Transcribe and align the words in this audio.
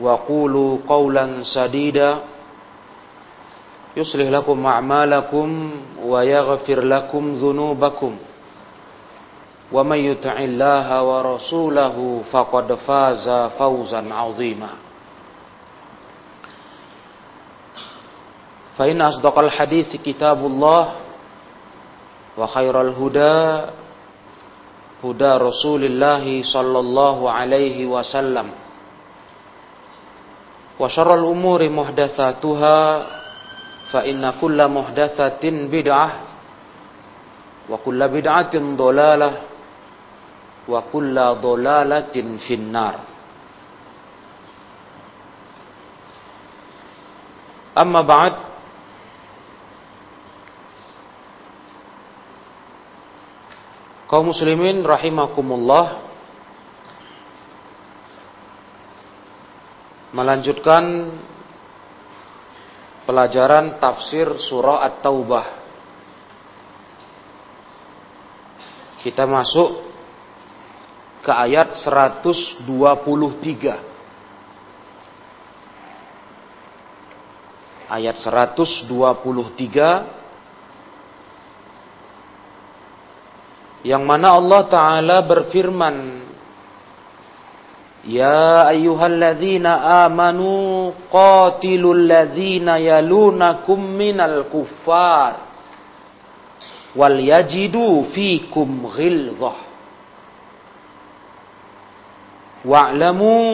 وقولوا 0.00 0.78
قولا 0.88 1.42
سديدا. 1.42 2.18
يصلح 3.96 4.26
لكم 4.28 4.66
أعمالكم 4.66 5.48
ويغفر 6.02 6.80
لكم 6.80 7.34
ذنوبكم. 7.34 8.16
ومن 9.72 9.98
يطع 9.98 10.36
الله 10.38 10.88
ورسوله 11.02 11.96
فقد 12.30 12.74
فاز 12.74 13.26
فوزا 13.58 14.14
عظيما. 14.14 14.68
فإن 18.78 19.02
أصدق 19.02 19.38
الحديث 19.38 19.96
كتاب 19.96 20.46
الله 20.46 20.92
وخير 22.38 22.80
الهدى 22.80 23.70
هدى 25.04 25.32
رسول 25.38 25.84
الله 25.84 26.42
صلى 26.42 26.78
الله 26.78 27.30
عليه 27.30 27.86
وسلم. 27.86 28.63
Muhdatsatuha 31.70 32.78
fa 33.94 34.00
inna 34.02 34.34
kulla 34.42 34.66
muhdatsatin 34.66 35.70
bid'ah 35.70 36.10
wa 37.70 37.76
kulla 37.78 38.10
bid'atin 38.10 38.74
dhalalah 38.74 39.34
wa 40.66 40.80
kulla 40.90 41.38
dhalalatin 41.38 42.40
finnar. 42.42 42.94
Amma 47.74 48.02
ba'd 48.06 48.34
kaum 54.06 54.30
muslimin 54.30 54.86
rahimakumullah 54.86 56.13
melanjutkan 60.14 61.10
pelajaran 63.02 63.82
tafsir 63.82 64.30
surah 64.38 64.86
At-Taubah. 64.86 65.66
Kita 69.02 69.26
masuk 69.26 69.82
ke 71.20 71.32
ayat 71.34 71.76
123. 71.76 72.64
Ayat 77.84 78.16
123 78.16 78.88
yang 83.84 84.08
mana 84.08 84.40
Allah 84.40 84.64
taala 84.64 85.20
berfirman 85.20 86.13
يا 88.07 88.69
أيها 88.69 89.05
الذين 89.07 89.65
آمنوا 90.05 90.91
قاتلوا 91.11 91.93
الذين 91.93 92.67
يلونكم 92.67 93.79
من 93.83 94.17
الكفار 94.21 95.33
وليجدوا 96.95 98.03
فيكم 98.03 98.69
غلظة 98.85 99.53
واعلموا 102.65 103.51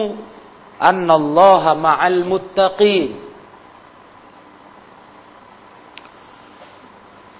أن 0.82 1.08
الله 1.10 1.64
مع 1.74 1.98
المتقين 2.06 3.26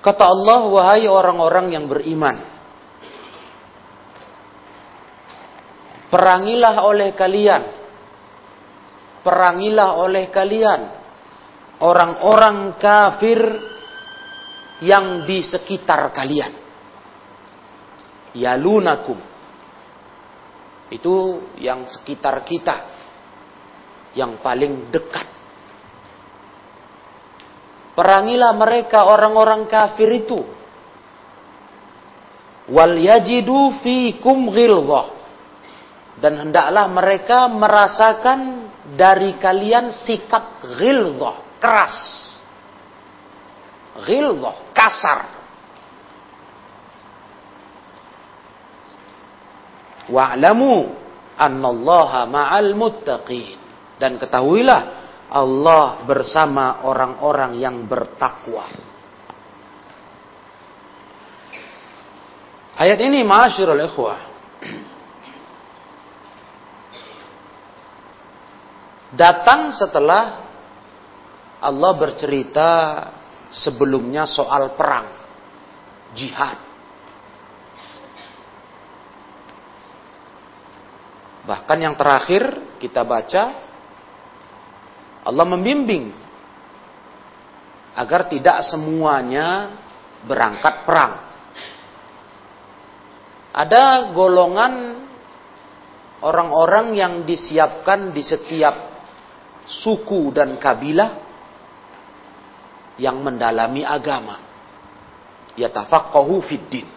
Kata 0.07 0.23
Allah, 0.23 0.71
wahai 0.71 1.11
orang-orang 1.11 1.75
yang 1.75 1.91
beriman. 1.91 2.39
Perangilah 6.12 6.84
oleh 6.84 7.16
kalian. 7.16 7.64
Perangilah 9.24 9.96
oleh 9.96 10.28
kalian. 10.28 10.82
Orang-orang 11.80 12.76
kafir 12.76 13.40
yang 14.84 15.24
di 15.24 15.40
sekitar 15.40 16.12
kalian. 16.12 16.52
Yalunakum. 18.36 19.16
Itu 20.92 21.48
yang 21.64 21.88
sekitar 21.88 22.44
kita. 22.44 22.76
Yang 24.12 24.44
paling 24.44 24.92
dekat. 24.92 25.28
Perangilah 27.96 28.52
mereka 28.52 29.08
orang-orang 29.08 29.64
kafir 29.72 30.12
itu. 30.12 30.44
Wal 32.68 33.00
yajidu 33.00 33.80
fikum 33.80 34.52
ghilzah 34.52 35.21
dan 36.20 36.34
hendaklah 36.50 36.92
mereka 36.92 37.48
merasakan 37.48 38.70
dari 38.98 39.40
kalian 39.40 39.96
sikap 39.96 40.60
ghilzah, 40.60 41.62
keras. 41.62 41.98
Ghilzah, 44.04 44.58
kasar. 44.76 45.20
Wa'lamu 50.12 50.92
annallaha 51.40 52.28
ma'al 52.28 52.76
muttaqin. 52.76 53.56
Dan 53.96 54.18
ketahuilah 54.18 54.82
Allah 55.32 56.04
bersama 56.04 56.84
orang-orang 56.84 57.56
yang 57.56 57.86
bertakwa. 57.88 58.68
Ayat 62.82 62.98
ini 62.98 63.22
ma'asyirul 63.22 63.84
ikhwah 63.86 64.20
datang 69.16 69.76
setelah 69.76 70.48
Allah 71.62 71.92
bercerita 71.94 72.70
sebelumnya 73.54 74.26
soal 74.26 74.74
perang, 74.74 75.08
jihad. 76.18 76.58
Bahkan 81.46 81.78
yang 81.78 81.96
terakhir 81.98 82.78
kita 82.80 83.06
baca 83.06 83.44
Allah 85.22 85.46
membimbing 85.46 86.10
agar 87.94 88.26
tidak 88.32 88.66
semuanya 88.66 89.78
berangkat 90.26 90.86
perang. 90.88 91.14
Ada 93.52 94.16
golongan 94.16 94.74
orang-orang 96.24 96.96
yang 96.96 97.14
disiapkan 97.28 98.16
di 98.16 98.24
setiap 98.24 98.91
suku 99.72 100.36
dan 100.36 100.60
kabilah 100.60 101.24
yang 103.00 103.24
mendalami 103.24 103.88
agama. 103.88 104.36
Yatafaqahu 105.56 106.36
fid 106.44 106.66
din. 106.68 106.88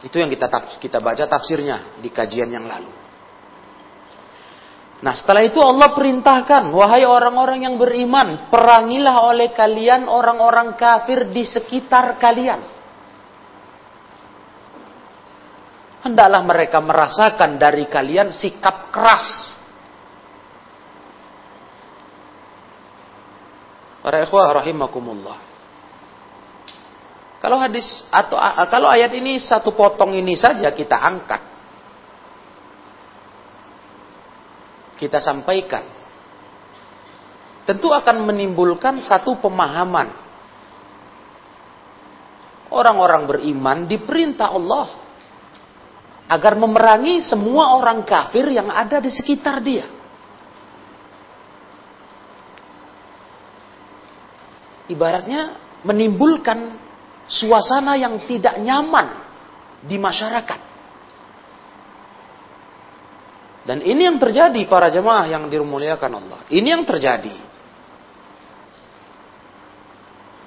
Itu 0.00 0.16
yang 0.16 0.32
kita 0.32 0.48
kita 0.80 0.98
baca 1.00 1.24
tafsirnya 1.28 2.00
di 2.00 2.08
kajian 2.08 2.48
yang 2.48 2.64
lalu. 2.64 2.88
Nah 5.00 5.16
setelah 5.16 5.44
itu 5.44 5.60
Allah 5.60 5.96
perintahkan, 5.96 6.68
wahai 6.76 7.08
orang-orang 7.08 7.64
yang 7.64 7.80
beriman, 7.80 8.52
perangilah 8.52 9.24
oleh 9.32 9.48
kalian 9.56 10.08
orang-orang 10.08 10.76
kafir 10.76 11.32
di 11.32 11.44
sekitar 11.44 12.20
kalian. 12.20 12.60
Hendaklah 16.00 16.40
mereka 16.44 16.80
merasakan 16.80 17.60
dari 17.60 17.84
kalian 17.88 18.32
sikap 18.32 18.88
keras. 18.92 19.56
Para 24.00 24.24
ikhwah 24.24 24.64
rahimakumullah. 24.64 25.38
Kalau 27.40 27.56
hadis 27.56 28.04
atau 28.12 28.36
kalau 28.68 28.88
ayat 28.88 29.12
ini 29.16 29.40
satu 29.40 29.72
potong 29.72 30.12
ini 30.12 30.36
saja 30.36 30.72
kita 30.72 30.96
angkat. 30.96 31.40
Kita 35.00 35.16
sampaikan. 35.16 35.84
Tentu 37.64 37.88
akan 37.92 38.28
menimbulkan 38.28 39.00
satu 39.00 39.40
pemahaman. 39.40 40.12
Orang-orang 42.70 43.24
beriman 43.24 43.88
diperintah 43.88 44.52
Allah 44.52 44.86
agar 46.30 46.54
memerangi 46.54 47.24
semua 47.24 47.74
orang 47.74 48.04
kafir 48.04 48.46
yang 48.52 48.68
ada 48.68 49.00
di 49.00 49.10
sekitar 49.10 49.58
dia. 49.64 49.99
Ibaratnya 54.90 55.42
menimbulkan 55.86 56.76
suasana 57.30 57.94
yang 57.94 58.26
tidak 58.26 58.58
nyaman 58.58 59.06
di 59.86 59.96
masyarakat. 59.96 60.60
Dan 63.60 63.86
ini 63.86 64.08
yang 64.08 64.18
terjadi 64.18 64.58
para 64.66 64.90
jemaah 64.90 65.30
yang 65.30 65.46
dimuliakan 65.46 66.12
Allah. 66.18 66.40
Ini 66.50 66.68
yang 66.74 66.82
terjadi. 66.82 67.36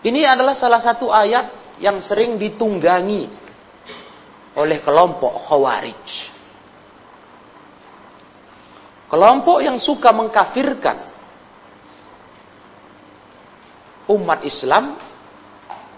Ini 0.04 0.28
adalah 0.28 0.60
salah 0.60 0.84
satu 0.84 1.08
ayat 1.08 1.78
yang 1.80 2.04
sering 2.04 2.36
ditunggangi 2.36 3.32
oleh 4.60 4.84
kelompok 4.84 5.48
Khawarij. 5.48 6.08
Kelompok 9.08 9.62
yang 9.62 9.78
suka 9.78 10.10
mengkafirkan 10.10 11.13
umat 14.12 14.44
Islam 14.44 15.00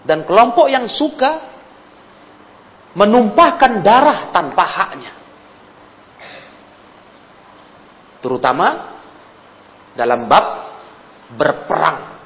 dan 0.06 0.22
kelompok 0.22 0.70
yang 0.70 0.86
suka 0.86 1.42
menumpahkan 2.96 3.84
darah 3.84 4.32
tanpa 4.32 4.64
haknya. 4.64 5.12
Terutama 8.24 8.96
dalam 9.92 10.26
bab 10.26 10.46
berperang 11.36 12.16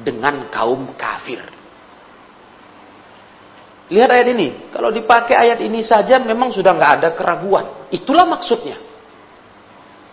dengan 0.00 0.48
kaum 0.48 0.94
kafir. 0.96 1.42
Lihat 3.88 4.08
ayat 4.08 4.28
ini. 4.32 4.48
Kalau 4.72 4.92
dipakai 4.92 5.36
ayat 5.36 5.60
ini 5.64 5.80
saja 5.80 6.20
memang 6.20 6.52
sudah 6.52 6.72
nggak 6.76 6.92
ada 7.00 7.08
keraguan. 7.16 7.88
Itulah 7.88 8.28
maksudnya. 8.28 8.87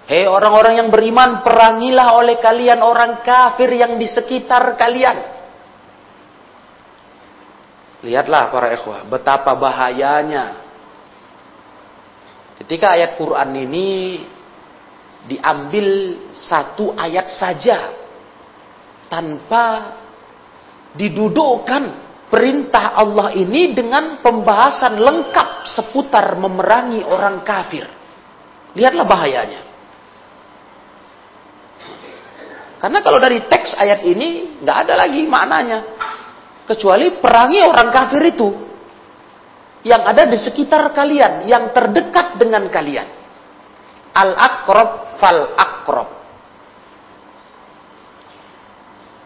Hei 0.05 0.29
orang-orang 0.29 0.85
yang 0.85 0.89
beriman, 0.93 1.41
perangilah 1.41 2.13
oleh 2.21 2.37
kalian 2.37 2.85
orang 2.85 3.25
kafir 3.25 3.73
yang 3.73 3.97
di 3.97 4.05
sekitar 4.05 4.77
kalian. 4.77 5.33
Lihatlah 8.05 8.53
para 8.53 8.69
ikhwah, 8.69 9.01
betapa 9.09 9.57
bahayanya 9.57 10.61
ketika 12.61 12.93
ayat 12.93 13.17
Quran 13.17 13.49
ini 13.57 14.21
diambil 15.25 15.87
satu 16.37 16.93
ayat 16.93 17.33
saja 17.33 17.89
tanpa 19.09 19.97
didudukkan 20.93 21.83
perintah 22.29 22.93
Allah 22.93 23.33
ini 23.33 23.73
dengan 23.73 24.21
pembahasan 24.21 25.01
lengkap 25.01 25.65
seputar 25.65 26.37
memerangi 26.37 27.01
orang 27.01 27.41
kafir. 27.41 27.89
Lihatlah 28.77 29.09
bahayanya. 29.09 29.64
Karena 32.85 33.01
kalau 33.01 33.17
dari 33.17 33.41
teks 33.49 33.73
ayat 33.73 34.05
ini 34.05 34.61
nggak 34.61 34.77
ada 34.85 34.93
lagi 34.93 35.25
maknanya 35.25 35.97
kecuali 36.69 37.17
perangi 37.17 37.65
orang 37.65 37.89
kafir 37.89 38.21
itu 38.29 38.45
yang 39.81 40.05
ada 40.05 40.29
di 40.29 40.37
sekitar 40.37 40.93
kalian, 40.93 41.49
yang 41.49 41.73
terdekat 41.73 42.37
dengan 42.37 42.69
kalian. 42.69 43.09
Al-akrob 44.13 45.17
fal 45.17 45.57
akrob. 45.57 46.09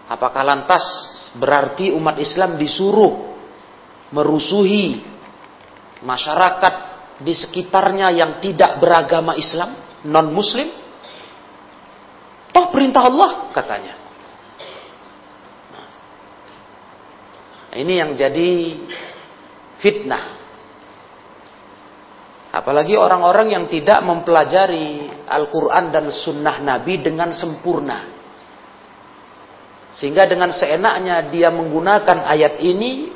Apakah 0.08 0.44
lantas 0.48 0.84
berarti 1.36 1.92
umat 1.92 2.16
Islam 2.16 2.56
disuruh 2.56 3.28
merusuhi 4.16 5.04
masyarakat 6.00 6.76
di 7.20 7.36
sekitarnya 7.36 8.08
yang 8.16 8.40
tidak 8.40 8.80
beragama 8.80 9.36
Islam, 9.36 9.76
non-muslim? 10.08 10.79
Toh 12.50 12.66
perintah 12.74 13.06
Allah 13.06 13.54
katanya. 13.54 13.94
Ini 17.70 17.94
yang 18.02 18.12
jadi 18.18 18.50
fitnah. 19.78 20.40
Apalagi 22.50 22.98
orang-orang 22.98 23.54
yang 23.54 23.66
tidak 23.70 24.02
mempelajari 24.02 25.06
Al-Quran 25.30 25.94
dan 25.94 26.10
Sunnah 26.10 26.58
Nabi 26.58 26.98
dengan 26.98 27.30
sempurna. 27.30 28.10
Sehingga 29.94 30.26
dengan 30.26 30.50
seenaknya 30.50 31.30
dia 31.30 31.54
menggunakan 31.54 32.26
ayat 32.26 32.58
ini 32.62 33.14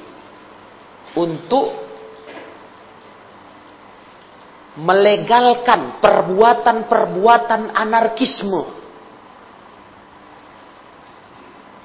untuk 1.18 1.82
melegalkan 4.78 6.02
perbuatan-perbuatan 6.02 7.74
anarkisme. 7.74 8.83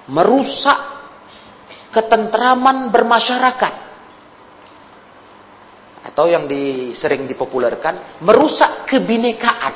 Merusak 0.09 0.79
ketentraman 1.93 2.89
bermasyarakat 2.93 3.75
atau 6.09 6.25
yang 6.25 6.49
di, 6.49 6.97
sering 6.97 7.29
dipopulerkan 7.29 8.25
merusak 8.25 8.89
kebinekaan. 8.89 9.75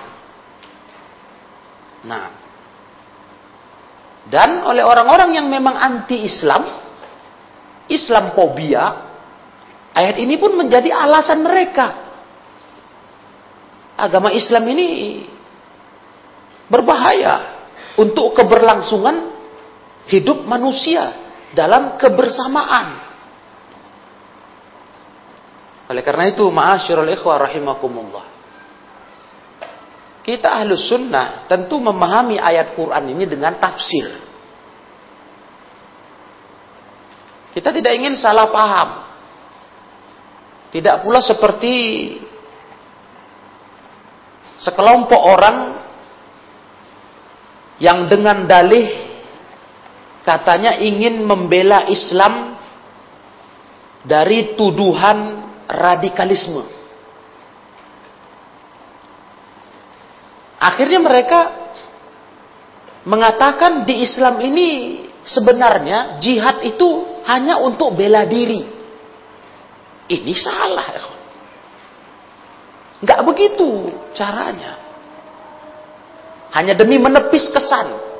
Nah, 2.02 2.26
dan 4.26 4.62
oleh 4.62 4.86
orang-orang 4.86 5.34
yang 5.34 5.46
memang 5.50 5.74
anti-Islam, 5.74 6.62
Islam 7.90 8.34
fobia, 8.38 8.84
ayat 9.92 10.16
ini 10.18 10.38
pun 10.38 10.54
menjadi 10.54 10.94
alasan 10.94 11.42
mereka. 11.42 11.86
Agama 13.98 14.30
Islam 14.30 14.66
ini 14.72 14.86
berbahaya 16.70 17.60
untuk 17.98 18.32
keberlangsungan 18.34 19.31
hidup 20.12 20.44
manusia 20.44 21.16
dalam 21.56 21.96
kebersamaan. 21.96 23.00
Oleh 25.88 26.04
karena 26.04 26.28
itu, 26.28 26.44
ma'asyirul 26.44 27.08
ikhwah 27.16 27.48
rahimakumullah. 27.48 28.26
Kita 30.22 30.54
ahlus 30.54 30.86
sunnah 30.86 31.48
tentu 31.50 31.82
memahami 31.82 32.38
ayat 32.38 32.78
Quran 32.78 33.10
ini 33.10 33.24
dengan 33.26 33.58
tafsir. 33.58 34.06
Kita 37.52 37.74
tidak 37.74 37.92
ingin 37.98 38.14
salah 38.16 38.48
paham. 38.48 38.90
Tidak 40.72 41.04
pula 41.04 41.20
seperti 41.20 41.74
sekelompok 44.56 45.20
orang 45.20 45.58
yang 47.76 48.08
dengan 48.08 48.46
dalih 48.48 49.11
katanya 50.22 50.78
ingin 50.78 51.22
membela 51.26 51.86
Islam 51.90 52.54
dari 54.02 54.54
tuduhan 54.58 55.42
radikalisme. 55.66 56.62
Akhirnya 60.62 61.02
mereka 61.02 61.40
mengatakan 63.02 63.82
di 63.82 64.06
Islam 64.06 64.38
ini 64.46 64.68
sebenarnya 65.26 66.22
jihad 66.22 66.62
itu 66.62 67.22
hanya 67.26 67.58
untuk 67.58 67.98
bela 67.98 68.22
diri. 68.26 68.62
Ini 70.06 70.34
salah. 70.38 70.86
Nggak 73.02 73.20
begitu 73.26 73.90
caranya. 74.14 74.78
hanya 76.52 76.76
demi 76.76 77.00
menepis 77.00 77.48
kesan 77.48 78.11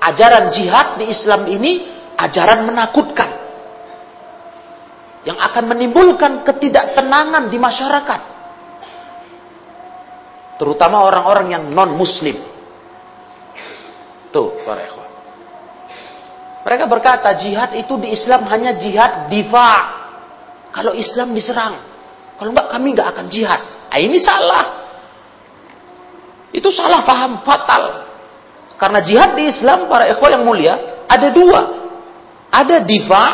ajaran 0.00 0.52
jihad 0.52 1.00
di 1.00 1.10
Islam 1.10 1.46
ini 1.48 1.72
ajaran 2.16 2.64
menakutkan. 2.66 3.30
Yang 5.26 5.38
akan 5.42 5.64
menimbulkan 5.66 6.32
ketidaktenangan 6.46 7.50
di 7.50 7.58
masyarakat. 7.58 8.20
Terutama 10.56 11.02
orang-orang 11.02 11.46
yang 11.52 11.64
non 11.68 11.98
muslim 11.98 12.38
tuh 14.30 14.62
para 14.64 14.96
mereka 16.66 16.90
berkata 16.90 17.30
jihad 17.38 17.78
itu 17.78 17.94
di 18.02 18.10
Islam 18.10 18.42
hanya 18.50 18.74
jihad 18.74 19.30
diva. 19.30 19.70
Kalau 20.74 20.98
Islam 20.98 21.30
diserang. 21.30 21.78
Kalau 22.42 22.50
enggak 22.50 22.74
kami 22.74 22.90
enggak 22.90 23.14
akan 23.14 23.26
jihad. 23.30 23.62
Nah, 23.86 23.98
ini 24.02 24.18
salah. 24.18 24.64
Itu 26.50 26.74
salah 26.74 27.06
paham 27.06 27.46
fatal. 27.46 28.05
Karena 28.76 29.00
jihad 29.00 29.36
di 29.36 29.48
Islam 29.48 29.88
para 29.88 30.04
ikhwah 30.12 30.30
yang 30.36 30.44
mulia 30.44 30.74
ada 31.08 31.28
dua. 31.32 31.60
Ada 32.52 32.84
diva, 32.84 33.24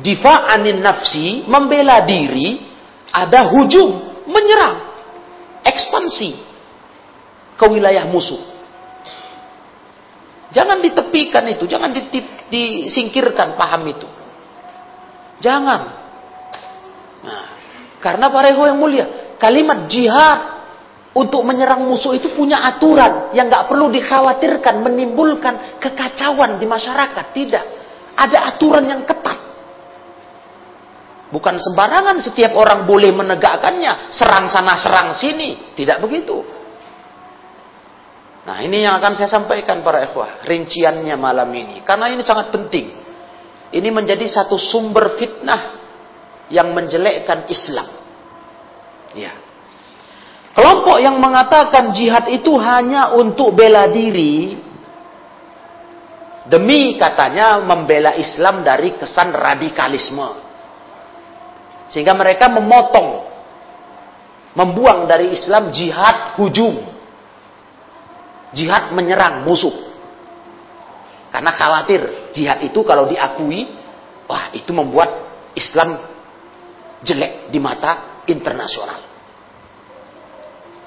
diva 0.00 0.34
anin 0.52 0.80
nafsi, 0.80 1.46
membela 1.48 2.02
diri, 2.04 2.60
ada 3.08 3.46
hujum, 3.46 4.20
menyerang, 4.28 4.90
ekspansi 5.64 6.30
ke 7.56 7.64
wilayah 7.70 8.04
musuh. 8.10 8.42
Jangan 10.54 10.82
ditepikan 10.82 11.46
itu, 11.50 11.64
jangan 11.66 11.90
ditip, 11.94 12.50
disingkirkan 12.50 13.58
paham 13.58 13.90
itu. 13.90 14.06
Jangan. 15.42 15.80
Nah, 17.24 17.46
karena 17.98 18.28
para 18.30 18.54
ikhwah 18.54 18.70
yang 18.70 18.80
mulia, 18.80 19.06
kalimat 19.40 19.90
jihad 19.90 20.53
untuk 21.14 21.46
menyerang 21.46 21.86
musuh 21.86 22.18
itu 22.18 22.34
punya 22.34 22.58
aturan 22.66 23.30
yang 23.38 23.46
nggak 23.46 23.70
perlu 23.70 23.86
dikhawatirkan 23.86 24.82
menimbulkan 24.82 25.78
kekacauan 25.78 26.58
di 26.58 26.66
masyarakat. 26.66 27.26
Tidak. 27.30 27.64
Ada 28.18 28.50
aturan 28.50 28.82
yang 28.82 29.06
ketat. 29.06 29.38
Bukan 31.30 31.54
sembarangan 31.62 32.18
setiap 32.18 32.58
orang 32.58 32.82
boleh 32.82 33.14
menegakkannya. 33.14 34.10
Serang 34.10 34.50
sana, 34.50 34.74
serang 34.74 35.14
sini. 35.14 35.74
Tidak 35.78 36.02
begitu. 36.02 36.42
Nah 38.44 38.58
ini 38.60 38.82
yang 38.82 38.98
akan 38.98 39.14
saya 39.14 39.30
sampaikan 39.30 39.86
para 39.86 40.02
ikhwah. 40.10 40.42
Rinciannya 40.42 41.14
malam 41.14 41.50
ini. 41.54 41.86
Karena 41.86 42.10
ini 42.10 42.26
sangat 42.26 42.50
penting. 42.50 42.90
Ini 43.70 43.88
menjadi 43.94 44.26
satu 44.26 44.58
sumber 44.58 45.14
fitnah 45.14 45.78
yang 46.50 46.74
menjelekkan 46.74 47.46
Islam. 47.46 47.86
Ya. 49.14 49.43
Kelompok 50.54 51.02
yang 51.02 51.18
mengatakan 51.18 51.90
jihad 51.90 52.30
itu 52.30 52.54
hanya 52.62 53.10
untuk 53.10 53.58
bela 53.58 53.90
diri, 53.90 54.54
demi 56.46 56.94
katanya 56.94 57.58
membela 57.58 58.14
Islam 58.14 58.62
dari 58.62 58.94
kesan 58.94 59.34
radikalisme. 59.34 60.28
Sehingga 61.90 62.14
mereka 62.14 62.46
memotong, 62.48 63.26
membuang 64.54 65.10
dari 65.10 65.34
Islam 65.34 65.74
jihad 65.74 66.38
hujum. 66.38 66.94
Jihad 68.54 68.94
menyerang 68.94 69.42
musuh. 69.42 69.74
Karena 71.34 71.50
khawatir 71.50 72.30
jihad 72.30 72.62
itu 72.62 72.86
kalau 72.86 73.10
diakui, 73.10 73.66
wah 74.30 74.54
itu 74.54 74.70
membuat 74.70 75.10
Islam 75.58 75.98
jelek 77.02 77.50
di 77.50 77.58
mata 77.58 78.22
internasional. 78.30 79.13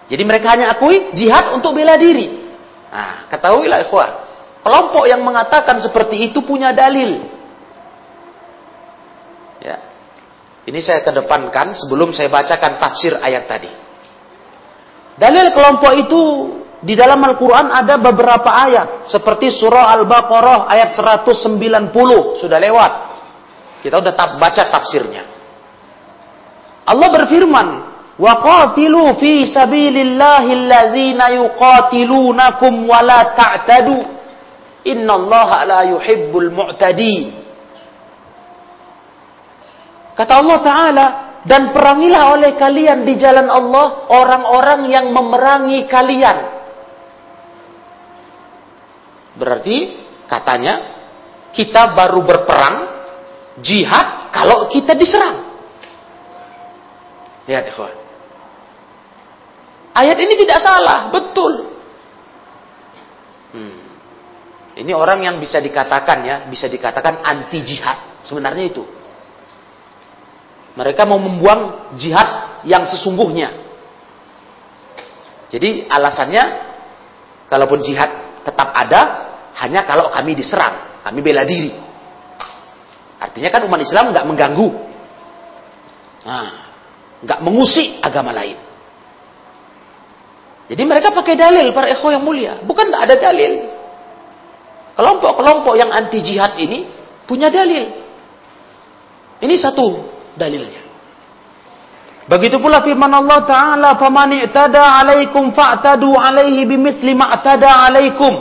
Jadi 0.08 0.24
mereka 0.24 0.56
hanya 0.56 0.72
akui 0.72 1.12
jihad 1.12 1.52
untuk 1.52 1.76
bela 1.76 2.00
diri. 2.00 2.48
Nah, 2.88 3.28
ketahuilah 3.28 3.88
ikhwah, 3.88 4.10
kelompok 4.64 5.04
yang 5.12 5.20
mengatakan 5.20 5.84
seperti 5.84 6.32
itu 6.32 6.40
punya 6.48 6.72
dalil. 6.72 7.28
Ya. 9.60 9.78
Ini 10.64 10.80
saya 10.80 11.04
kedepankan 11.04 11.76
sebelum 11.76 12.16
saya 12.16 12.32
bacakan 12.32 12.80
tafsir 12.80 13.20
ayat 13.20 13.44
tadi. 13.52 13.72
Dalil 15.20 15.52
kelompok 15.52 15.92
itu 15.98 16.22
di 16.78 16.94
dalam 16.94 17.18
Al-Quran 17.20 17.74
ada 17.74 17.98
beberapa 17.98 18.48
ayat. 18.48 19.10
Seperti 19.10 19.50
surah 19.50 19.92
Al-Baqarah 19.98 20.70
ayat 20.70 20.94
190. 20.96 22.40
Sudah 22.40 22.60
lewat. 22.62 22.92
Kita 23.82 23.98
sudah 24.00 24.14
baca 24.38 24.64
tafsirnya. 24.72 25.24
Allah 26.88 27.10
berfirman, 27.12 27.68
Wa 28.18 28.34
qatilu 28.42 29.14
fi 29.22 29.46
sabilillahi 29.46 30.52
allazina 30.54 31.38
yuqatilunakum 31.38 32.90
wa 32.90 33.00
la 33.06 33.22
ta'tadu. 33.38 34.18
الله 34.88 35.50
la 35.68 35.82
yuhibbul 35.84 36.50
mu'tadin. 36.50 37.36
Kata 40.18 40.34
Allah 40.42 40.58
Ta'ala, 40.64 41.08
dan 41.46 41.72
perangilah 41.72 42.34
oleh 42.34 42.52
kalian 42.58 43.06
di 43.06 43.14
jalan 43.16 43.48
Allah 43.48 44.10
orang-orang 44.12 44.90
yang 44.90 45.14
memerangi 45.14 45.86
kalian. 45.86 46.38
Berarti 49.38 49.78
katanya 50.26 50.74
kita 51.54 51.94
baru 51.94 52.26
berperang 52.26 52.76
jihad 53.62 54.34
kalau 54.34 54.66
kita 54.68 54.98
diserang. 54.98 55.46
Lihat 57.46 57.70
ikhwan. 57.72 58.07
Ayat 59.98 60.18
ini 60.22 60.38
tidak 60.46 60.62
salah, 60.62 61.10
betul. 61.10 61.74
Hmm. 63.50 63.82
Ini 64.78 64.94
orang 64.94 65.26
yang 65.26 65.36
bisa 65.42 65.58
dikatakan 65.58 66.22
ya, 66.22 66.36
bisa 66.46 66.70
dikatakan 66.70 67.26
anti 67.26 67.66
jihad. 67.66 68.22
Sebenarnya 68.22 68.70
itu. 68.70 68.86
Mereka 70.78 71.02
mau 71.10 71.18
membuang 71.18 71.94
jihad 71.98 72.62
yang 72.62 72.86
sesungguhnya. 72.86 73.50
Jadi 75.50 75.90
alasannya, 75.90 76.44
kalaupun 77.50 77.82
jihad 77.82 78.46
tetap 78.46 78.70
ada, 78.78 79.02
hanya 79.58 79.82
kalau 79.90 80.14
kami 80.14 80.38
diserang, 80.38 81.02
kami 81.02 81.26
bela 81.26 81.42
diri. 81.42 81.74
Artinya 83.18 83.50
kan 83.50 83.66
umat 83.66 83.82
Islam 83.82 84.14
nggak 84.14 84.28
mengganggu, 84.30 84.70
nah, 86.22 86.50
mengusik 87.42 87.98
agama 88.06 88.30
lain. 88.30 88.67
Jadi 90.73 90.83
mereka 90.89 91.13
pakai 91.13 91.37
dalil 91.37 91.69
para 91.75 91.91
ekho 91.91 92.09
yang 92.09 92.25
mulia. 92.25 92.57
Bukan 92.65 92.89
tidak 92.89 93.03
ada 93.11 93.17
dalil. 93.19 93.53
Kelompok-kelompok 94.97 95.75
yang 95.77 95.93
anti 95.93 96.25
jihad 96.25 96.57
ini 96.57 96.89
punya 97.29 97.53
dalil. 97.53 97.93
Ini 99.43 99.55
satu 99.59 100.07
dalilnya. 100.39 100.81
Begitu 102.31 102.63
pula 102.63 102.79
firman 102.87 103.11
Allah 103.11 103.43
Ta'ala, 103.43 103.99
فَمَنِ 103.99 104.31
اِعْتَدَى 104.31 104.79
عَلَيْكُمْ 104.79 105.59
فَأْتَدُوا 105.59 106.17
عَلَيْهِ 106.23 106.71
بِمِثْلِ 106.71 107.03
مَا 107.19 107.35
اعْتَدَى 107.35 107.67
عَلَيْكُمْ 107.67 108.33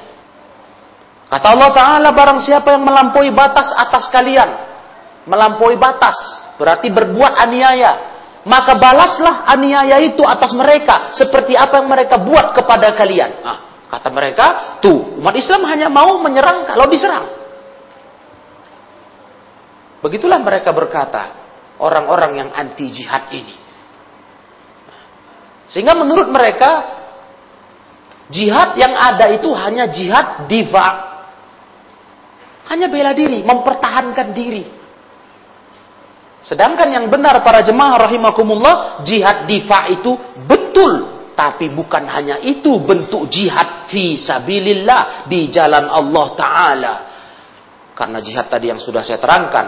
Kata 1.29 1.47
Allah 1.53 1.69
Ta'ala, 1.73 2.09
barang 2.13 2.39
siapa 2.41 2.71
yang 2.77 2.85
melampaui 2.85 3.31
batas 3.33 3.73
atas 3.73 4.09
kalian, 4.09 4.66
melampaui 5.28 5.76
batas, 5.76 6.16
berarti 6.56 6.88
berbuat 6.88 7.36
aniaya. 7.36 8.16
Maka 8.48 8.80
balaslah 8.80 9.44
aniaya 9.44 10.00
itu 10.00 10.24
atas 10.24 10.56
mereka 10.56 11.12
seperti 11.12 11.52
apa 11.52 11.84
yang 11.84 11.88
mereka 11.92 12.16
buat 12.16 12.56
kepada 12.56 12.96
kalian. 12.96 13.44
Nah, 13.44 13.58
kata 13.92 14.08
mereka, 14.08 14.46
tuh 14.80 15.20
umat 15.20 15.36
Islam 15.36 15.68
hanya 15.68 15.92
mau 15.92 16.16
menyerang 16.24 16.64
kalau 16.64 16.88
diserang. 16.88 17.28
Begitulah 20.00 20.40
mereka 20.40 20.72
berkata, 20.72 21.22
orang-orang 21.82 22.46
yang 22.46 22.50
anti 22.54 22.88
jihad 22.88 23.28
ini. 23.34 23.56
Sehingga 25.68 25.92
menurut 25.92 26.30
mereka, 26.32 26.70
jihad 28.32 28.78
yang 28.78 28.94
ada 28.94 29.28
itu 29.34 29.50
hanya 29.52 29.90
jihad 29.90 30.48
diva. 30.48 30.88
Hanya 32.72 32.88
bela 32.88 33.12
diri, 33.12 33.44
mempertahankan 33.44 34.28
diri. 34.32 34.64
Sedangkan 36.38 36.86
yang 36.94 37.06
benar 37.10 37.42
para 37.42 37.66
jemaah 37.66 38.06
rahimakumullah, 38.06 39.02
jihad 39.02 39.50
difa 39.50 39.90
itu 39.90 40.14
betul. 40.46 41.18
Tapi 41.34 41.70
bukan 41.70 42.02
hanya 42.10 42.42
itu 42.42 42.82
bentuk 42.82 43.30
jihad 43.30 43.86
fi 43.86 44.18
sabilillah 44.18 45.30
di 45.30 45.46
jalan 45.50 45.86
Allah 45.86 46.26
Ta'ala. 46.34 46.94
Karena 47.94 48.18
jihad 48.22 48.50
tadi 48.50 48.70
yang 48.70 48.78
sudah 48.82 49.02
saya 49.02 49.22
terangkan. 49.22 49.66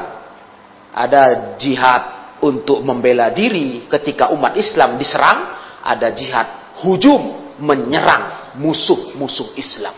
Ada 0.90 1.54
jihad 1.58 2.02
untuk 2.42 2.82
membela 2.82 3.30
diri 3.30 3.86
ketika 3.86 4.34
umat 4.34 4.58
Islam 4.58 4.98
diserang. 4.98 5.58
Ada 5.80 6.10
jihad 6.14 6.46
hujum 6.82 7.54
menyerang 7.62 8.54
musuh-musuh 8.58 9.54
Islam. 9.58 9.94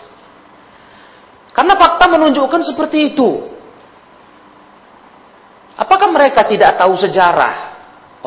Karena 1.52 1.76
fakta 1.76 2.05
menunjukkan 2.09 2.61
seperti 2.73 3.12
itu. 3.12 3.52
Apakah 5.76 6.09
mereka 6.12 6.45
tidak 6.45 6.76
tahu 6.76 6.95
sejarah 7.00 7.55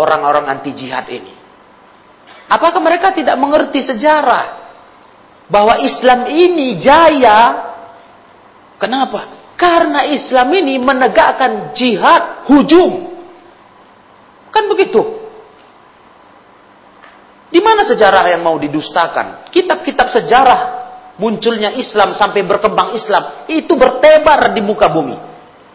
orang-orang 0.02 0.50
anti 0.50 0.74
jihad 0.74 1.06
ini? 1.10 1.34
Apakah 2.46 2.82
mereka 2.82 3.14
tidak 3.14 3.38
mengerti 3.38 3.82
sejarah 3.82 4.66
bahwa 5.50 5.82
Islam 5.82 6.30
ini 6.30 6.78
jaya? 6.78 7.70
Kenapa? 8.78 9.54
Karena 9.56 10.06
Islam 10.10 10.52
ini 10.54 10.78
menegakkan 10.78 11.74
jihad 11.74 12.46
hujum. 12.50 13.14
Kan 14.52 14.68
begitu? 14.68 15.26
Di 17.50 17.64
mana 17.64 17.88
sejarah 17.88 18.36
yang 18.36 18.44
mau 18.44 18.60
didustakan? 18.60 19.48
Kitab-kitab 19.48 20.12
sejarah 20.12 20.60
munculnya 21.16 21.72
Islam 21.80 22.12
sampai 22.12 22.44
berkembang 22.44 22.92
Islam 22.92 23.48
itu 23.48 23.72
bertebar 23.80 24.52
di 24.52 24.60
muka 24.60 24.92
bumi 24.92 25.16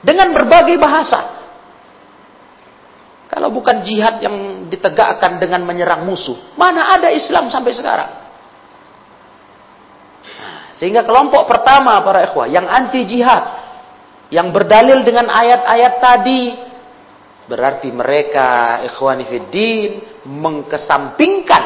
dengan 0.05 0.29
berbagai 0.37 0.77
bahasa. 0.77 1.40
Kalau 3.41 3.57
bukan 3.57 3.81
jihad 3.81 4.21
yang 4.21 4.69
ditegakkan 4.69 5.41
dengan 5.41 5.65
menyerang 5.65 6.05
musuh, 6.05 6.53
mana 6.61 6.93
ada 6.93 7.09
Islam 7.09 7.49
sampai 7.49 7.73
sekarang? 7.73 8.11
Nah, 10.37 10.77
sehingga 10.77 11.09
kelompok 11.09 11.49
pertama 11.49 12.05
para 12.05 12.29
ikhwah 12.29 12.45
yang 12.53 12.69
anti 12.69 13.09
jihad, 13.09 13.41
yang 14.29 14.53
berdalil 14.53 15.01
dengan 15.09 15.33
ayat-ayat 15.33 15.95
tadi, 16.05 16.53
berarti 17.49 17.89
mereka 17.89 18.85
ikhwani 18.93 19.25
fiddin 19.25 20.05
mengkesampingkan, 20.29 21.65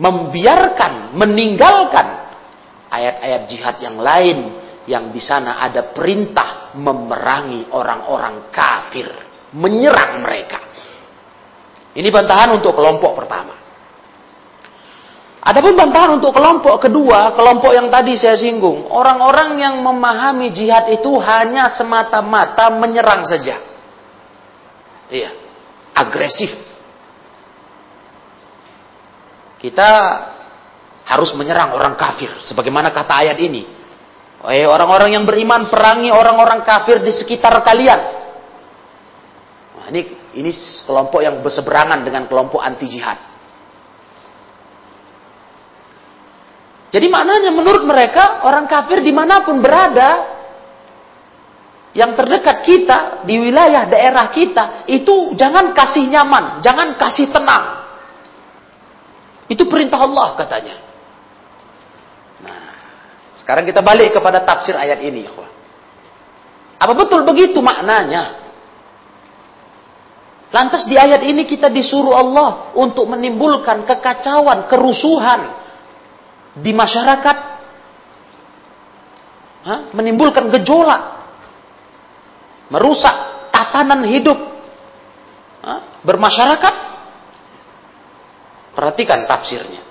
membiarkan, 0.00 1.12
meninggalkan 1.12 2.24
ayat-ayat 2.88 3.42
jihad 3.52 3.76
yang 3.84 4.00
lain 4.00 4.64
yang 4.88 5.12
di 5.12 5.20
sana 5.20 5.60
ada 5.60 5.92
perintah 5.92 6.72
memerangi 6.72 7.68
orang-orang 7.68 8.48
kafir, 8.48 9.23
menyerang 9.54 10.20
mereka. 10.20 10.58
Ini 11.94 12.10
bantahan 12.10 12.58
untuk 12.58 12.74
kelompok 12.74 13.22
pertama. 13.22 13.54
Adapun 15.44 15.76
bantahan 15.76 16.16
untuk 16.16 16.32
kelompok 16.32 16.88
kedua, 16.88 17.36
kelompok 17.36 17.76
yang 17.76 17.92
tadi 17.92 18.16
saya 18.16 18.34
singgung, 18.34 18.88
orang-orang 18.88 19.60
yang 19.60 19.76
memahami 19.84 20.48
jihad 20.50 20.88
itu 20.88 21.12
hanya 21.20 21.68
semata-mata 21.68 22.72
menyerang 22.72 23.28
saja. 23.28 23.60
Iya, 25.12 25.30
agresif, 25.92 26.48
kita 29.60 29.88
harus 31.04 31.32
menyerang 31.36 31.76
orang 31.76 31.92
kafir. 31.96 32.32
Sebagaimana 32.40 32.88
kata 32.92 33.24
ayat 33.24 33.36
ini. 33.40 33.64
Eh 34.44 34.68
orang-orang 34.68 35.16
yang 35.16 35.24
beriman 35.24 35.72
perangi 35.72 36.12
orang-orang 36.12 36.64
kafir 36.64 37.00
di 37.00 37.12
sekitar 37.12 37.64
kalian. 37.64 38.23
Nah, 39.84 39.92
ini 39.92 40.32
ini 40.40 40.50
kelompok 40.88 41.20
yang 41.20 41.44
berseberangan 41.44 42.00
dengan 42.08 42.24
kelompok 42.24 42.56
anti 42.64 42.88
jihad. 42.88 43.20
Jadi 46.88 47.04
maknanya 47.12 47.52
menurut 47.52 47.84
mereka 47.84 48.40
orang 48.48 48.64
kafir 48.64 49.04
di 49.04 49.12
mana 49.12 49.44
pun 49.44 49.60
berada 49.60 50.32
yang 51.92 52.16
terdekat 52.16 52.64
kita 52.64 52.98
di 53.28 53.36
wilayah 53.36 53.84
daerah 53.84 54.32
kita 54.32 54.88
itu 54.88 55.36
jangan 55.36 55.76
kasih 55.76 56.08
nyaman, 56.08 56.64
jangan 56.64 56.96
kasih 56.96 57.28
tenang. 57.28 57.84
Itu 59.52 59.68
perintah 59.68 60.00
Allah 60.00 60.32
katanya. 60.40 60.76
Nah, 62.40 62.62
sekarang 63.36 63.68
kita 63.68 63.84
balik 63.84 64.16
kepada 64.16 64.40
tafsir 64.40 64.72
ayat 64.72 65.04
ini. 65.04 65.28
Apa 66.80 66.92
betul 66.96 67.20
begitu 67.28 67.60
maknanya? 67.60 68.43
Lantas 70.54 70.86
di 70.86 70.94
ayat 70.94 71.26
ini 71.26 71.50
kita 71.50 71.66
disuruh 71.66 72.14
Allah 72.14 72.70
untuk 72.78 73.10
menimbulkan 73.10 73.82
kekacauan, 73.82 74.70
kerusuhan 74.70 75.50
di 76.62 76.70
masyarakat. 76.70 77.36
Hah? 79.66 79.80
Menimbulkan 79.90 80.54
gejolak. 80.54 81.02
Merusak 82.70 83.50
tatanan 83.50 84.06
hidup. 84.06 84.38
Hah? 85.66 85.98
Bermasyarakat. 86.06 86.74
Perhatikan 88.78 89.26
tafsirnya. 89.26 89.82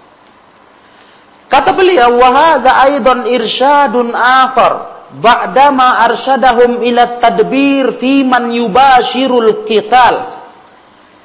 Kata 1.51 1.75
beliau, 1.75 2.23
"Wahada 2.23 2.87
aidan 2.87 3.27
irsyadun 3.27 4.15
akhar 4.15 5.03
ba'dama 5.19 6.07
arsyadahum 6.07 6.87
ila 6.87 7.19
tadbir 7.19 7.99
fi 7.99 8.23
man 8.23 8.47
yubashirul 8.47 9.67
qital." 9.67 10.32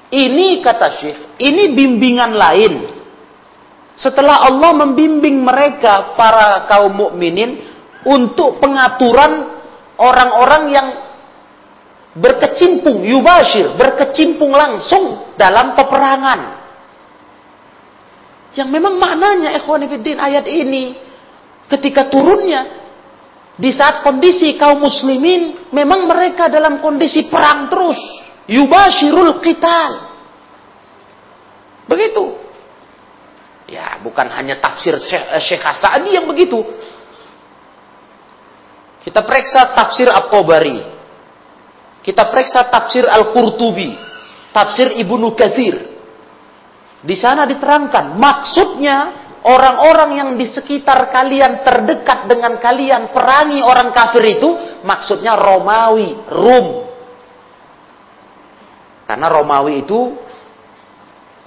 Ini 0.08 0.64
kata 0.64 0.88
Syekh, 0.96 1.18
ini 1.36 1.76
bimbingan 1.76 2.32
lain. 2.32 2.96
Setelah 3.98 4.48
Allah 4.48 4.72
membimbing 4.72 5.42
mereka 5.42 6.16
para 6.16 6.64
kaum 6.70 6.96
mukminin 6.96 7.60
untuk 8.08 8.56
pengaturan 8.62 9.52
orang-orang 10.00 10.64
yang 10.72 10.88
berkecimpung 12.16 13.04
yubashir, 13.04 13.76
berkecimpung 13.76 14.48
langsung 14.54 15.34
dalam 15.36 15.76
peperangan. 15.76 16.40
Yang 18.56 18.68
memang 18.72 18.96
maknanya 18.96 19.52
ikhwanifiddin 19.60 20.16
ayat 20.16 20.48
ini 20.48 20.96
ketika 21.68 22.08
turunnya 22.08 22.64
di 23.60 23.68
saat 23.74 24.00
kondisi 24.06 24.56
kaum 24.56 24.80
muslimin 24.80 25.68
memang 25.74 26.08
mereka 26.08 26.48
dalam 26.48 26.80
kondisi 26.80 27.28
perang 27.28 27.68
terus 27.68 27.98
yubashirul 28.48 29.38
qital. 29.44 30.08
Begitu. 31.86 32.24
Ya 33.68 34.00
bukan 34.00 34.32
hanya 34.32 34.56
tafsir 34.56 34.96
Syekh 35.44 35.60
Sa'di 35.60 36.16
yang 36.16 36.24
begitu. 36.24 36.64
Kita 39.04 39.24
periksa 39.24 39.76
tafsir 39.76 40.08
At-Tabari. 40.08 40.84
Kita 42.00 42.32
periksa 42.32 42.64
tafsir 42.72 43.04
Al-Qurtubi. 43.04 43.92
Tafsir 44.52 44.96
Ibnu 44.96 45.36
Katsir. 45.36 45.76
Di 47.04 47.14
sana 47.14 47.46
diterangkan 47.46 48.16
maksudnya 48.16 48.96
orang-orang 49.44 50.10
yang 50.18 50.30
di 50.34 50.48
sekitar 50.48 51.12
kalian 51.14 51.62
terdekat 51.62 52.26
dengan 52.26 52.58
kalian 52.58 53.14
perangi 53.14 53.62
orang 53.62 53.94
kafir 53.94 54.24
itu 54.34 54.80
maksudnya 54.82 55.38
Romawi, 55.38 56.10
Rum. 56.26 56.87
Karena 59.08 59.26
Romawi 59.32 59.88
itu 59.88 60.20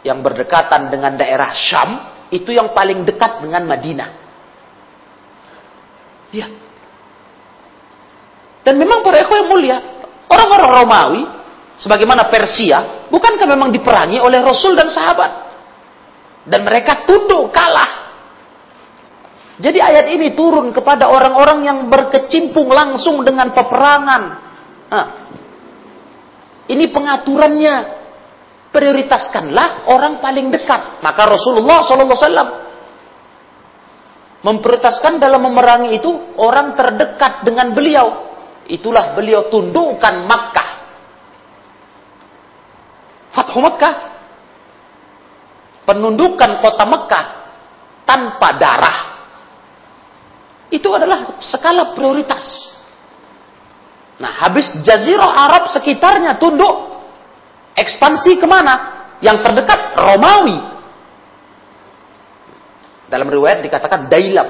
yang 0.02 0.26
berdekatan 0.26 0.90
dengan 0.90 1.14
daerah 1.14 1.54
Syam 1.54 1.90
itu 2.34 2.50
yang 2.50 2.74
paling 2.74 3.06
dekat 3.06 3.46
dengan 3.46 3.70
Madinah. 3.70 4.10
Ya. 6.34 6.50
Dan 8.66 8.82
memang 8.82 9.06
para 9.06 9.22
yang 9.22 9.46
mulia, 9.46 9.78
orang-orang 10.26 10.70
Romawi 10.74 11.22
sebagaimana 11.78 12.26
Persia, 12.34 13.10
bukankah 13.14 13.46
memang 13.46 13.70
diperangi 13.70 14.18
oleh 14.18 14.42
Rasul 14.42 14.74
dan 14.74 14.90
sahabat? 14.90 15.32
Dan 16.50 16.66
mereka 16.66 17.06
tunduk 17.06 17.54
kalah. 17.54 18.10
Jadi 19.62 19.78
ayat 19.78 20.10
ini 20.10 20.34
turun 20.34 20.74
kepada 20.74 21.06
orang-orang 21.14 21.62
yang 21.62 21.80
berkecimpung 21.86 22.66
langsung 22.74 23.22
dengan 23.22 23.54
peperangan. 23.54 24.24
Nah, 24.90 25.06
ini 26.72 26.88
pengaturannya. 26.90 28.00
Prioritaskanlah 28.72 29.92
orang 29.92 30.24
paling 30.24 30.48
dekat. 30.48 31.04
Maka 31.04 31.28
Rasulullah 31.28 31.84
SAW 31.84 32.48
memprioritaskan 34.42 35.20
dalam 35.20 35.44
memerangi 35.44 36.00
itu 36.00 36.08
orang 36.40 36.72
terdekat 36.80 37.44
dengan 37.44 37.76
beliau. 37.76 38.32
Itulah 38.72 39.12
beliau 39.12 39.52
tundukkan 39.52 40.24
Makkah 40.24 40.72
Fathu 43.32 43.60
Mekah. 43.64 43.96
Penundukan 45.88 46.52
kota 46.62 46.86
Mekah 46.86 47.26
tanpa 48.06 48.48
darah. 48.60 48.98
Itu 50.72 50.94
adalah 50.94 51.42
skala 51.44 51.92
prioritas. 51.98 52.71
Nah, 54.22 54.46
habis 54.46 54.70
Jazirah 54.86 55.50
Arab 55.50 55.74
sekitarnya 55.74 56.38
tunduk. 56.38 56.94
Ekspansi 57.74 58.38
ke 58.38 58.46
mana? 58.46 59.10
Yang 59.18 59.42
terdekat 59.42 59.98
Romawi. 59.98 60.58
Dalam 63.10 63.28
riwayat 63.34 63.66
dikatakan 63.66 64.06
Dailam. 64.14 64.50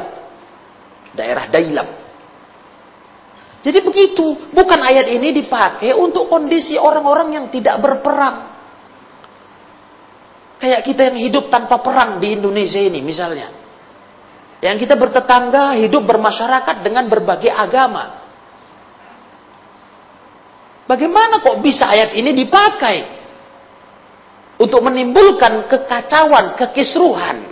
Daerah 1.15 1.47
Dailam. 1.47 1.87
Jadi 3.63 3.79
begitu. 3.79 4.51
Bukan 4.51 4.79
ayat 4.83 5.07
ini 5.07 5.31
dipakai 5.39 5.95
untuk 5.95 6.27
kondisi 6.27 6.75
orang-orang 6.75 7.39
yang 7.39 7.45
tidak 7.47 7.79
berperang. 7.79 8.51
Kayak 10.59 10.83
kita 10.83 11.01
yang 11.09 11.17
hidup 11.17 11.47
tanpa 11.47 11.79
perang 11.79 12.19
di 12.19 12.35
Indonesia 12.35 12.77
ini 12.77 12.99
misalnya. 12.99 13.49
Yang 14.61 14.85
kita 14.85 14.93
bertetangga, 14.93 15.73
hidup 15.79 16.05
bermasyarakat 16.05 16.85
dengan 16.85 17.09
berbagai 17.09 17.49
agama. 17.49 18.20
Bagaimana 20.91 21.39
kok 21.39 21.63
bisa 21.63 21.87
ayat 21.87 22.19
ini 22.19 22.35
dipakai 22.35 22.97
untuk 24.59 24.83
menimbulkan 24.83 25.71
kekacauan, 25.71 26.59
kekisruhan 26.59 27.47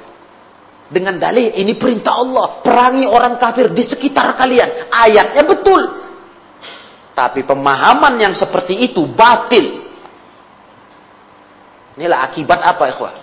dengan 0.91 1.15
dalih 1.15 1.55
ini 1.55 1.79
perintah 1.79 2.19
Allah, 2.19 2.59
perangi 2.59 3.07
orang 3.07 3.39
kafir 3.39 3.71
di 3.71 3.87
sekitar 3.87 4.35
kalian. 4.35 4.91
Ayatnya 4.91 5.47
betul. 5.47 5.81
Tapi 7.15 7.47
pemahaman 7.47 8.19
yang 8.19 8.35
seperti 8.35 8.75
itu 8.75 9.07
batil. 9.07 9.87
Inilah 11.95 12.27
akibat 12.27 12.59
apa, 12.59 12.83
ikhwah? 12.91 13.13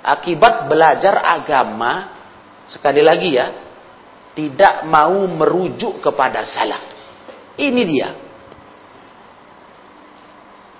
Akibat 0.00 0.72
belajar 0.72 1.20
agama 1.20 2.16
sekali 2.64 3.04
lagi 3.04 3.36
ya, 3.36 3.52
tidak 4.32 4.88
mau 4.88 5.20
merujuk 5.28 6.00
kepada 6.00 6.48
salaf. 6.48 6.80
Ini 7.60 7.82
dia. 7.84 8.25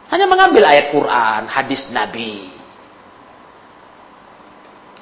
Hanya 0.06 0.26
mengambil 0.30 0.62
ayat 0.66 0.94
Quran, 0.94 1.40
hadis 1.50 1.90
Nabi. 1.90 2.54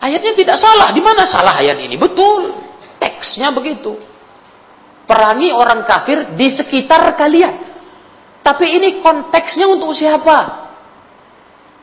Ayatnya 0.00 0.32
tidak 0.36 0.56
salah. 0.60 0.92
Di 0.92 1.00
mana 1.00 1.24
salah 1.24 1.60
ayat 1.60 1.80
ini? 1.80 1.96
Betul. 1.96 2.56
Teksnya 3.00 3.52
begitu. 3.52 3.96
Perangi 5.04 5.52
orang 5.52 5.84
kafir 5.84 6.32
di 6.36 6.48
sekitar 6.48 7.16
kalian. 7.16 7.72
Tapi 8.44 8.64
ini 8.76 8.88
konteksnya 9.00 9.68
untuk 9.68 9.96
siapa? 9.96 10.68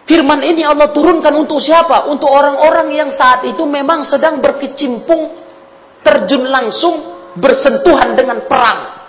Firman 0.05 0.41
ini 0.45 0.65
Allah 0.65 0.89
turunkan 0.93 1.33
untuk 1.37 1.61
siapa? 1.61 2.09
Untuk 2.09 2.29
orang-orang 2.29 2.93
yang 2.93 3.09
saat 3.13 3.45
itu 3.45 3.61
memang 3.65 4.05
sedang 4.05 4.41
berkecimpung, 4.41 5.37
terjun 6.01 6.45
langsung, 6.49 6.95
bersentuhan 7.37 8.13
dengan 8.17 8.45
perang. 8.49 9.01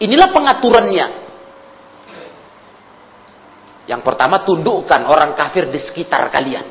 Inilah 0.00 0.28
pengaturannya. 0.32 1.21
Yang 3.92 4.08
pertama 4.08 4.40
tundukkan 4.40 5.04
orang 5.04 5.36
kafir 5.36 5.68
di 5.68 5.76
sekitar 5.76 6.32
kalian. 6.32 6.64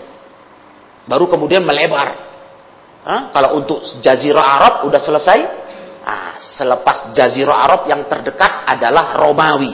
Baru 1.05 1.29
kemudian 1.29 1.62
melebar. 1.62 2.10
Hah? 3.05 3.29
Kalau 3.29 3.62
untuk 3.62 3.86
Jazirah 4.01 4.41
Arab 4.57 4.73
udah 4.89 4.97
selesai. 4.97 5.39
Nah, 6.01 6.41
selepas 6.41 7.13
Jazirah 7.13 7.62
Arab 7.62 7.81
yang 7.86 8.10
terdekat 8.10 8.65
adalah 8.65 9.21
Romawi. 9.21 9.73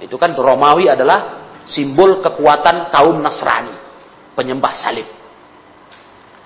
Itu 0.00 0.16
kan 0.16 0.32
Romawi 0.32 0.88
adalah 0.88 1.52
simbol 1.68 2.24
kekuatan 2.24 2.88
kaum 2.88 3.20
Nasrani. 3.20 3.76
Penyembah 4.32 4.72
salib. 4.72 5.08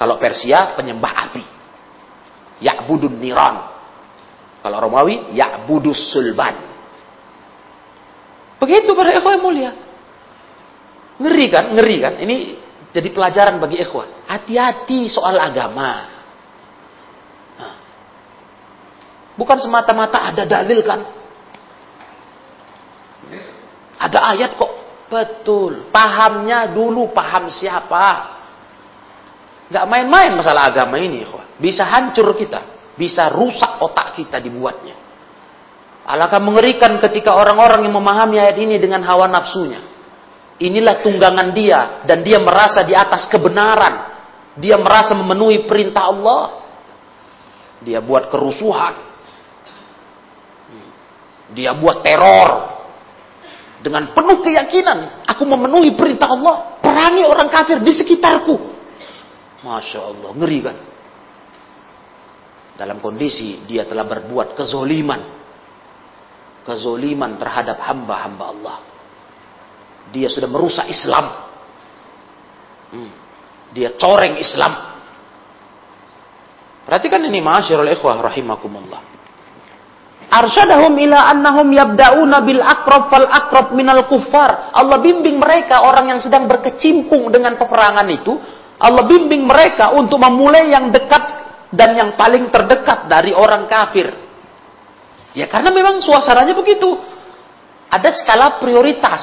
Kalau 0.02 0.18
Persia 0.18 0.74
penyembah 0.74 1.12
api. 1.30 1.44
Ya'budun 2.58 3.22
niran. 3.22 3.70
Kalau 4.66 4.82
Romawi 4.82 5.30
Ya'budus 5.30 6.10
sulban 6.10 6.67
Begitu 8.58 8.90
para 8.94 9.14
ikhwah 9.14 9.32
yang 9.38 9.44
mulia. 9.44 9.72
Ngeri 11.18 11.46
kan? 11.50 11.64
Ngeri 11.74 11.96
kan? 12.02 12.14
Ini 12.22 12.36
jadi 12.90 13.08
pelajaran 13.14 13.62
bagi 13.62 13.78
ikhwah. 13.78 14.26
Hati-hati 14.26 15.06
soal 15.10 15.38
agama. 15.38 16.18
Bukan 19.38 19.58
semata-mata 19.62 20.34
ada 20.34 20.42
dalil 20.42 20.82
kan? 20.82 21.00
Ada 23.98 24.18
ayat 24.34 24.58
kok. 24.58 24.72
Betul. 25.08 25.90
Pahamnya 25.94 26.70
dulu 26.74 27.14
paham 27.14 27.46
siapa. 27.46 28.36
Gak 29.70 29.86
main-main 29.86 30.34
masalah 30.34 30.74
agama 30.74 30.98
ini. 30.98 31.22
Ikhwah. 31.22 31.58
Bisa 31.58 31.86
hancur 31.86 32.34
kita. 32.34 32.92
Bisa 32.98 33.30
rusak 33.30 33.78
otak 33.78 34.18
kita 34.18 34.42
dibuatnya. 34.42 35.07
Alangkah 36.08 36.40
mengerikan 36.40 36.96
ketika 37.04 37.36
orang-orang 37.36 37.84
yang 37.84 37.92
memahami 37.92 38.40
ayat 38.40 38.56
ini 38.56 38.80
dengan 38.80 39.04
hawa 39.04 39.28
nafsunya. 39.28 39.84
Inilah 40.56 41.04
tunggangan 41.04 41.52
dia 41.52 42.00
dan 42.08 42.24
dia 42.24 42.40
merasa 42.40 42.80
di 42.80 42.96
atas 42.96 43.28
kebenaran. 43.28 44.16
Dia 44.56 44.80
merasa 44.80 45.12
memenuhi 45.12 45.68
perintah 45.68 46.08
Allah. 46.08 46.64
Dia 47.84 48.00
buat 48.00 48.32
kerusuhan. 48.32 48.96
Dia 51.52 51.76
buat 51.76 52.00
teror. 52.00 52.50
Dengan 53.84 54.08
penuh 54.16 54.40
keyakinan. 54.40 55.28
Aku 55.28 55.44
memenuhi 55.44 55.92
perintah 55.92 56.32
Allah. 56.32 56.80
Perangi 56.80 57.22
orang 57.28 57.52
kafir 57.52 57.84
di 57.84 57.92
sekitarku. 57.92 58.56
Masya 59.60 60.00
Allah. 60.00 60.30
Ngeri 60.32 60.58
kan? 60.64 60.76
Dalam 62.80 62.96
kondisi 62.98 63.62
dia 63.68 63.84
telah 63.84 64.08
berbuat 64.08 64.56
kezoliman 64.56 65.37
kezoliman 66.68 67.40
terhadap 67.40 67.80
hamba-hamba 67.80 68.44
Allah. 68.52 68.76
Dia 70.12 70.28
sudah 70.28 70.48
merusak 70.52 70.84
Islam. 70.92 71.24
Hmm. 72.92 73.10
Dia 73.72 73.96
coreng 73.96 74.36
Islam. 74.36 74.72
Perhatikan 76.84 77.24
ini 77.24 77.40
ma'asyirul 77.40 77.88
ikhwah 77.88 78.20
rahimakumullah. 78.20 79.00
Arsyadahum 80.28 80.92
ila 81.08 81.32
annahum 81.32 81.72
yabda'una 81.72 82.44
bil 82.44 82.60
akrab 82.60 83.08
fal 83.08 83.28
akrab 83.28 83.72
minal 83.72 84.04
kuffar. 84.04 84.72
Allah 84.76 85.00
bimbing 85.00 85.40
mereka 85.40 85.88
orang 85.88 86.12
yang 86.16 86.20
sedang 86.20 86.44
berkecimpung 86.44 87.32
dengan 87.32 87.56
peperangan 87.56 88.08
itu. 88.12 88.36
Allah 88.76 89.08
bimbing 89.08 89.48
mereka 89.48 89.96
untuk 89.96 90.20
memulai 90.20 90.68
yang 90.68 90.92
dekat 90.92 91.24
dan 91.72 91.96
yang 91.96 92.10
paling 92.16 92.52
terdekat 92.52 93.08
dari 93.08 93.32
orang 93.32 93.64
kafir. 93.68 94.27
Ya 95.38 95.46
karena 95.46 95.70
memang 95.70 96.02
suasananya 96.02 96.58
begitu. 96.58 96.98
Ada 97.86 98.10
skala 98.10 98.58
prioritas. 98.58 99.22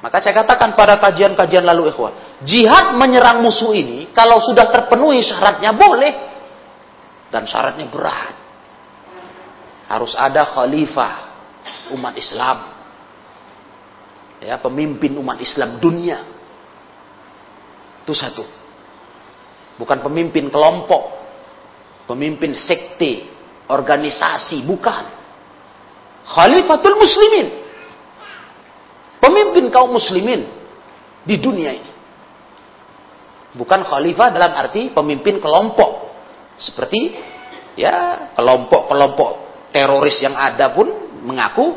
Maka 0.00 0.16
saya 0.24 0.32
katakan 0.40 0.72
pada 0.72 0.96
kajian-kajian 0.96 1.66
lalu 1.66 1.92
ikhwah, 1.92 2.40
jihad 2.40 2.96
menyerang 2.96 3.44
musuh 3.44 3.76
ini 3.76 4.08
kalau 4.16 4.40
sudah 4.40 4.72
terpenuhi 4.72 5.20
syaratnya 5.20 5.76
boleh 5.76 6.12
dan 7.28 7.44
syaratnya 7.44 7.84
berat. 7.92 8.34
Harus 9.92 10.16
ada 10.16 10.48
khalifah 10.48 11.14
umat 11.92 12.16
Islam. 12.16 12.58
Ya, 14.40 14.56
pemimpin 14.56 15.20
umat 15.20 15.36
Islam 15.36 15.76
dunia. 15.84 16.24
Itu 18.02 18.16
satu. 18.16 18.44
Bukan 19.76 20.00
pemimpin 20.00 20.48
kelompok, 20.48 21.12
pemimpin 22.08 22.56
sekte, 22.56 23.35
organisasi, 23.66 24.62
bukan. 24.66 25.04
Khalifatul 26.26 26.98
muslimin. 26.98 27.46
Pemimpin 29.22 29.70
kaum 29.70 29.94
muslimin 29.94 30.46
di 31.26 31.36
dunia 31.38 31.70
ini. 31.74 31.90
Bukan 33.56 33.80
khalifah 33.88 34.28
dalam 34.30 34.52
arti 34.54 34.92
pemimpin 34.92 35.40
kelompok. 35.40 36.12
Seperti 36.60 37.16
ya 37.76 38.28
kelompok-kelompok 38.36 39.30
teroris 39.72 40.18
yang 40.20 40.36
ada 40.36 40.72
pun 40.72 40.88
mengaku 41.24 41.74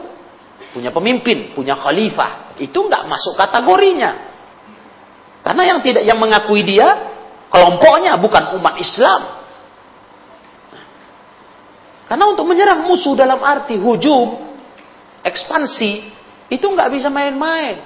punya 0.75 0.91
pemimpin, 0.93 1.55
punya 1.55 1.79
khalifah. 1.79 2.59
Itu 2.59 2.85
nggak 2.85 3.07
masuk 3.07 3.39
kategorinya. 3.39 4.29
Karena 5.39 5.63
yang 5.65 5.79
tidak 5.79 6.03
yang 6.03 6.19
mengakui 6.19 6.61
dia 6.67 7.15
kelompoknya 7.47 8.19
bukan 8.19 8.59
umat 8.59 8.75
Islam. 8.77 9.38
Karena 12.09 12.25
untuk 12.25 12.49
menyerang 12.49 12.89
musuh 12.89 13.13
dalam 13.13 13.37
arti 13.45 13.77
hujum, 13.77 14.49
ekspansi, 15.21 16.09
itu 16.49 16.65
nggak 16.65 16.89
bisa 16.89 17.13
main-main. 17.13 17.85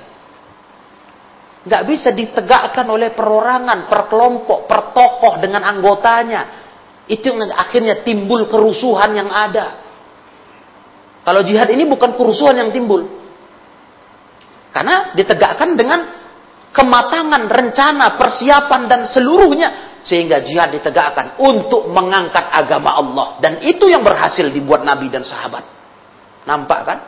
Nggak 1.68 1.84
bisa 1.92 2.10
ditegakkan 2.16 2.88
oleh 2.88 3.12
perorangan, 3.12 3.92
per 3.92 4.08
kelompok, 4.08 4.64
per 4.64 4.96
tokoh 4.96 5.44
dengan 5.44 5.68
anggotanya. 5.68 6.42
Itu 7.04 7.36
yang 7.36 7.52
akhirnya 7.52 8.00
timbul 8.08 8.48
kerusuhan 8.48 9.12
yang 9.12 9.28
ada. 9.28 9.84
Kalau 11.28 11.44
jihad 11.44 11.68
ini 11.68 11.84
bukan 11.84 12.16
kerusuhan 12.16 12.56
yang 12.64 12.72
timbul. 12.72 13.04
Karena 14.72 15.12
ditegakkan 15.16 15.76
dengan 15.76 16.23
kematangan, 16.74 17.48
rencana, 17.48 18.18
persiapan, 18.18 18.82
dan 18.90 19.02
seluruhnya 19.06 20.02
sehingga 20.04 20.44
jihad 20.44 20.74
ditegakkan 20.74 21.40
untuk 21.40 21.88
mengangkat 21.88 22.44
agama 22.52 23.00
Allah 23.00 23.28
dan 23.40 23.64
itu 23.64 23.88
yang 23.88 24.04
berhasil 24.04 24.44
dibuat 24.52 24.84
Nabi 24.84 25.08
dan 25.08 25.24
sahabat. 25.24 25.64
Nampak 26.44 26.80
kan? 26.84 27.00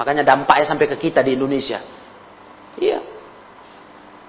Makanya 0.00 0.24
dampaknya 0.24 0.64
sampai 0.64 0.86
ke 0.88 0.96
kita 0.96 1.20
di 1.20 1.36
Indonesia. 1.36 1.82
Iya. 2.80 3.00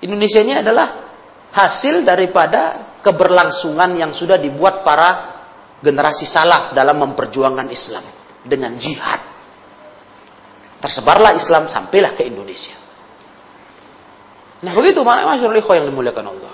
Indonesia 0.04 0.40
ini 0.44 0.60
adalah 0.60 1.08
hasil 1.56 2.04
daripada 2.04 2.96
keberlangsungan 3.00 3.96
yang 3.96 4.12
sudah 4.12 4.36
dibuat 4.36 4.84
para 4.84 5.40
generasi 5.80 6.28
salaf 6.28 6.76
dalam 6.76 7.00
memperjuangkan 7.00 7.68
Islam 7.72 8.04
dengan 8.44 8.76
jihad. 8.76 9.22
Tersebarlah 10.84 11.34
Islam 11.38 11.72
sampailah 11.72 12.14
ke 12.14 12.28
Indonesia. 12.28 12.87
Nah 14.58 14.72
begitu 14.74 15.06
masyarakat 15.06 15.62
yang 15.78 15.88
dimuliakan 15.94 16.26
Allah. 16.34 16.54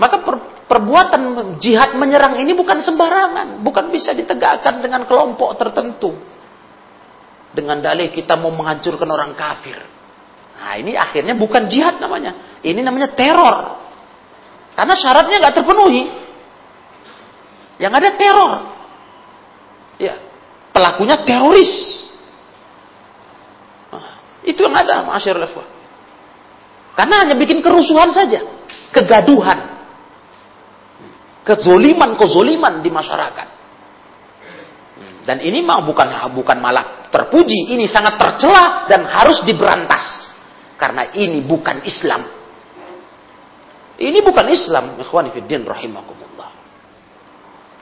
Maka 0.00 0.16
per, 0.24 0.34
perbuatan 0.64 1.22
jihad 1.60 1.92
menyerang 1.94 2.40
ini 2.40 2.56
bukan 2.56 2.80
sembarangan, 2.80 3.60
bukan 3.60 3.92
bisa 3.92 4.16
ditegakkan 4.16 4.80
dengan 4.80 5.04
kelompok 5.04 5.60
tertentu. 5.60 6.16
Dengan 7.52 7.82
dalih 7.84 8.08
kita 8.08 8.38
mau 8.40 8.48
menghancurkan 8.54 9.06
orang 9.10 9.36
kafir. 9.36 9.76
Nah 10.56 10.72
ini 10.80 10.96
akhirnya 10.96 11.36
bukan 11.36 11.68
jihad 11.68 12.00
namanya. 12.00 12.58
Ini 12.64 12.80
namanya 12.80 13.12
teror. 13.12 13.76
Karena 14.72 14.94
syaratnya 14.96 15.36
nggak 15.36 15.56
terpenuhi. 15.60 16.04
Yang 17.76 17.92
ada 17.96 18.10
teror. 18.16 18.52
Ya, 20.00 20.14
pelakunya 20.72 21.20
teroris. 21.28 21.72
Nah, 23.92 24.40
itu 24.48 24.60
yang 24.64 24.72
ada, 24.72 25.04
masyarakat. 25.04 25.79
Karena 27.00 27.24
hanya 27.24 27.32
bikin 27.32 27.64
kerusuhan 27.64 28.12
saja, 28.12 28.44
kegaduhan, 28.92 29.56
kezoliman-kezoliman 31.48 32.84
di 32.84 32.92
masyarakat. 32.92 33.48
Dan 35.24 35.40
ini 35.40 35.64
mah 35.64 35.80
bukan 35.80 36.12
bukan 36.36 36.60
malah 36.60 37.08
terpuji, 37.08 37.72
ini 37.72 37.88
sangat 37.88 38.20
tercela 38.20 38.84
dan 38.84 39.08
harus 39.08 39.40
diberantas. 39.48 40.28
Karena 40.76 41.08
ini 41.16 41.40
bukan 41.40 41.88
Islam. 41.88 42.28
Ini 43.96 44.20
bukan 44.20 44.52
Islam, 44.52 45.00
ikhwan 45.00 45.32
fillah 45.32 45.72
rahimakumullah. 45.72 46.50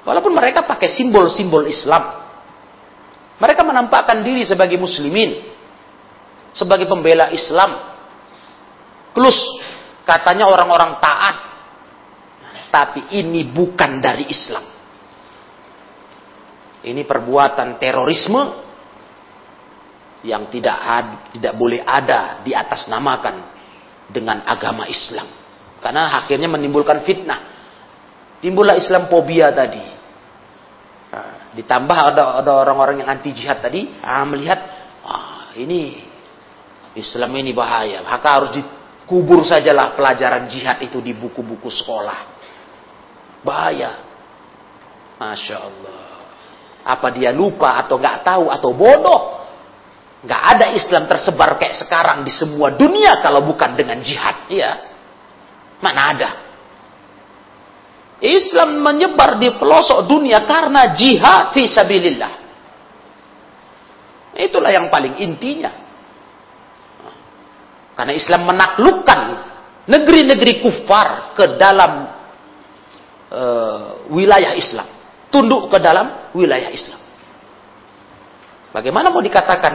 Walaupun 0.06 0.30
mereka 0.30 0.62
pakai 0.62 0.94
simbol-simbol 0.94 1.66
Islam. 1.66 2.22
Mereka 3.42 3.66
menampakkan 3.66 4.22
diri 4.22 4.46
sebagai 4.46 4.78
muslimin, 4.78 5.42
sebagai 6.54 6.86
pembela 6.86 7.34
Islam. 7.34 7.97
Plus 9.12 9.38
katanya 10.08 10.48
orang-orang 10.48 10.96
taat. 10.98 11.36
Tapi 12.68 13.16
ini 13.16 13.48
bukan 13.48 13.96
dari 14.00 14.28
Islam. 14.28 14.64
Ini 16.84 17.02
perbuatan 17.08 17.80
terorisme 17.80 18.42
yang 20.22 20.52
tidak 20.52 20.76
ad, 20.76 21.08
tidak 21.32 21.54
boleh 21.56 21.80
ada 21.80 22.44
di 22.44 22.52
atas 22.52 22.84
namakan 22.86 23.48
dengan 24.12 24.44
agama 24.44 24.84
Islam. 24.84 25.26
Karena 25.80 26.12
akhirnya 26.20 26.48
menimbulkan 26.50 27.06
fitnah. 27.08 27.40
Timbullah 28.38 28.76
Islam 28.76 29.08
fobia 29.08 29.50
tadi. 29.50 29.84
Nah, 31.08 31.56
ditambah 31.56 31.98
ada 32.14 32.44
ada 32.44 32.52
orang-orang 32.52 33.00
yang 33.00 33.08
anti 33.08 33.32
jihad 33.32 33.64
tadi 33.64 33.88
ah, 34.04 34.22
melihat 34.28 34.60
ah, 35.08 35.50
ini 35.56 36.04
Islam 36.98 37.32
ini 37.38 37.54
bahaya, 37.54 38.02
maka 38.02 38.28
harus 38.28 38.50
dikubur 39.08 39.40
sajalah 39.40 39.96
pelajaran 39.96 40.44
jihad 40.52 40.76
itu 40.84 41.00
di 41.00 41.16
buku-buku 41.16 41.72
sekolah. 41.72 42.28
Bahaya. 43.40 44.04
Masya 45.16 45.56
Allah. 45.56 46.04
Apa 46.84 47.08
dia 47.16 47.32
lupa 47.32 47.80
atau 47.80 47.96
nggak 47.96 48.20
tahu 48.20 48.52
atau 48.52 48.70
bodoh? 48.76 49.48
Nggak 50.28 50.42
ada 50.44 50.66
Islam 50.76 51.08
tersebar 51.08 51.56
kayak 51.56 51.88
sekarang 51.88 52.20
di 52.20 52.28
semua 52.28 52.76
dunia 52.76 53.16
kalau 53.24 53.48
bukan 53.48 53.80
dengan 53.80 53.96
jihad. 54.04 54.44
Ya, 54.52 54.76
mana 55.80 56.00
ada? 56.12 56.30
Islam 58.20 58.84
menyebar 58.84 59.40
di 59.40 59.56
pelosok 59.56 60.04
dunia 60.04 60.44
karena 60.44 60.92
jihad 60.92 61.56
fi 61.56 61.64
sabilillah. 61.64 62.32
Itulah 64.36 64.68
yang 64.68 64.92
paling 64.92 65.16
intinya. 65.16 65.87
Karena 67.98 68.14
Islam 68.14 68.46
menaklukkan 68.46 69.20
negeri-negeri 69.90 70.62
kufar 70.62 71.34
ke 71.34 71.58
dalam 71.58 72.06
uh, 73.34 74.06
wilayah 74.14 74.54
Islam. 74.54 74.86
Tunduk 75.34 75.66
ke 75.66 75.82
dalam 75.82 76.30
wilayah 76.30 76.70
Islam. 76.70 77.02
Bagaimana 78.70 79.10
mau 79.10 79.18
dikatakan 79.18 79.74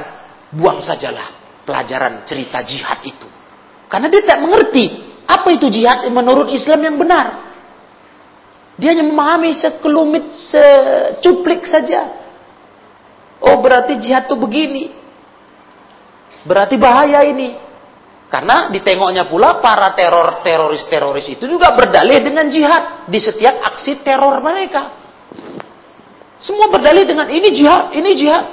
buang 0.55 0.79
sajalah 0.79 1.59
pelajaran 1.67 2.23
cerita 2.23 2.63
jihad 2.63 3.03
itu. 3.03 3.27
Karena 3.91 4.07
dia 4.07 4.23
tidak 4.23 4.39
mengerti 4.39 4.85
apa 5.27 5.51
itu 5.51 5.67
jihad 5.67 6.07
menurut 6.07 6.47
Islam 6.47 6.79
yang 6.79 6.95
benar. 6.95 7.51
Dia 8.79 8.95
hanya 8.95 9.05
memahami 9.05 9.53
sekelumit, 9.53 10.31
secuplik 10.33 11.67
saja. 11.67 12.09
Oh 13.43 13.59
berarti 13.59 13.99
jihad 13.99 14.31
itu 14.31 14.35
begini. 14.39 14.83
Berarti 16.47 16.79
bahaya 16.79 17.21
ini. 17.27 17.72
Karena 18.33 18.73
ditengoknya 18.73 19.29
pula 19.29 19.61
para 19.61 19.93
teror 19.93 20.41
teroris-teroris 20.41 21.37
itu 21.37 21.45
juga 21.45 21.69
berdalih 21.77 22.17
dengan 22.17 22.49
jihad 22.49 23.05
di 23.05 23.21
setiap 23.21 23.61
aksi 23.61 24.01
teror 24.01 24.41
mereka. 24.41 24.89
Semua 26.41 26.65
berdalih 26.73 27.05
dengan 27.05 27.29
ini 27.29 27.53
jihad, 27.53 27.93
ini 27.93 28.09
jihad. 28.17 28.45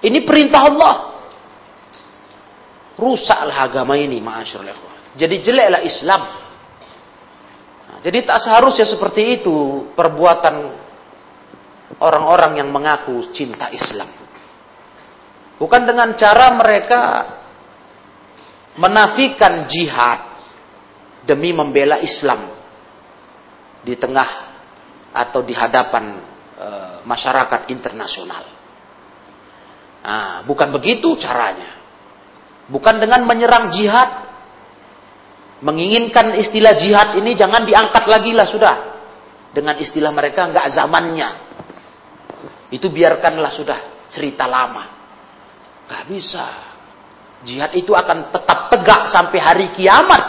Ini 0.00 0.24
perintah 0.24 0.72
Allah. 0.72 0.94
Rusaklah 2.96 3.68
agama 3.68 3.92
ini, 4.00 4.24
ma'asyurlah. 4.24 5.12
Jadi 5.20 5.36
jeleklah 5.44 5.84
Islam. 5.84 6.22
Nah, 7.92 7.98
jadi 8.00 8.24
tak 8.24 8.40
seharusnya 8.40 8.88
seperti 8.88 9.36
itu 9.36 9.92
perbuatan 9.92 10.54
orang-orang 12.00 12.64
yang 12.64 12.72
mengaku 12.72 13.36
cinta 13.36 13.68
Islam. 13.68 14.08
Bukan 15.60 15.82
dengan 15.84 16.16
cara 16.16 16.56
mereka 16.56 17.00
menafikan 18.78 19.66
jihad 19.66 20.38
demi 21.26 21.50
membela 21.50 21.98
Islam 21.98 22.54
di 23.82 23.98
tengah 23.98 24.30
atau 25.12 25.42
di 25.42 25.52
hadapan 25.52 26.04
e, 26.54 26.68
masyarakat 27.02 27.60
internasional. 27.74 28.44
Nah, 30.08 30.40
bukan 30.46 30.72
begitu 30.72 31.18
caranya. 31.18 31.76
Bukan 32.70 33.02
dengan 33.02 33.26
menyerang 33.26 33.74
jihad. 33.74 34.30
Menginginkan 35.58 36.38
istilah 36.38 36.78
jihad 36.78 37.18
ini 37.18 37.34
jangan 37.34 37.66
diangkat 37.66 38.04
lagi 38.06 38.30
lah 38.30 38.46
sudah. 38.46 38.76
Dengan 39.50 39.74
istilah 39.76 40.14
mereka 40.14 40.46
nggak 40.48 40.70
zamannya. 40.70 41.30
Itu 42.70 42.94
biarkanlah 42.94 43.52
sudah 43.52 43.78
cerita 44.12 44.46
lama. 44.46 44.84
Gak 45.88 46.04
bisa. 46.06 46.67
Jihad 47.46 47.70
itu 47.78 47.94
akan 47.94 48.34
tetap 48.34 48.66
tegak 48.66 49.14
sampai 49.14 49.38
hari 49.38 49.66
kiamat. 49.70 50.22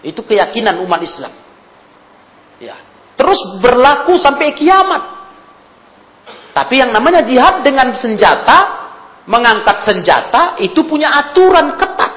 Itu 0.00 0.24
keyakinan 0.24 0.80
umat 0.84 1.00
Islam. 1.04 1.32
Ya. 2.60 2.76
Terus 3.20 3.60
berlaku 3.60 4.16
sampai 4.16 4.56
kiamat. 4.56 5.02
Tapi 6.56 6.80
yang 6.80 6.94
namanya 6.94 7.20
jihad 7.20 7.66
dengan 7.66 7.92
senjata, 7.98 8.88
mengangkat 9.26 9.84
senjata, 9.84 10.56
itu 10.62 10.86
punya 10.86 11.12
aturan 11.12 11.76
ketat. 11.76 12.12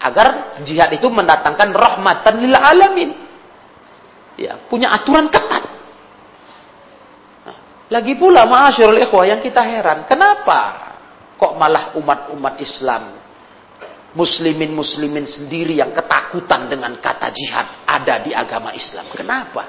Agar 0.00 0.56
jihad 0.64 0.90
itu 0.96 1.06
mendatangkan 1.12 1.70
rahmatan 1.76 2.34
lil 2.40 2.56
alamin. 2.56 3.10
Ya, 4.40 4.56
punya 4.66 4.96
aturan 4.96 5.28
ketat. 5.28 5.62
Nah, 7.44 7.56
lagi 7.92 8.16
pula 8.16 8.48
ma'asyurul 8.48 9.04
ikhwah 9.04 9.28
yang 9.28 9.44
kita 9.44 9.60
heran, 9.60 10.08
kenapa 10.08 10.89
kok 11.40 11.56
malah 11.56 11.96
umat-umat 11.96 12.60
Islam 12.60 13.16
muslimin-muslimin 14.12 15.24
sendiri 15.24 15.78
yang 15.78 15.94
ketakutan 15.94 16.66
dengan 16.66 16.98
kata 16.98 17.30
jihad 17.30 17.66
ada 17.86 18.20
di 18.20 18.34
agama 18.34 18.74
Islam. 18.74 19.06
Kenapa? 19.14 19.62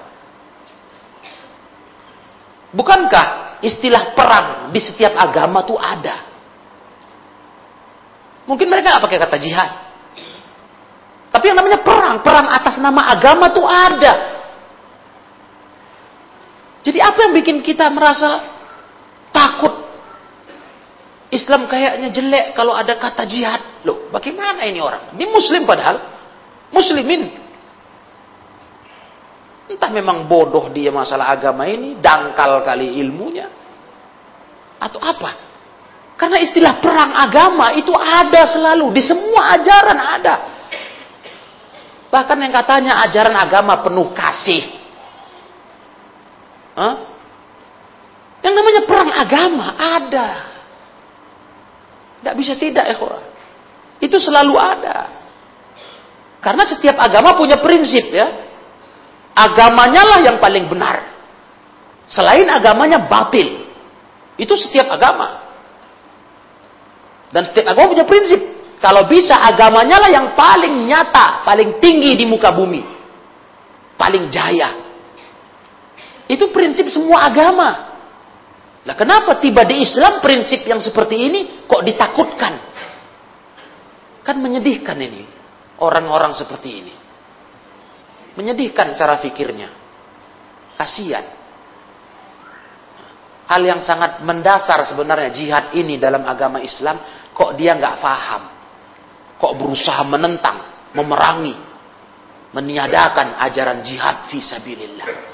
Bukankah 2.71 3.59
istilah 3.61 4.17
perang 4.17 4.73
di 4.73 4.79
setiap 4.81 5.13
agama 5.13 5.61
itu 5.61 5.75
ada? 5.77 6.15
Mungkin 8.49 8.67
mereka 8.67 8.97
nggak 8.97 9.05
pakai 9.05 9.19
kata 9.21 9.37
jihad. 9.37 9.71
Tapi 11.31 11.45
yang 11.47 11.57
namanya 11.63 11.79
perang, 11.79 12.19
perang 12.19 12.47
atas 12.51 12.75
nama 12.81 13.07
agama 13.07 13.47
itu 13.47 13.63
ada. 13.63 14.13
Jadi 16.81 16.97
apa 16.97 17.19
yang 17.29 17.33
bikin 17.37 17.61
kita 17.61 17.87
merasa 17.93 18.41
takut? 19.29 19.90
Islam 21.31 21.71
kayaknya 21.71 22.11
jelek 22.11 22.45
kalau 22.51 22.75
ada 22.75 22.99
kata 22.99 23.23
jihad. 23.23 23.87
Loh, 23.87 24.11
bagaimana 24.11 24.67
ini 24.67 24.83
orang? 24.83 25.15
Ini 25.15 25.25
muslim 25.31 25.63
padahal. 25.63 25.97
Muslimin. 26.75 27.31
Entah 29.71 29.87
memang 29.87 30.27
bodoh 30.27 30.67
dia 30.75 30.91
masalah 30.91 31.31
agama 31.31 31.63
ini, 31.63 31.95
dangkal 32.03 32.59
kali 32.67 32.99
ilmunya, 32.99 33.47
atau 34.75 34.99
apa. 34.99 35.31
Karena 36.19 36.43
istilah 36.43 36.83
perang 36.83 37.15
agama 37.15 37.71
itu 37.79 37.95
ada 37.95 38.43
selalu, 38.51 38.91
di 38.91 38.99
semua 38.99 39.55
ajaran 39.55 39.99
ada. 40.19 40.35
Bahkan 42.11 42.37
yang 42.43 42.51
katanya 42.51 42.99
ajaran 43.07 43.35
agama 43.39 43.79
penuh 43.79 44.11
kasih. 44.11 44.67
Hah? 46.75 46.95
Yang 48.43 48.53
namanya 48.59 48.81
perang 48.83 49.11
agama 49.15 49.67
ada. 49.79 50.50
Tidak 52.21 52.35
bisa 52.37 52.53
tidak 52.53 52.85
ya 52.85 52.97
Itu 53.97 54.21
selalu 54.21 54.53
ada. 54.53 55.09
Karena 56.41 56.63
setiap 56.65 56.97
agama 56.97 57.37
punya 57.37 57.57
prinsip 57.61 58.09
ya 58.13 58.49
agamanya 59.35 60.03
lah 60.05 60.19
yang 60.21 60.37
paling 60.37 60.69
benar. 60.69 61.07
Selain 62.11 62.45
agamanya 62.49 63.07
batil. 63.07 63.65
Itu 64.35 64.53
setiap 64.57 64.91
agama. 64.91 65.47
Dan 67.31 67.47
setiap 67.47 67.71
agama 67.71 67.95
punya 67.95 68.05
prinsip. 68.05 68.41
Kalau 68.81 69.05
bisa 69.05 69.37
agamanya 69.37 70.01
lah 70.01 70.09
yang 70.09 70.27
paling 70.33 70.89
nyata, 70.89 71.45
paling 71.45 71.77
tinggi 71.77 72.17
di 72.17 72.25
muka 72.25 72.49
bumi. 72.49 72.81
Paling 73.95 74.33
jaya. 74.33 74.81
Itu 76.25 76.49
prinsip 76.49 76.89
semua 76.89 77.29
agama. 77.29 77.90
Nah 78.81 78.97
kenapa 78.97 79.37
tiba 79.37 79.61
di 79.61 79.85
Islam 79.85 80.17
prinsip 80.25 80.65
yang 80.65 80.81
seperti 80.81 81.15
ini 81.17 81.39
kok 81.69 81.85
ditakutkan? 81.85 82.53
Kan 84.25 84.41
menyedihkan 84.41 84.97
ini. 84.97 85.25
Orang-orang 85.81 86.33
seperti 86.33 86.69
ini. 86.69 86.93
Menyedihkan 88.37 88.93
cara 88.97 89.21
pikirnya. 89.21 89.69
Kasihan. 90.77 91.25
Hal 93.49 93.61
yang 93.67 93.81
sangat 93.83 94.23
mendasar 94.23 94.87
sebenarnya 94.87 95.29
jihad 95.35 95.65
ini 95.75 95.99
dalam 95.99 96.23
agama 96.23 96.63
Islam 96.63 97.01
kok 97.35 97.53
dia 97.57 97.75
nggak 97.75 97.99
paham. 97.99 98.43
Kok 99.41 99.53
berusaha 99.57 100.01
menentang, 100.05 100.89
memerangi, 100.93 101.57
meniadakan 102.53 103.41
ajaran 103.41 103.81
jihad 103.81 104.29
fi 104.29 104.37
sabilillah. 104.39 105.30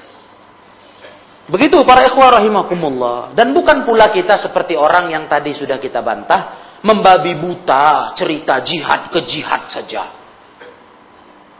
Begitu 1.47 1.79
para 1.87 2.03
ikhwah 2.03 2.43
rahimakumullah. 2.43 3.31
Dan 3.31 3.55
bukan 3.55 3.87
pula 3.87 4.11
kita 4.11 4.35
seperti 4.35 4.75
orang 4.75 5.07
yang 5.15 5.31
tadi 5.31 5.55
sudah 5.55 5.79
kita 5.79 6.03
bantah. 6.03 6.67
Membabi 6.83 7.39
buta 7.39 8.13
cerita 8.13 8.61
jihad 8.61 9.09
ke 9.09 9.23
jihad 9.25 9.71
saja. 9.71 10.03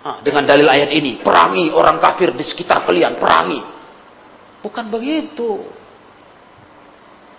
Nah, 0.04 0.20
dengan 0.22 0.44
dalil 0.44 0.68
ayat 0.68 0.92
ini. 0.92 1.24
Perangi 1.24 1.72
orang 1.72 2.04
kafir 2.04 2.36
di 2.36 2.44
sekitar 2.44 2.84
kalian. 2.84 3.16
Perangi. 3.16 3.60
Bukan 4.60 4.86
begitu. 4.92 5.66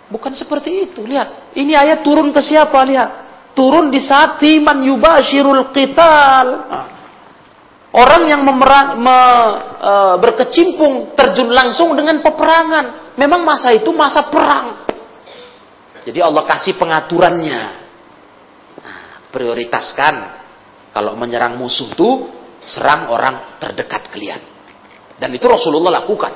Bukan 0.09 0.33
seperti 0.33 0.89
itu. 0.89 1.05
Lihat. 1.05 1.53
Ini 1.53 1.73
ayat 1.77 2.01
turun 2.01 2.33
ke 2.33 2.41
siapa? 2.41 2.81
Lihat. 2.81 3.09
Turun 3.53 3.93
di 3.93 4.01
saat 4.01 4.41
timan 4.41 4.81
yubashirul 4.81 5.69
qital. 5.69 6.47
Nah. 6.65 6.98
Orang 7.89 8.29
yang 8.29 8.45
memerang, 8.45 9.01
me, 9.01 9.19
e, 9.81 9.93
berkecimpung 10.21 11.17
terjun 11.17 11.49
langsung 11.49 11.97
dengan 11.97 12.21
peperangan. 12.21 13.17
Memang 13.17 13.41
masa 13.41 13.73
itu 13.73 13.89
masa 13.89 14.29
perang. 14.29 14.85
Jadi 16.05 16.21
Allah 16.21 16.45
kasih 16.45 16.77
pengaturannya. 16.77 17.61
Nah, 18.77 19.01
prioritaskan. 19.33 20.15
Kalau 20.93 21.17
menyerang 21.17 21.57
musuh 21.57 21.89
itu, 21.89 22.29
serang 22.69 23.09
orang 23.09 23.57
terdekat 23.57 24.13
kalian. 24.13 24.41
Dan 25.17 25.33
itu 25.33 25.49
Rasulullah 25.49 26.01
lakukan. 26.01 26.33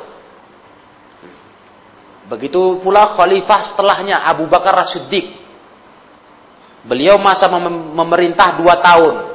Begitu 2.34 2.80
pula 2.82 3.14
khalifah 3.14 3.74
setelahnya 3.74 4.26
Abu 4.26 4.50
Bakar 4.50 4.74
As-Siddiq. 4.80 5.44
Beliau 6.84 7.16
masa 7.22 7.48
mem 7.48 7.96
memerintah 7.96 8.60
dua 8.60 8.80
tahun. 8.80 9.33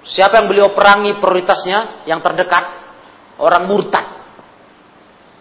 Siapa 0.00 0.40
yang 0.40 0.46
beliau 0.48 0.68
perangi 0.72 1.16
prioritasnya? 1.20 2.08
Yang 2.08 2.20
terdekat 2.24 2.64
orang 3.40 3.64
murtad. 3.68 4.06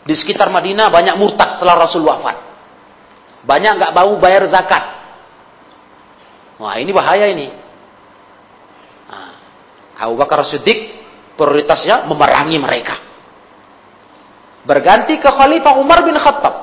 Di 0.03 0.15
sekitar 0.15 0.49
Madinah 0.51 0.89
banyak 0.89 1.15
murtad 1.19 1.59
setelah 1.59 1.85
Rasul 1.85 2.03
wafat. 2.03 2.37
Banyak 3.43 3.71
nggak 3.79 3.93
bau 3.95 4.19
bayar 4.19 4.43
zakat. 4.51 4.83
Wah 6.59 6.75
ini 6.75 6.91
bahaya 6.91 7.31
ini. 7.31 7.47
Nah, 9.07 9.31
Abu 9.95 10.19
Bakar 10.19 10.43
Siddiq 10.43 10.91
prioritasnya 11.39 12.03
memerangi 12.03 12.57
mereka. 12.59 12.95
Berganti 14.67 15.15
ke 15.23 15.29
Khalifah 15.31 15.79
Umar 15.79 16.03
bin 16.03 16.19
Khattab. 16.19 16.55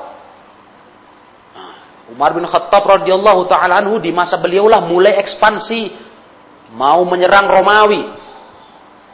Nah, 1.57 1.75
Umar 2.13 2.37
bin 2.37 2.45
Khattab 2.45 2.85
radhiyallahu 2.85 3.49
taala 3.49 3.81
anhu 3.81 3.97
di 3.97 4.13
masa 4.13 4.37
beliaulah 4.37 4.85
mulai 4.85 5.17
ekspansi 5.17 6.06
mau 6.75 7.07
menyerang 7.07 7.47
Romawi, 7.47 8.03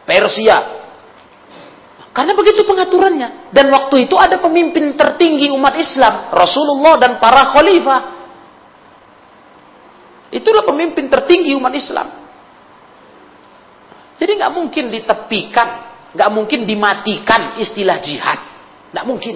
Persia. 0.09 0.81
Karena 2.13 2.37
begitu 2.37 2.69
pengaturannya. 2.69 3.53
Dan 3.57 3.73
waktu 3.73 4.05
itu 4.05 4.17
ada 4.21 4.37
pemimpin 4.37 4.93
tertinggi 4.97 5.49
umat 5.53 5.77
Islam, 5.81 6.33
Rasulullah 6.33 7.01
dan 7.01 7.17
para 7.17 7.53
khalifah. 7.57 8.01
Itulah 10.33 10.65
pemimpin 10.65 11.13
tertinggi 11.13 11.53
umat 11.57 11.73
Islam. 11.77 12.09
Jadi 14.17 14.39
nggak 14.39 14.53
mungkin 14.53 14.85
ditepikan, 14.93 15.69
nggak 16.13 16.31
mungkin 16.33 16.65
dimatikan 16.69 17.61
istilah 17.61 18.01
jihad. 18.01 18.41
Tidak 18.93 19.05
mungkin. 19.09 19.35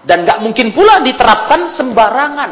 Dan 0.00 0.24
nggak 0.24 0.40
mungkin 0.40 0.72
pula 0.72 1.04
diterapkan 1.04 1.68
sembarangan. 1.76 2.50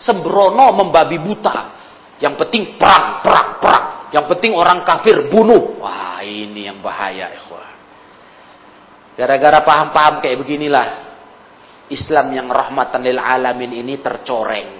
Sembrono 0.00 0.76
membabi 0.76 1.20
buta. 1.20 1.79
Yang 2.20 2.34
penting 2.46 2.76
perang, 2.76 3.24
perang, 3.24 3.48
perang. 3.58 3.84
Yang 4.12 4.26
penting 4.36 4.52
orang 4.54 4.84
kafir 4.84 5.26
bunuh. 5.32 5.80
Wah 5.80 6.20
ini 6.20 6.68
yang 6.68 6.84
bahaya. 6.84 7.32
Gara-gara 9.16 9.60
paham-paham 9.60 10.24
kayak 10.24 10.38
beginilah. 10.40 10.86
Islam 11.90 12.30
yang 12.30 12.46
rahmatan 12.46 13.02
lil 13.02 13.18
alamin 13.18 13.82
ini 13.82 13.98
tercoreng. 13.98 14.78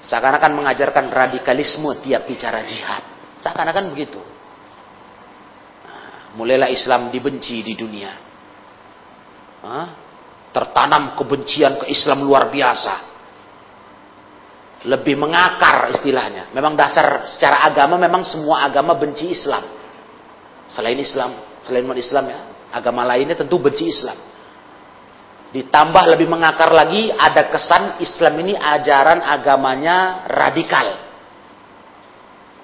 Seakan-akan 0.00 0.52
mengajarkan 0.56 1.12
radikalisme 1.12 1.92
tiap 2.00 2.24
bicara 2.24 2.64
jihad. 2.64 3.04
Seakan-akan 3.42 3.92
begitu. 3.92 4.22
Nah, 5.84 6.32
mulailah 6.40 6.72
Islam 6.72 7.12
dibenci 7.12 7.60
di 7.60 7.74
dunia 7.76 8.26
tertanam 10.54 11.18
kebencian 11.18 11.84
ke 11.84 11.92
Islam 11.92 12.24
luar 12.24 12.48
biasa. 12.48 13.15
Lebih 14.84 15.16
mengakar 15.16 15.88
istilahnya. 15.96 16.52
Memang 16.52 16.76
dasar 16.76 17.24
secara 17.24 17.64
agama 17.64 17.96
memang 17.96 18.26
semua 18.28 18.68
agama 18.68 18.92
benci 18.92 19.32
Islam. 19.32 19.64
Selain 20.68 20.98
Islam, 21.00 21.62
selain 21.64 21.86
umat 21.88 21.96
Islam 21.96 22.24
ya, 22.28 22.38
agama 22.74 23.06
lainnya 23.08 23.38
tentu 23.38 23.56
benci 23.56 23.88
Islam. 23.88 24.18
Ditambah 25.54 26.04
lebih 26.12 26.28
mengakar 26.28 26.68
lagi 26.74 27.08
ada 27.08 27.48
kesan 27.48 28.02
Islam 28.04 28.34
ini 28.44 28.52
ajaran 28.52 29.24
agamanya 29.24 30.28
radikal. 30.28 30.86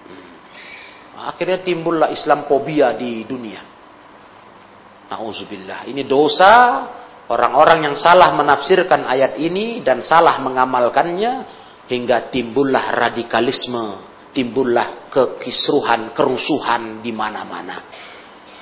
Hmm. 0.04 1.30
Akhirnya 1.32 1.64
timbullah 1.64 2.12
Islam 2.12 2.44
fobia 2.44 2.92
di 2.92 3.24
dunia. 3.24 3.62
Nauzubillah. 5.08 5.88
Ini 5.88 6.04
dosa 6.04 6.52
orang-orang 7.32 7.88
yang 7.88 7.96
salah 7.96 8.32
menafsirkan 8.36 9.08
ayat 9.08 9.40
ini 9.40 9.80
dan 9.80 10.04
salah 10.04 10.36
mengamalkannya 10.40 11.61
hingga 11.92 12.32
timbullah 12.32 12.96
radikalisme, 12.96 13.84
timbullah 14.32 15.12
kekisruhan, 15.12 16.16
kerusuhan 16.16 17.04
di 17.04 17.12
mana-mana. 17.12 17.76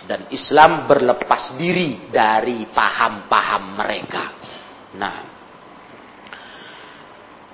Dan 0.03 0.27
Islam 0.35 0.91
berlepas 0.91 1.55
diri 1.55 2.11
dari 2.11 2.67
paham-paham 2.67 3.79
mereka. 3.79 4.25
Nah, 4.99 5.17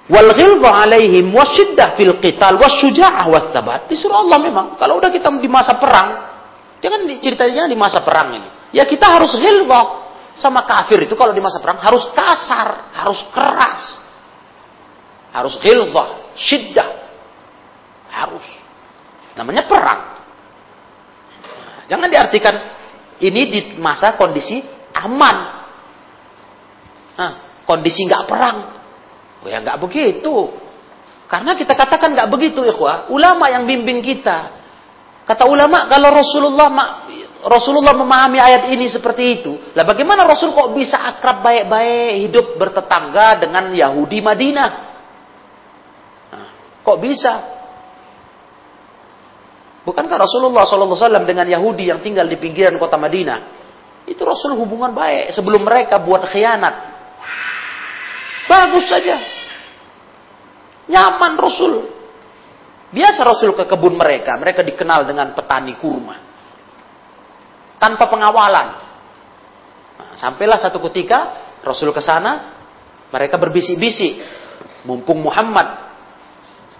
wal 0.08 0.30
ghilza 0.32 0.70
alaihim 0.72 1.28
wasyiddah 1.36 2.00
fil 2.00 2.16
qital 2.24 2.56
wasyuja'ah 2.56 3.28
wasabat. 3.28 3.92
Disuruh 3.92 4.24
Allah 4.24 4.40
memang 4.40 4.80
kalau 4.80 4.96
udah 4.96 5.12
kita 5.12 5.28
di 5.36 5.50
masa 5.52 5.76
perang, 5.76 6.08
jangan 6.80 7.04
ceritanya 7.20 7.68
di 7.68 7.76
masa 7.76 8.00
perang 8.00 8.40
ini. 8.40 8.48
Ya 8.72 8.88
kita 8.88 9.04
harus 9.04 9.36
ghilzah 9.36 10.08
sama 10.32 10.64
kafir 10.64 11.04
itu 11.04 11.12
kalau 11.12 11.36
di 11.36 11.44
masa 11.44 11.60
perang 11.60 11.76
harus 11.76 12.08
kasar, 12.16 12.96
harus 12.96 13.20
keras. 13.36 14.05
Harus 15.36 15.60
ghilzah, 15.60 16.32
syiddah. 16.32 16.90
Harus. 18.08 18.46
Namanya 19.36 19.68
perang. 19.68 20.16
jangan 21.86 22.08
diartikan 22.10 22.56
ini 23.20 23.42
di 23.52 23.60
masa 23.76 24.16
kondisi 24.16 24.64
aman. 24.96 25.36
Nah, 27.20 27.32
kondisi 27.68 28.08
nggak 28.08 28.24
perang. 28.24 28.56
Oh 29.44 29.48
ya 29.52 29.60
nggak 29.60 29.76
begitu. 29.76 30.56
Karena 31.28 31.52
kita 31.52 31.76
katakan 31.76 32.16
nggak 32.16 32.32
begitu, 32.32 32.64
ikhwah. 32.64 33.12
Ulama 33.12 33.52
yang 33.52 33.68
bimbing 33.68 34.00
kita. 34.00 34.56
Kata 35.26 35.42
ulama, 35.50 35.90
kalau 35.90 36.14
Rasulullah 36.14 36.70
Rasulullah 37.42 37.94
memahami 37.98 38.38
ayat 38.38 38.70
ini 38.70 38.86
seperti 38.86 39.42
itu. 39.42 39.52
Lah 39.74 39.82
bagaimana 39.82 40.22
Rasul 40.22 40.54
kok 40.54 40.70
bisa 40.70 41.02
akrab 41.02 41.42
baik-baik 41.42 42.30
hidup 42.30 42.46
bertetangga 42.54 43.42
dengan 43.42 43.74
Yahudi 43.74 44.22
Madinah? 44.22 44.85
Kok 46.86 46.98
bisa? 47.02 47.34
Bukankah 49.82 50.18
Rasulullah 50.18 50.62
SAW 50.62 51.26
dengan 51.26 51.46
Yahudi 51.50 51.90
yang 51.90 51.98
tinggal 51.98 52.30
di 52.30 52.38
pinggiran 52.38 52.78
kota 52.78 52.94
Madinah? 52.94 53.40
Itu 54.06 54.22
Rasul 54.22 54.54
hubungan 54.54 54.94
baik 54.94 55.34
sebelum 55.34 55.66
mereka 55.66 55.98
buat 55.98 56.30
khianat. 56.30 56.74
Bagus 58.46 58.86
saja. 58.86 59.18
Nyaman 60.86 61.34
Rasul. 61.34 61.90
Biasa 62.94 63.26
Rasul 63.26 63.50
ke 63.58 63.66
kebun 63.66 63.98
mereka. 63.98 64.38
Mereka 64.38 64.62
dikenal 64.62 65.10
dengan 65.10 65.34
petani 65.34 65.74
kurma 65.82 66.22
tanpa 67.82 68.10
pengawalan. 68.10 68.68
Nah, 69.96 70.12
sampailah 70.18 70.58
satu 70.58 70.78
ketika 70.90 71.18
Rasul 71.62 71.90
ke 71.90 72.02
sana, 72.02 72.54
Mereka 73.06 73.38
berbisik-bisik. 73.38 74.18
Mumpung 74.82 75.22
Muhammad 75.22 75.85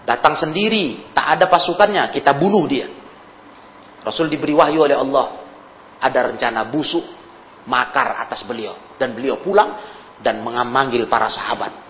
datang 0.07 0.39
sendiri, 0.39 1.11
tak 1.11 1.37
ada 1.37 1.51
pasukannya, 1.51 2.15
kita 2.15 2.31
bunuh 2.39 2.65
dia. 2.71 2.87
Rasul 4.07 4.31
diberi 4.31 4.55
wahyu 4.55 4.87
oleh 4.87 4.95
Allah. 4.95 5.43
Ada 5.99 6.31
rencana 6.31 6.71
busuk, 6.71 7.03
makar 7.67 8.23
atas 8.23 8.47
beliau. 8.47 8.79
Dan 8.95 9.19
beliau 9.19 9.43
pulang 9.43 9.75
dan 10.23 10.39
memanggil 10.41 11.11
para 11.11 11.27
sahabat. 11.27 11.85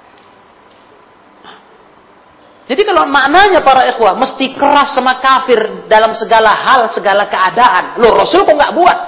Jadi 2.66 2.82
kalau 2.82 3.06
maknanya 3.06 3.62
para 3.62 3.86
ikhwah 3.94 4.18
mesti 4.18 4.58
keras 4.58 4.96
sama 4.96 5.22
kafir 5.22 5.86
dalam 5.86 6.16
segala 6.18 6.50
hal, 6.50 6.90
segala 6.90 7.30
keadaan. 7.30 8.00
Loh 8.02 8.10
Rasul 8.16 8.42
kok 8.42 8.56
nggak 8.58 8.74
buat? 8.74 8.98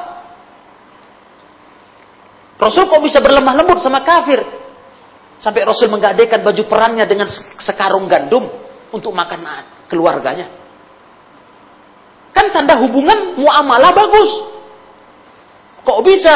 Rasul 2.61 2.87
kok 2.87 3.03
bisa 3.03 3.19
berlemah 3.19 3.59
lembut 3.59 3.83
sama 3.83 4.05
kafir? 4.07 4.39
Sampai 5.43 5.67
Rasul 5.67 5.91
menggadaikan 5.91 6.39
baju 6.43 6.63
perangnya 6.71 7.03
dengan 7.03 7.27
sekarung 7.59 8.07
gandum 8.07 8.68
untuk 8.93 9.13
makan 9.13 9.45
keluarganya. 9.89 10.49
Kan 12.33 12.55
tanda 12.55 12.79
hubungan 12.79 13.35
muamalah 13.41 13.91
bagus. 13.93 14.31
Kok 15.83 16.01
bisa? 16.05 16.35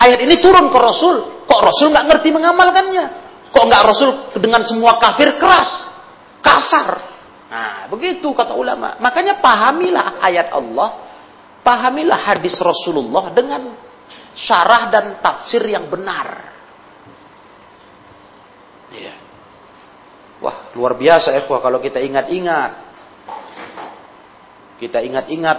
Ayat 0.00 0.22
ini 0.24 0.40
turun 0.40 0.72
ke 0.72 0.78
Rasul. 0.80 1.44
Kok 1.44 1.60
Rasul 1.60 1.92
nggak 1.92 2.06
ngerti 2.08 2.28
mengamalkannya? 2.32 3.04
Kok 3.50 3.64
nggak 3.66 3.82
Rasul 3.84 4.10
dengan 4.38 4.62
semua 4.62 4.96
kafir 5.02 5.36
keras, 5.36 5.90
kasar? 6.40 6.88
Nah, 7.50 7.90
begitu 7.90 8.30
kata 8.30 8.54
ulama. 8.54 8.94
Makanya 9.02 9.42
pahamilah 9.42 10.22
ayat 10.22 10.54
Allah, 10.54 10.88
pahamilah 11.66 12.30
hadis 12.30 12.54
Rasulullah 12.62 13.34
dengan 13.34 13.74
syarah 14.38 14.86
dan 14.88 15.04
tafsir 15.18 15.66
yang 15.66 15.90
benar. 15.90 16.46
Iya. 18.94 19.14
Wah, 20.40 20.56
luar 20.74 20.94
biasa 20.94 21.34
ya 21.34 21.42
kalau 21.46 21.78
kita 21.82 21.98
ingat-ingat. 21.98 22.90
Kita 24.80 25.04
ingat-ingat 25.04 25.58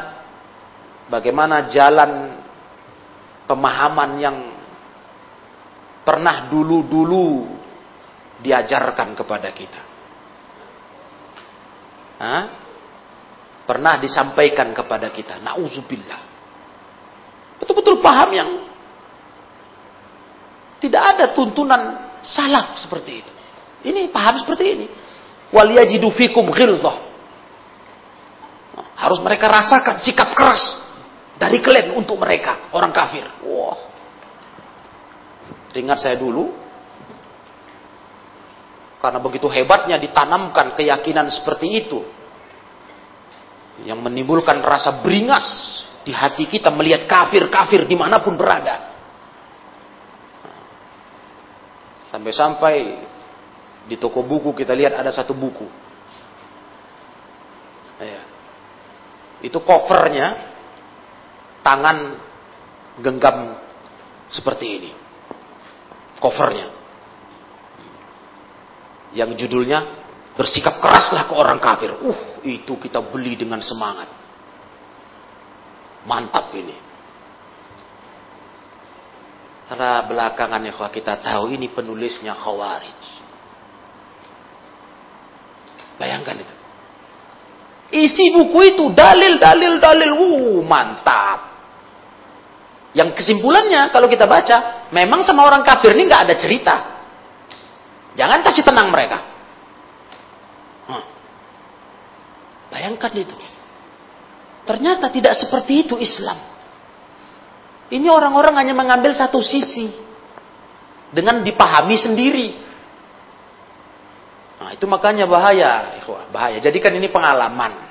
bagaimana 1.12 1.70
jalan 1.70 2.42
pemahaman 3.46 4.12
yang 4.18 4.38
pernah 6.02 6.50
dulu-dulu 6.50 7.46
diajarkan 8.42 9.14
kepada 9.14 9.50
kita. 9.54 9.82
Hah? 12.18 12.44
Pernah 13.70 14.02
disampaikan 14.02 14.74
kepada 14.74 15.14
kita. 15.14 15.38
Nauzubillah. 15.38 16.22
Betul-betul 17.62 18.02
paham 18.02 18.30
yang 18.34 18.50
tidak 20.82 21.04
ada 21.14 21.26
tuntunan 21.38 22.10
salaf 22.26 22.82
seperti 22.82 23.22
itu. 23.22 23.32
Ini 23.82 24.14
paham 24.14 24.42
seperti 24.42 24.66
ini. 24.78 24.88
Waliyajidu 25.52 26.10
fikum 26.14 26.48
ghilzah. 26.54 27.10
Harus 29.02 29.20
mereka 29.26 29.50
rasakan 29.50 29.98
sikap 30.06 30.38
keras 30.38 30.62
dari 31.42 31.58
kalian 31.58 31.98
untuk 31.98 32.22
mereka, 32.22 32.70
orang 32.70 32.94
kafir. 32.94 33.26
Wah. 33.42 33.80
Ingat 35.74 36.04
saya 36.04 36.20
dulu, 36.20 36.54
karena 39.02 39.18
begitu 39.18 39.50
hebatnya 39.50 39.98
ditanamkan 39.98 40.78
keyakinan 40.78 41.32
seperti 41.34 41.68
itu, 41.82 42.00
yang 43.88 43.98
menimbulkan 44.04 44.62
rasa 44.62 45.02
beringas 45.02 45.48
di 46.06 46.14
hati 46.14 46.46
kita 46.46 46.70
melihat 46.70 47.10
kafir-kafir 47.10 47.90
di 47.90 47.98
mana 47.98 48.22
pun 48.22 48.38
berada. 48.38 48.94
Sampai-sampai 52.14 53.10
di 53.90 53.98
toko 53.98 54.22
buku 54.22 54.54
kita 54.54 54.78
lihat 54.78 54.94
ada 54.94 55.10
satu 55.10 55.34
buku. 55.34 55.66
Ya. 58.02 58.22
Itu 59.42 59.62
covernya 59.62 60.52
tangan 61.66 62.18
genggam 63.02 63.58
seperti 64.30 64.66
ini. 64.66 64.92
Covernya. 66.22 66.68
Yang 69.18 69.46
judulnya 69.46 69.80
bersikap 70.38 70.80
keraslah 70.80 71.28
ke 71.28 71.34
orang 71.34 71.60
kafir. 71.60 71.94
Uh, 72.02 72.42
itu 72.46 72.78
kita 72.78 73.02
beli 73.02 73.38
dengan 73.38 73.60
semangat. 73.62 74.10
Mantap 76.06 76.54
ini. 76.58 76.78
Karena 79.72 80.04
belakangan 80.04 80.68
ya 80.68 80.74
kita 80.76 81.14
tahu 81.24 81.56
ini 81.56 81.72
penulisnya 81.72 82.36
Khawarij. 82.36 83.21
Bayangkan 86.02 86.42
itu. 86.42 86.54
Isi 87.92 88.34
buku 88.34 88.74
itu 88.74 88.90
dalil, 88.98 89.38
dalil, 89.38 89.78
dalil. 89.78 90.12
Uh, 90.18 90.60
mantap. 90.66 91.54
Yang 92.98 93.22
kesimpulannya 93.22 93.94
kalau 93.94 94.10
kita 94.10 94.26
baca, 94.26 94.90
memang 94.90 95.22
sama 95.22 95.46
orang 95.46 95.62
kafir 95.62 95.94
ini 95.94 96.10
nggak 96.10 96.24
ada 96.26 96.36
cerita. 96.36 96.76
Jangan 98.18 98.42
kasih 98.42 98.64
tenang 98.66 98.90
mereka. 98.90 99.20
Hmm. 100.90 101.06
Bayangkan 102.74 103.12
itu. 103.16 103.36
Ternyata 104.66 105.14
tidak 105.14 105.38
seperti 105.38 105.86
itu 105.88 105.96
Islam. 106.02 106.36
Ini 107.92 108.08
orang-orang 108.08 108.56
hanya 108.56 108.74
mengambil 108.76 109.12
satu 109.12 109.44
sisi 109.44 109.92
dengan 111.12 111.44
dipahami 111.44 111.96
sendiri. 112.00 112.48
Itu 114.82 114.90
makanya 114.90 115.30
bahaya, 115.30 116.02
bahaya. 116.34 116.58
Jadi 116.58 116.82
kan 116.82 116.90
ini 116.90 117.06
pengalaman. 117.14 117.86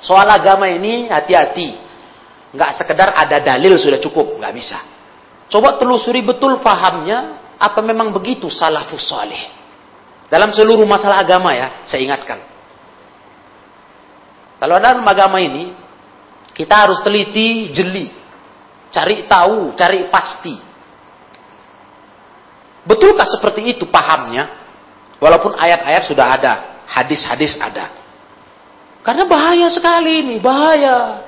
Soal 0.00 0.24
agama 0.24 0.64
ini 0.64 1.04
hati-hati. 1.04 1.76
Nggak 2.56 2.80
sekedar 2.80 3.12
ada 3.12 3.36
dalil 3.44 3.76
sudah 3.76 4.00
cukup, 4.00 4.40
nggak 4.40 4.54
bisa. 4.56 4.80
Coba 5.52 5.76
telusuri 5.76 6.24
betul 6.24 6.64
fahamnya, 6.64 7.36
apa 7.60 7.84
memang 7.84 8.08
begitu 8.16 8.48
salafus 8.48 9.04
saleh. 9.04 9.52
Dalam 10.32 10.48
seluruh 10.48 10.88
masalah 10.88 11.20
agama 11.20 11.52
ya, 11.52 11.84
saya 11.84 12.00
ingatkan. 12.00 12.40
Kalau 14.64 14.80
ada 14.80 14.96
agama 14.96 15.44
ini, 15.44 15.76
kita 16.56 16.88
harus 16.88 17.04
teliti, 17.04 17.68
jeli. 17.68 18.08
Cari 18.88 19.28
tahu, 19.28 19.76
cari 19.76 20.08
pasti. 20.08 20.56
Betulkah 22.88 23.28
seperti 23.28 23.76
itu 23.76 23.84
pahamnya? 23.92 24.57
Walaupun 25.18 25.58
ayat-ayat 25.58 26.02
sudah 26.06 26.26
ada, 26.38 26.52
hadis-hadis 26.86 27.58
ada. 27.58 27.90
Karena 29.02 29.26
bahaya 29.26 29.66
sekali 29.70 30.22
ini, 30.22 30.36
bahaya. 30.38 31.26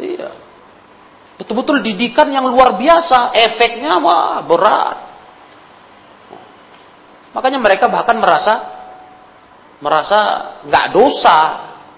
Iya. 0.00 0.30
Betul-betul 1.40 1.80
didikan 1.84 2.28
yang 2.28 2.44
luar 2.48 2.76
biasa, 2.76 3.32
efeknya 3.32 3.96
wah 4.00 4.44
berat. 4.44 4.96
Makanya 7.32 7.58
mereka 7.62 7.88
bahkan 7.88 8.20
merasa 8.20 8.54
merasa 9.80 10.18
nggak 10.68 10.86
dosa, 10.92 11.38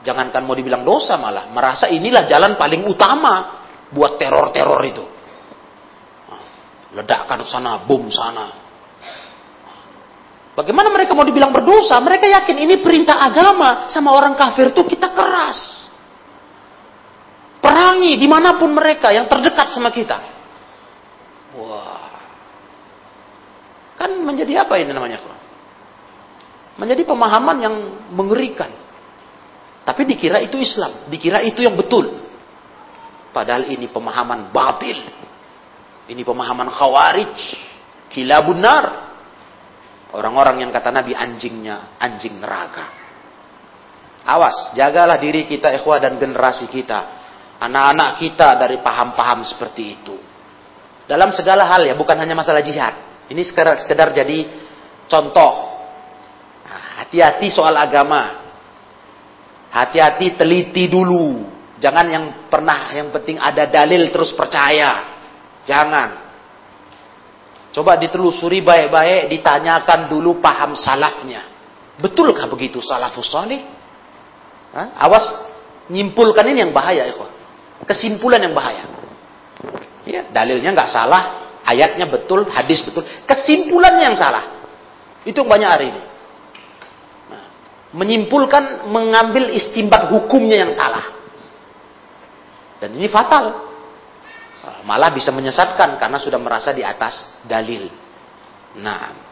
jangankan 0.07 0.47
mau 0.47 0.55
dibilang 0.55 0.87
dosa 0.87 1.19
malah, 1.19 1.51
merasa 1.51 1.91
inilah 1.91 2.31
jalan 2.31 2.55
paling 2.55 2.87
utama 2.87 3.67
buat 3.91 4.15
teror-teror 4.17 4.83
itu. 4.87 5.05
Ledakan 6.95 7.43
sana, 7.49 7.83
bom 7.83 8.07
sana. 8.13 8.62
Bagaimana 10.53 10.93
mereka 10.93 11.17
mau 11.17 11.25
dibilang 11.25 11.49
berdosa? 11.49 11.97
Mereka 11.97 12.29
yakin 12.29 12.57
ini 12.61 12.75
perintah 12.85 13.25
agama 13.25 13.89
sama 13.89 14.13
orang 14.13 14.37
kafir 14.37 14.69
itu 14.69 14.85
kita 14.85 15.09
keras. 15.17 15.89
Perangi 17.63 18.21
di 18.21 18.29
mana 18.29 18.61
pun 18.61 18.75
mereka 18.75 19.09
yang 19.15 19.31
terdekat 19.33 19.73
sama 19.73 19.89
kita. 19.89 20.19
Wah. 21.57 22.11
Kan 23.97 24.19
menjadi 24.21 24.67
apa 24.67 24.77
ini 24.77 24.93
namanya? 24.93 25.23
Menjadi 26.77 27.07
pemahaman 27.07 27.57
yang 27.63 27.75
mengerikan. 28.13 28.69
Tapi 29.89 30.05
dikira 30.05 30.43
itu 30.43 30.61
Islam. 30.61 31.09
Dikira 31.09 31.41
itu 31.41 31.65
yang 31.65 31.79
betul. 31.79 32.13
Padahal 33.33 33.73
ini 33.73 33.89
pemahaman 33.89 34.53
batil. 34.53 35.01
Ini 36.13 36.23
pemahaman 36.27 36.69
khawarij. 36.69 37.37
Kilabun 38.13 38.61
nar. 38.61 39.12
Orang-orang 40.13 40.65
yang 40.65 40.71
kata 40.71 40.93
Nabi 40.93 41.17
anjingnya, 41.17 41.97
anjing 41.97 42.37
neraka. 42.37 42.87
Awas, 44.23 44.77
jagalah 44.77 45.19
diri 45.19 45.49
kita 45.49 45.73
ikhwah 45.81 45.99
dan 45.99 46.21
generasi 46.21 46.69
kita. 46.69 47.21
Anak-anak 47.59 48.21
kita 48.21 48.49
dari 48.59 48.79
paham-paham 48.85 49.43
seperti 49.47 49.83
itu. 49.99 50.17
Dalam 51.09 51.35
segala 51.35 51.67
hal 51.67 51.89
ya, 51.89 51.95
bukan 51.97 52.15
hanya 52.15 52.37
masalah 52.37 52.63
jihad. 52.63 53.27
Ini 53.27 53.43
sekedar, 53.43 53.83
sekedar 53.83 54.15
jadi 54.15 54.47
contoh. 55.11 55.53
Nah, 56.69 57.03
hati-hati 57.03 57.49
nah, 57.51 57.55
soal 57.55 57.75
agama. 57.75 58.23
Hati-hati 59.73 60.37
teliti 60.37 60.85
dulu 60.93 61.53
Jangan 61.83 62.07
yang 62.07 62.25
pernah 62.47 62.95
yang 62.95 63.11
penting 63.11 63.43
ada 63.43 63.67
dalil 63.67 64.07
terus 64.15 64.31
percaya. 64.39 65.19
Jangan. 65.67 66.32
Coba 67.73 67.97
ditelusuri 67.97 68.61
baik-baik, 68.61 69.33
ditanyakan 69.33 70.13
dulu 70.13 70.45
paham 70.45 70.77
salafnya. 70.77 71.49
Betulkah 71.97 72.45
begitu 72.53 72.85
salafus 72.85 73.33
salih? 73.33 73.65
Awas 74.77 75.25
nyimpulkan 75.89 76.45
ini 76.53 76.69
yang 76.69 76.73
bahaya 76.73 77.09
ya 77.09 77.17
Kesimpulan 77.89 78.45
yang 78.45 78.53
bahaya. 78.53 78.85
Ya, 80.05 80.29
dalilnya 80.29 80.75
nggak 80.77 80.91
salah, 80.93 81.23
ayatnya 81.65 82.11
betul, 82.11 82.45
hadis 82.51 82.83
betul, 82.85 83.07
kesimpulannya 83.25 84.13
yang 84.13 84.19
salah. 84.19 84.67
Itu 85.23 85.47
yang 85.47 85.51
banyak 85.51 85.71
hari 85.71 85.87
ini. 85.95 86.03
Nah, 87.31 87.45
menyimpulkan, 87.95 88.91
mengambil 88.91 89.49
istimbat 89.55 90.11
hukumnya 90.11 90.67
yang 90.67 90.75
salah. 90.75 91.09
Dan 92.83 92.99
ini 92.99 93.07
fatal. 93.07 93.72
Malah 94.83 95.15
bisa 95.15 95.31
menyesatkan 95.31 95.97
karena 95.97 96.19
sudah 96.19 96.39
merasa 96.43 96.75
di 96.75 96.83
atas 96.83 97.43
dalil. 97.47 97.87
Nah. 98.83 99.31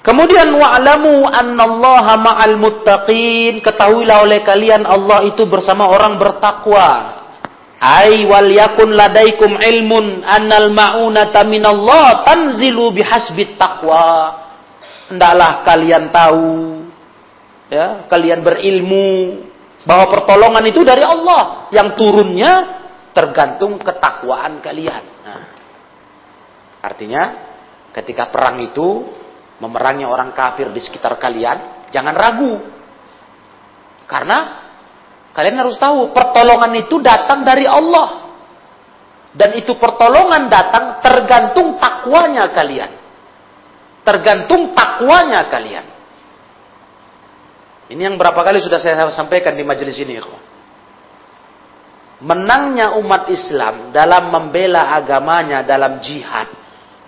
Kemudian 0.00 0.48
wa'lamu 0.56 1.28
annallaha 1.28 2.16
ma'al 2.16 2.56
muttaqin. 2.56 3.60
Ketahuilah 3.60 4.24
oleh 4.24 4.40
kalian 4.40 4.88
Allah 4.88 5.28
itu 5.28 5.44
bersama 5.44 5.92
orang 5.92 6.16
bertakwa. 6.16 7.20
Ai 7.80 8.24
wal 8.24 8.48
yakun 8.48 8.96
ladaikum 8.96 9.56
ilmun 9.56 10.24
annal 10.24 10.72
ma'unata 10.72 11.44
minallah 11.44 12.24
tanzilu 12.24 12.92
bihasbit 12.96 13.60
taqwa. 13.60 14.36
Hendaklah 15.12 15.64
kalian 15.64 16.08
tahu 16.08 16.80
ya, 17.68 18.08
kalian 18.08 18.40
berilmu 18.44 19.40
bahwa 19.84 20.12
pertolongan 20.12 20.64
itu 20.68 20.84
dari 20.84 21.00
Allah 21.00 21.72
yang 21.72 21.96
turunnya 21.96 22.79
tergantung 23.20 23.76
ketakwaan 23.76 24.64
kalian. 24.64 25.04
Nah, 25.20 25.44
artinya 26.80 27.22
ketika 27.92 28.32
perang 28.32 28.64
itu 28.64 29.12
memerangi 29.60 30.08
orang 30.08 30.32
kafir 30.32 30.72
di 30.72 30.80
sekitar 30.80 31.20
kalian, 31.20 31.84
jangan 31.92 32.16
ragu. 32.16 32.64
Karena 34.08 34.38
kalian 35.36 35.60
harus 35.60 35.76
tahu 35.76 36.16
pertolongan 36.16 36.72
itu 36.80 36.96
datang 37.04 37.44
dari 37.44 37.68
Allah. 37.68 38.32
Dan 39.30 39.54
itu 39.60 39.76
pertolongan 39.76 40.48
datang 40.48 41.04
tergantung 41.04 41.76
takwanya 41.76 42.48
kalian. 42.56 42.90
Tergantung 44.00 44.72
takwanya 44.72 45.44
kalian. 45.52 45.86
Ini 47.92 48.00
yang 48.00 48.16
berapa 48.16 48.40
kali 48.40 48.64
sudah 48.64 48.80
saya 48.80 48.96
sampaikan 49.12 49.52
di 49.54 49.62
majelis 49.62 50.00
ini, 50.00 50.16
ikhwan 50.18 50.49
menangnya 52.20 53.00
umat 53.00 53.32
Islam 53.32 53.90
dalam 53.90 54.28
membela 54.28 54.92
agamanya 54.92 55.64
dalam 55.64 56.00
jihad 56.04 56.48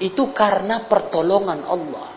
itu 0.00 0.32
karena 0.32 0.88
pertolongan 0.88 1.62
Allah. 1.62 2.08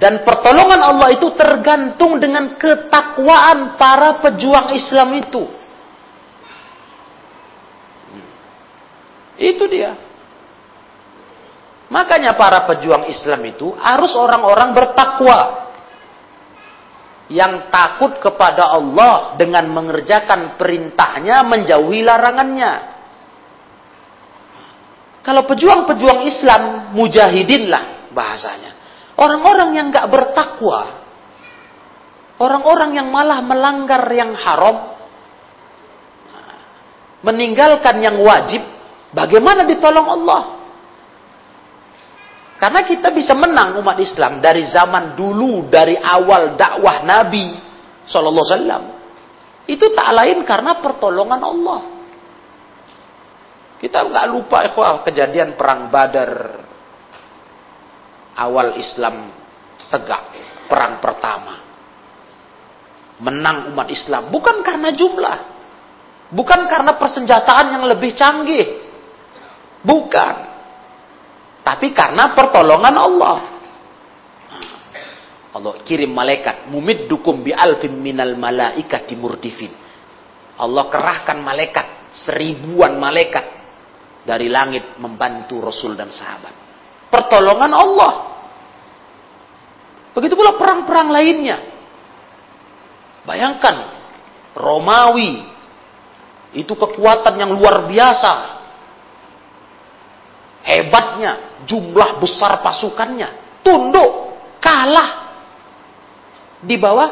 Dan 0.00 0.24
pertolongan 0.24 0.80
Allah 0.80 1.08
itu 1.12 1.28
tergantung 1.36 2.16
dengan 2.16 2.56
ketakwaan 2.56 3.76
para 3.76 4.22
pejuang 4.24 4.72
Islam 4.72 5.08
itu. 5.18 5.44
Itu 9.36 9.64
dia. 9.68 9.92
Makanya 11.90 12.38
para 12.38 12.64
pejuang 12.70 13.10
Islam 13.10 13.44
itu 13.50 13.74
harus 13.76 14.14
orang-orang 14.14 14.72
bertakwa 14.72 15.69
yang 17.30 17.70
takut 17.70 18.18
kepada 18.18 18.74
Allah 18.74 19.38
dengan 19.38 19.70
mengerjakan 19.70 20.58
perintahnya 20.58 21.46
menjauhi 21.46 22.02
larangannya. 22.02 22.72
Kalau 25.22 25.46
pejuang-pejuang 25.46 26.26
Islam, 26.26 26.90
mujahidin 26.90 27.70
lah 27.70 28.10
bahasanya. 28.10 28.74
Orang-orang 29.14 29.78
yang 29.78 29.86
gak 29.94 30.10
bertakwa, 30.10 31.06
orang-orang 32.42 32.98
yang 32.98 33.08
malah 33.14 33.38
melanggar 33.44 34.10
yang 34.10 34.34
haram, 34.34 34.98
meninggalkan 37.22 38.00
yang 38.02 38.18
wajib, 38.26 38.64
bagaimana 39.14 39.68
ditolong 39.70 40.08
Allah? 40.18 40.59
Karena 42.60 42.84
kita 42.84 43.08
bisa 43.08 43.32
menang 43.32 43.80
umat 43.80 43.96
Islam 43.96 44.44
dari 44.44 44.68
zaman 44.68 45.16
dulu, 45.16 45.72
dari 45.72 45.96
awal 45.96 46.60
dakwah 46.60 47.00
Nabi 47.00 47.56
Sallallahu 48.04 48.44
Alaihi 48.44 48.52
Wasallam. 48.60 48.84
Itu 49.64 49.86
tak 49.96 50.08
lain 50.12 50.44
karena 50.44 50.76
pertolongan 50.84 51.40
Allah. 51.40 51.80
Kita 53.80 54.04
nggak 54.04 54.26
lupa 54.28 54.60
ikhwah 54.68 55.00
kejadian 55.08 55.56
perang 55.56 55.88
Badar 55.88 56.60
awal 58.36 58.76
Islam 58.76 59.32
tegak 59.88 60.22
perang 60.68 61.00
pertama. 61.00 61.64
Menang 63.24 63.72
umat 63.72 63.88
Islam 63.88 64.28
bukan 64.28 64.60
karena 64.60 64.92
jumlah, 64.92 65.38
bukan 66.28 66.60
karena 66.68 66.92
persenjataan 67.00 67.72
yang 67.72 67.84
lebih 67.88 68.12
canggih, 68.12 68.84
bukan. 69.80 70.49
Tapi 71.70 71.94
karena 71.94 72.34
pertolongan 72.34 72.96
Allah. 72.98 73.36
Allah 75.54 75.74
kirim 75.86 76.10
malaikat 76.10 76.66
mumid 76.66 77.06
dukum 77.06 77.46
bi 77.46 77.54
alfim 77.54 77.94
minal 77.94 78.34
malaikati 78.34 79.14
murdifin. 79.14 79.70
Allah 80.58 80.90
kerahkan 80.90 81.38
malaikat 81.38 82.10
seribuan 82.10 82.98
malaikat 82.98 83.46
dari 84.26 84.50
langit 84.50 84.98
membantu 84.98 85.62
Rasul 85.62 85.94
dan 85.94 86.10
sahabat. 86.10 86.50
Pertolongan 87.06 87.70
Allah. 87.70 88.12
Begitu 90.10 90.34
pula 90.34 90.58
perang-perang 90.58 91.14
lainnya. 91.14 91.58
Bayangkan 93.22 93.94
Romawi 94.58 95.46
itu 96.50 96.74
kekuatan 96.74 97.38
yang 97.38 97.54
luar 97.54 97.86
biasa 97.86 98.59
hebatnya, 100.64 101.62
jumlah 101.64 102.20
besar 102.20 102.60
pasukannya, 102.60 103.60
tunduk, 103.64 104.36
kalah 104.60 105.32
di 106.60 106.76
bawah 106.76 107.10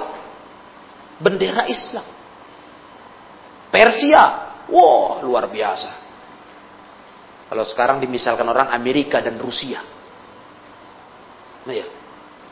bendera 1.20 1.64
Islam. 1.68 2.04
Persia, 3.68 4.24
wow 4.68 5.20
luar 5.24 5.48
biasa. 5.48 5.90
Kalau 7.48 7.64
sekarang 7.64 7.96
dimisalkan 8.00 8.44
orang 8.44 8.68
Amerika 8.76 9.24
dan 9.24 9.40
Rusia. 9.40 9.80
Nah 11.64 11.74
ya, 11.74 11.88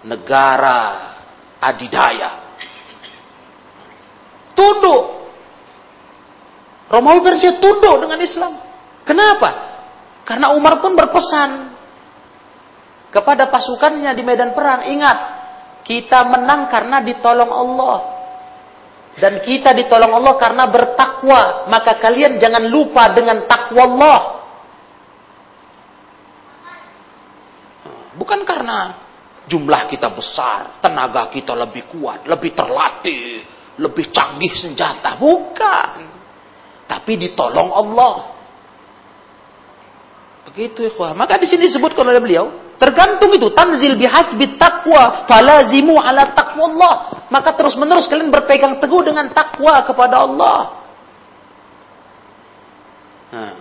negara 0.09 0.81
adidaya. 1.61 2.31
Tunduk. 4.57 5.05
Romawi 6.89 7.21
Persia 7.21 7.61
tunduk 7.61 7.99
dengan 8.01 8.21
Islam. 8.25 8.57
Kenapa? 9.05 9.66
Karena 10.27 10.51
Umar 10.59 10.83
pun 10.83 10.99
berpesan 10.99 11.71
kepada 13.15 13.47
pasukannya 13.47 14.11
di 14.11 14.23
medan 14.27 14.51
perang, 14.53 14.91
ingat, 14.91 15.19
kita 15.87 16.27
menang 16.27 16.67
karena 16.67 16.99
ditolong 16.99 17.49
Allah. 17.49 17.99
Dan 19.17 19.41
kita 19.41 19.73
ditolong 19.73 20.13
Allah 20.13 20.35
karena 20.37 20.69
bertakwa. 20.69 21.71
Maka 21.73 21.97
kalian 21.97 22.37
jangan 22.37 22.67
lupa 22.69 23.09
dengan 23.17 23.49
takwa 23.49 23.83
Allah. 23.87 24.21
Bukan 28.19 28.45
karena 28.45 28.79
jumlah 29.47 29.89
kita 29.89 30.13
besar, 30.13 30.83
tenaga 30.85 31.33
kita 31.33 31.55
lebih 31.57 31.89
kuat, 31.89 32.29
lebih 32.29 32.53
terlatih, 32.53 33.47
lebih 33.81 34.13
canggih 34.13 34.53
senjata. 34.53 35.17
Bukan. 35.17 35.91
Tapi 36.85 37.13
ditolong 37.17 37.73
Allah. 37.73 38.36
Begitu 40.57 40.89
ikhwah. 40.89 41.13
Maka 41.13 41.37
di 41.37 41.45
sini 41.45 41.69
disebutkan 41.69 42.01
oleh 42.01 42.17
beliau, 42.17 42.49
tergantung 42.81 43.29
itu 43.37 43.53
tanzil 43.53 43.93
bihasbit 43.93 44.57
taqwa 44.57 45.29
falazimu 45.29 46.01
ala 46.01 46.33
taqwallah. 46.33 47.29
Maka 47.29 47.53
terus-menerus 47.53 48.09
kalian 48.09 48.33
berpegang 48.33 48.81
teguh 48.81 49.05
dengan 49.05 49.29
takwa 49.37 49.85
kepada 49.85 50.25
Allah. 50.25 50.61
Nah, 53.37 53.53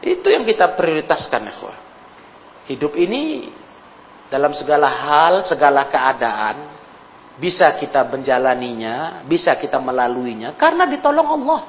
itu 0.00 0.24
yang 0.24 0.48
kita 0.48 0.72
prioritaskan 0.72 1.52
ikhwah. 1.52 1.76
Hidup 2.72 2.96
ini 2.96 3.52
dalam 4.32 4.56
segala 4.56 4.88
hal, 4.88 5.44
segala 5.44 5.84
keadaan 5.92 6.56
bisa 7.36 7.76
kita 7.76 8.08
menjalaninya, 8.08 9.20
bisa 9.28 9.52
kita 9.60 9.76
melaluinya 9.76 10.56
karena 10.56 10.88
ditolong 10.88 11.28
Allah. 11.28 11.60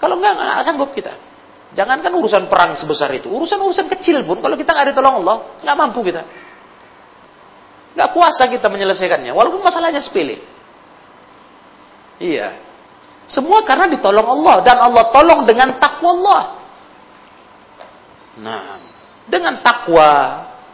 Kalau 0.00 0.16
enggak, 0.16 0.32
enggak 0.40 0.64
sanggup 0.64 0.90
kita. 0.96 1.28
Jangankan 1.70 2.10
urusan 2.18 2.50
perang 2.50 2.74
sebesar 2.74 3.14
itu, 3.14 3.30
urusan-urusan 3.30 3.86
kecil 3.98 4.26
pun 4.26 4.42
kalau 4.42 4.58
kita 4.58 4.74
nggak 4.74 4.90
ditolong 4.90 5.22
Allah, 5.22 5.36
nggak 5.62 5.76
mampu 5.78 6.02
kita. 6.02 6.22
Nggak 7.94 8.10
kuasa 8.10 8.50
kita 8.50 8.66
menyelesaikannya, 8.66 9.30
walaupun 9.30 9.62
masalahnya 9.62 10.02
sepele. 10.02 10.42
Iya. 12.18 12.58
Semua 13.30 13.62
karena 13.62 13.86
ditolong 13.86 14.26
Allah 14.26 14.56
dan 14.66 14.76
Allah 14.82 15.14
tolong 15.14 15.46
dengan 15.46 15.78
takwa 15.78 16.10
Allah. 16.10 16.42
Nah, 18.42 18.62
dengan 19.30 19.62
takwa, 19.62 20.10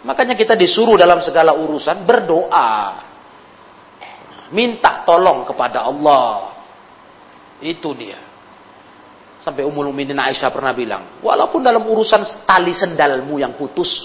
makanya 0.01 0.33
kita 0.33 0.57
disuruh 0.57 0.97
dalam 0.97 1.21
segala 1.21 1.53
urusan 1.61 2.09
berdoa. 2.09 3.05
Minta 4.49 5.05
tolong 5.05 5.45
kepada 5.45 5.85
Allah. 5.85 6.57
Itu 7.61 7.93
dia. 7.93 8.26
Sampai 9.47 9.63
Ummul 9.63 9.95
Mukminin 9.95 10.19
Aisyah 10.19 10.51
pernah 10.51 10.75
bilang, 10.75 11.23
walaupun 11.23 11.63
dalam 11.63 11.87
urusan 11.87 12.43
tali 12.43 12.75
sendalmu 12.75 13.39
yang 13.39 13.55
putus, 13.55 14.03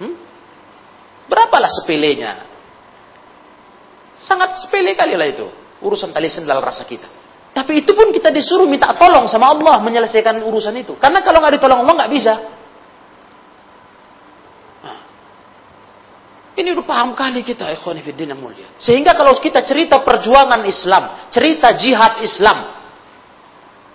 hmm? 0.00 0.14
berapalah 1.28 1.68
sepelenya? 1.68 2.40
Sangat 4.16 4.64
sepele 4.64 4.96
kali 4.96 5.12
lah 5.12 5.28
itu 5.28 5.44
urusan 5.84 6.16
tali 6.16 6.32
sendal 6.32 6.64
rasa 6.64 6.88
kita. 6.88 7.04
Tapi 7.52 7.84
itu 7.84 7.92
pun 7.92 8.10
kita 8.10 8.32
disuruh 8.32 8.66
minta 8.66 8.90
tolong 8.96 9.28
sama 9.30 9.52
Allah 9.52 9.78
menyelesaikan 9.78 10.40
urusan 10.42 10.74
itu. 10.80 10.96
Karena 10.96 11.20
kalau 11.20 11.38
nggak 11.38 11.60
ditolong 11.60 11.84
Allah 11.84 11.94
nggak 12.02 12.12
bisa. 12.16 12.34
Nah. 14.82 14.98
Ini 16.58 16.68
udah 16.74 16.86
paham 16.88 17.12
kali 17.14 17.44
kita, 17.46 17.70
ikhwan 17.76 18.00
mulia. 18.34 18.72
Sehingga 18.80 19.14
kalau 19.14 19.36
kita 19.38 19.62
cerita 19.62 20.02
perjuangan 20.02 20.64
Islam, 20.66 21.30
cerita 21.30 21.76
jihad 21.78 22.24
Islam, 22.26 22.83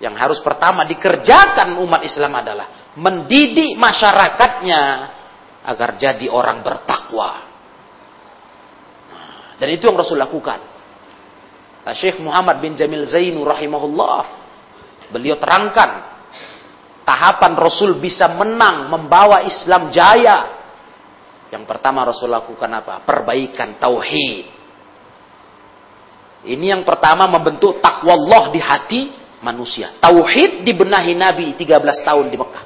yang 0.00 0.16
harus 0.16 0.40
pertama 0.40 0.88
dikerjakan 0.88 1.76
umat 1.84 2.00
Islam 2.00 2.32
adalah 2.40 2.96
mendidik 2.96 3.76
masyarakatnya 3.76 4.82
agar 5.60 6.00
jadi 6.00 6.24
orang 6.32 6.64
bertakwa. 6.64 7.30
Nah, 9.12 9.60
dan 9.60 9.68
itu 9.68 9.84
yang 9.84 10.00
Rasul 10.00 10.16
lakukan. 10.16 10.72
Syekh 11.90 12.22
Muhammad 12.22 12.64
bin 12.64 12.78
Jamil 12.78 13.04
Zainu 13.04 13.44
rahimahullah 13.44 14.24
beliau 15.10 15.36
terangkan 15.36 16.06
tahapan 17.04 17.52
Rasul 17.58 17.98
bisa 18.00 18.30
menang 18.40 18.88
membawa 18.88 19.44
Islam 19.44 19.92
jaya. 19.92 20.60
Yang 21.50 21.66
pertama 21.66 22.08
Rasul 22.08 22.30
lakukan 22.30 22.70
apa? 22.72 23.02
Perbaikan 23.04 23.76
tauhid. 23.76 24.46
Ini 26.40 26.72
yang 26.72 26.88
pertama 26.88 27.28
membentuk 27.28 27.84
takwa 27.84 28.16
Allah 28.16 28.42
di 28.48 28.60
hati 28.62 29.19
manusia. 29.40 29.96
Tauhid 30.00 30.64
dibenahi 30.64 31.12
Nabi 31.16 31.56
13 31.56 32.06
tahun 32.06 32.26
di 32.28 32.36
Mekah. 32.36 32.64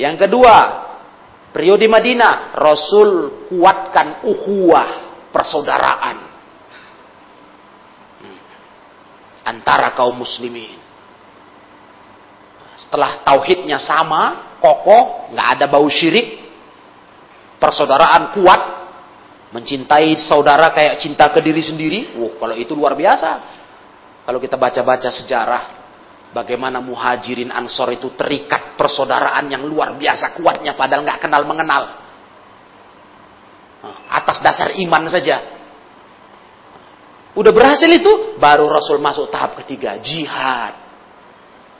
Yang 0.00 0.16
kedua, 0.26 0.56
periode 1.52 1.84
Madinah, 1.90 2.56
Rasul 2.56 3.44
kuatkan 3.52 4.24
uhuwah 4.24 4.88
persaudaraan 5.28 6.18
antara 9.44 9.92
kaum 9.92 10.16
muslimin. 10.16 10.78
Setelah 12.80 13.20
tauhidnya 13.26 13.76
sama, 13.76 14.56
kokoh, 14.56 15.28
nggak 15.36 15.48
ada 15.58 15.66
bau 15.68 15.84
syirik, 15.90 16.40
persaudaraan 17.60 18.32
kuat, 18.40 18.79
mencintai 19.50 20.14
saudara 20.22 20.70
kayak 20.70 21.02
cinta 21.02 21.30
ke 21.30 21.42
diri 21.42 21.62
sendiri. 21.62 22.14
Wah, 22.18 22.38
kalau 22.38 22.54
itu 22.54 22.72
luar 22.74 22.94
biasa. 22.94 23.30
Kalau 24.26 24.38
kita 24.38 24.54
baca-baca 24.54 25.10
sejarah, 25.10 25.62
bagaimana 26.30 26.78
muhajirin 26.78 27.50
ansor 27.50 27.90
itu 27.94 28.14
terikat 28.14 28.78
persaudaraan 28.78 29.50
yang 29.50 29.66
luar 29.66 29.98
biasa 29.98 30.38
kuatnya, 30.38 30.78
padahal 30.78 31.02
nggak 31.02 31.20
kenal 31.22 31.42
mengenal 31.42 31.82
atas 34.10 34.38
dasar 34.44 34.76
iman 34.76 35.08
saja. 35.08 35.58
Udah 37.34 37.52
berhasil 37.54 37.86
itu, 37.86 38.36
baru 38.42 38.66
Rasul 38.66 38.98
masuk 38.98 39.30
tahap 39.30 39.54
ketiga, 39.62 39.96
jihad. 40.02 40.74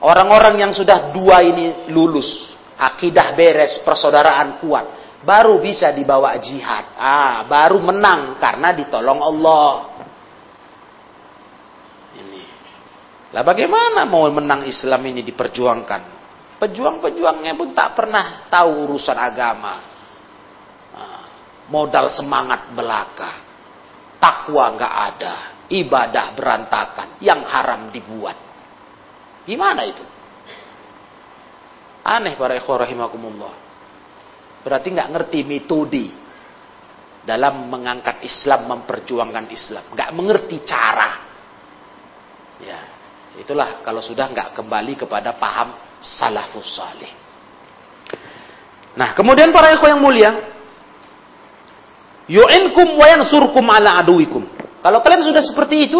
Orang-orang 0.00 0.62
yang 0.62 0.72
sudah 0.72 1.12
dua 1.12 1.44
ini 1.44 1.90
lulus, 1.92 2.54
akidah 2.78 3.36
beres, 3.36 3.82
persaudaraan 3.84 4.62
kuat, 4.62 4.86
baru 5.24 5.60
bisa 5.60 5.92
dibawa 5.92 6.36
jihad. 6.40 6.96
Ah, 6.96 7.44
baru 7.44 7.80
menang 7.80 8.36
karena 8.40 8.72
ditolong 8.72 9.20
Allah. 9.20 9.72
Ini. 12.16 12.42
Lah 13.36 13.42
bagaimana 13.44 14.04
mau 14.08 14.26
menang 14.28 14.66
Islam 14.66 15.00
ini 15.06 15.24
diperjuangkan? 15.24 16.02
Pejuang-pejuangnya 16.60 17.56
pun 17.56 17.72
tak 17.72 17.96
pernah 17.96 18.44
tahu 18.52 18.84
urusan 18.84 19.16
agama 19.16 19.90
modal 21.70 22.10
semangat 22.10 22.74
belaka. 22.74 23.48
Takwa 24.20 24.76
nggak 24.76 24.94
ada, 25.14 25.34
ibadah 25.72 26.36
berantakan, 26.36 27.08
yang 27.24 27.40
haram 27.46 27.88
dibuat. 27.88 28.36
Gimana 29.48 29.80
itu? 29.88 30.04
Aneh 32.04 32.36
para 32.36 32.52
ikhwah 32.58 32.84
rahimakumullah. 32.84 33.69
Berarti 34.60 34.88
nggak 34.92 35.10
ngerti 35.12 35.38
metode 35.44 36.04
dalam 37.24 37.68
mengangkat 37.68 38.24
Islam, 38.24 38.68
memperjuangkan 38.68 39.46
Islam. 39.48 39.84
Nggak 39.92 40.10
mengerti 40.12 40.56
cara. 40.64 41.10
Ya, 42.60 42.80
itulah 43.40 43.80
kalau 43.80 44.04
sudah 44.04 44.28
nggak 44.28 44.52
kembali 44.52 45.00
kepada 45.00 45.36
paham 45.40 45.76
salafus 46.00 46.76
salih. 46.76 47.08
Nah, 48.96 49.16
kemudian 49.16 49.48
para 49.54 49.72
ikhwah 49.72 49.96
yang 49.96 50.02
mulia, 50.02 50.30
Yu'inkum 52.30 53.00
wa 53.00 53.06
yansurkum 53.10 53.64
ala 53.66 53.98
aduikum. 54.02 54.44
Kalau 54.80 54.98
kalian 55.02 55.24
sudah 55.24 55.42
seperti 55.42 55.90
itu, 55.90 55.98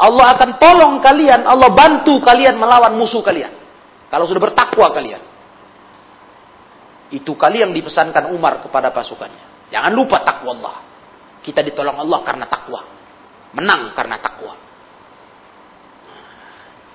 Allah 0.00 0.36
akan 0.36 0.50
tolong 0.60 0.94
kalian, 1.00 1.44
Allah 1.44 1.72
bantu 1.72 2.20
kalian 2.20 2.56
melawan 2.56 2.96
musuh 2.96 3.24
kalian. 3.24 3.52
Kalau 4.08 4.26
sudah 4.26 4.42
bertakwa 4.42 4.90
kalian. 4.90 5.29
Itu 7.10 7.34
kali 7.34 7.62
yang 7.62 7.74
dipesankan 7.74 8.30
Umar 8.30 8.62
kepada 8.62 8.94
pasukannya. 8.94 9.70
Jangan 9.74 9.92
lupa 9.94 10.22
takwa 10.22 10.50
Allah. 10.54 10.76
Kita 11.42 11.62
ditolong 11.62 11.98
Allah 11.98 12.18
karena 12.22 12.46
takwa. 12.46 12.80
Menang 13.54 13.90
karena 13.94 14.16
takwa. 14.22 14.54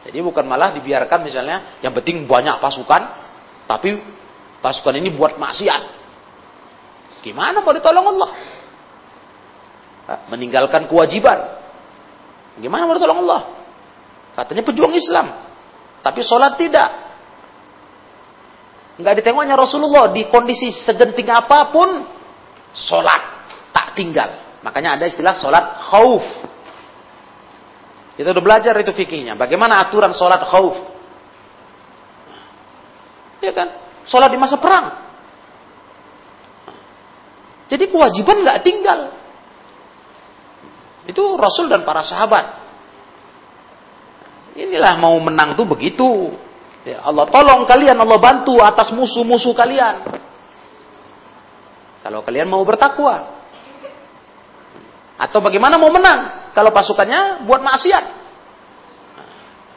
Jadi 0.05 0.17
bukan 0.21 0.45
malah 0.45 0.71
dibiarkan 0.71 1.19
misalnya 1.25 1.81
yang 1.81 1.91
penting 1.97 2.29
banyak 2.29 2.61
pasukan, 2.61 3.01
tapi 3.65 3.97
pasukan 4.61 4.95
ini 5.01 5.09
buat 5.11 5.35
maksiat. 5.35 5.81
Gimana 7.25 7.65
mau 7.65 7.73
ditolong 7.73 8.07
Allah? 8.13 8.31
meninggalkan 10.29 10.85
kewajiban. 10.85 11.57
Gimana 12.61 12.85
menurut 12.87 13.03
Allah? 13.03 13.41
Katanya 14.37 14.63
pejuang 14.63 14.93
Islam. 14.95 15.27
Tapi 16.05 16.21
sholat 16.21 16.55
tidak. 16.61 16.89
Enggak 18.95 19.19
ditengoknya 19.19 19.59
Rasulullah 19.59 20.07
di 20.15 20.27
kondisi 20.31 20.71
segenting 20.71 21.27
apa 21.27 21.67
pun, 21.67 22.07
sholat 22.71 23.21
tak 23.75 23.95
tinggal. 23.95 24.59
Makanya 24.63 24.95
ada 24.95 25.05
istilah 25.05 25.35
sholat 25.35 25.65
khauf. 25.91 26.23
Kita 28.15 28.31
udah 28.31 28.43
belajar 28.43 28.71
itu 28.79 28.95
fikihnya. 28.95 29.35
Bagaimana 29.35 29.83
aturan 29.83 30.15
sholat 30.15 30.39
khauf? 30.47 30.75
Ya 33.43 33.51
kan? 33.51 33.67
Sholat 34.07 34.31
di 34.31 34.39
masa 34.39 34.55
perang. 34.55 35.05
Jadi 37.67 37.91
kewajiban 37.91 38.45
nggak 38.47 38.61
tinggal. 38.63 38.99
Itu 41.05 41.35
Rasul 41.35 41.67
dan 41.67 41.83
para 41.83 42.01
sahabat. 42.01 42.63
Inilah 44.55 44.95
mau 44.95 45.19
menang 45.19 45.59
tuh 45.59 45.67
begitu. 45.67 46.31
Ya, 46.85 47.01
Allah 47.01 47.25
tolong 47.33 47.65
kalian, 47.65 47.97
Allah 47.97 48.21
bantu 48.21 48.61
atas 48.61 48.93
musuh-musuh 48.93 49.57
kalian. 49.57 50.05
Kalau 52.05 52.21
kalian 52.21 52.45
mau 52.45 52.61
bertakwa. 52.61 53.33
Atau 55.17 55.41
bagaimana 55.41 55.81
mau 55.81 55.89
menang? 55.89 56.53
Kalau 56.53 56.69
pasukannya 56.69 57.41
buat 57.49 57.65
maksiat. 57.65 58.05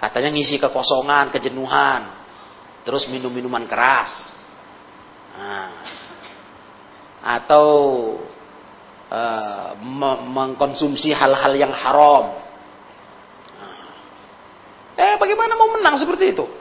Katanya 0.05 0.37
ngisi 0.37 0.61
kekosongan, 0.61 1.33
kejenuhan. 1.33 2.13
Terus 2.85 3.09
minum 3.09 3.33
minuman 3.33 3.65
keras. 3.65 4.13
Nah. 5.41 5.73
Atau 7.25 7.67
uh, 9.09 9.73
mengkonsumsi 10.29 11.17
hal-hal 11.17 11.57
yang 11.57 11.73
haram. 11.73 12.45
Eh, 14.99 15.15
bagaimana 15.17 15.57
mau 15.57 15.73
menang 15.73 15.97
seperti 15.97 16.37
itu? 16.37 16.58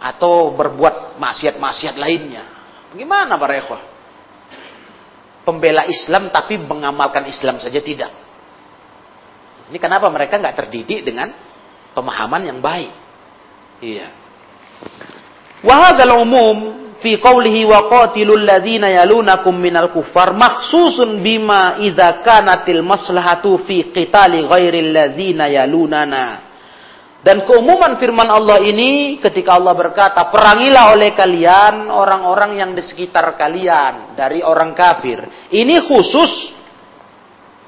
Atau 0.00 0.56
berbuat 0.56 1.20
maksiat-maksiat 1.20 1.94
lainnya. 2.00 2.44
Bagaimana 2.90 3.36
para 3.36 3.54
ikhwah? 3.60 3.82
Pembela 5.44 5.84
Islam 5.88 6.32
tapi 6.32 6.56
mengamalkan 6.56 7.28
Islam 7.28 7.60
saja 7.60 7.80
tidak. 7.84 8.10
Ini 9.70 9.78
kenapa 9.78 10.10
mereka 10.10 10.40
nggak 10.40 10.56
terdidik 10.56 11.06
dengan 11.06 11.30
pemahaman 11.94 12.42
yang 12.50 12.58
baik. 12.58 12.92
Iya. 13.80 14.08
Wahadal 15.62 16.26
umum 16.26 16.56
fi 16.98 17.16
qawlihi 17.16 17.64
wa 17.70 17.88
qatilul 17.88 18.44
ladzina 18.44 18.90
yalunakum 18.90 19.54
minal 19.56 19.94
kuffar 19.94 20.34
makhsusun 20.36 21.22
bima 21.22 21.80
idza 21.80 22.20
kanatil 22.24 22.82
maslahatu 22.84 23.62
fi 23.64 23.94
qitali 23.94 24.44
ghairil 24.44 24.90
ladzina 24.90 25.46
yalunana. 25.46 26.49
Dan 27.20 27.44
keumuman 27.44 28.00
firman 28.00 28.24
Allah 28.32 28.64
ini 28.64 29.20
ketika 29.20 29.60
Allah 29.60 29.76
berkata, 29.76 30.32
perangilah 30.32 30.96
oleh 30.96 31.12
kalian 31.12 31.92
orang-orang 31.92 32.56
yang 32.56 32.70
di 32.72 32.80
sekitar 32.80 33.36
kalian 33.36 34.16
dari 34.16 34.40
orang 34.40 34.72
kafir. 34.72 35.20
Ini 35.52 35.84
khusus 35.84 36.56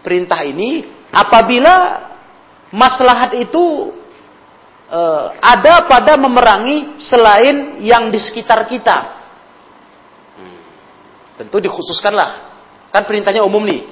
perintah 0.00 0.40
ini 0.40 0.88
apabila 1.12 2.00
maslahat 2.72 3.36
itu 3.36 3.92
uh, 4.88 5.36
ada 5.36 5.84
pada 5.84 6.16
memerangi 6.16 6.96
selain 6.96 7.76
yang 7.84 8.08
di 8.08 8.16
sekitar 8.16 8.64
kita. 8.64 8.98
Hmm. 10.32 10.58
Tentu 11.44 11.60
dikhususkanlah. 11.60 12.56
Kan 12.88 13.04
perintahnya 13.04 13.44
umum 13.44 13.68
nih. 13.68 13.84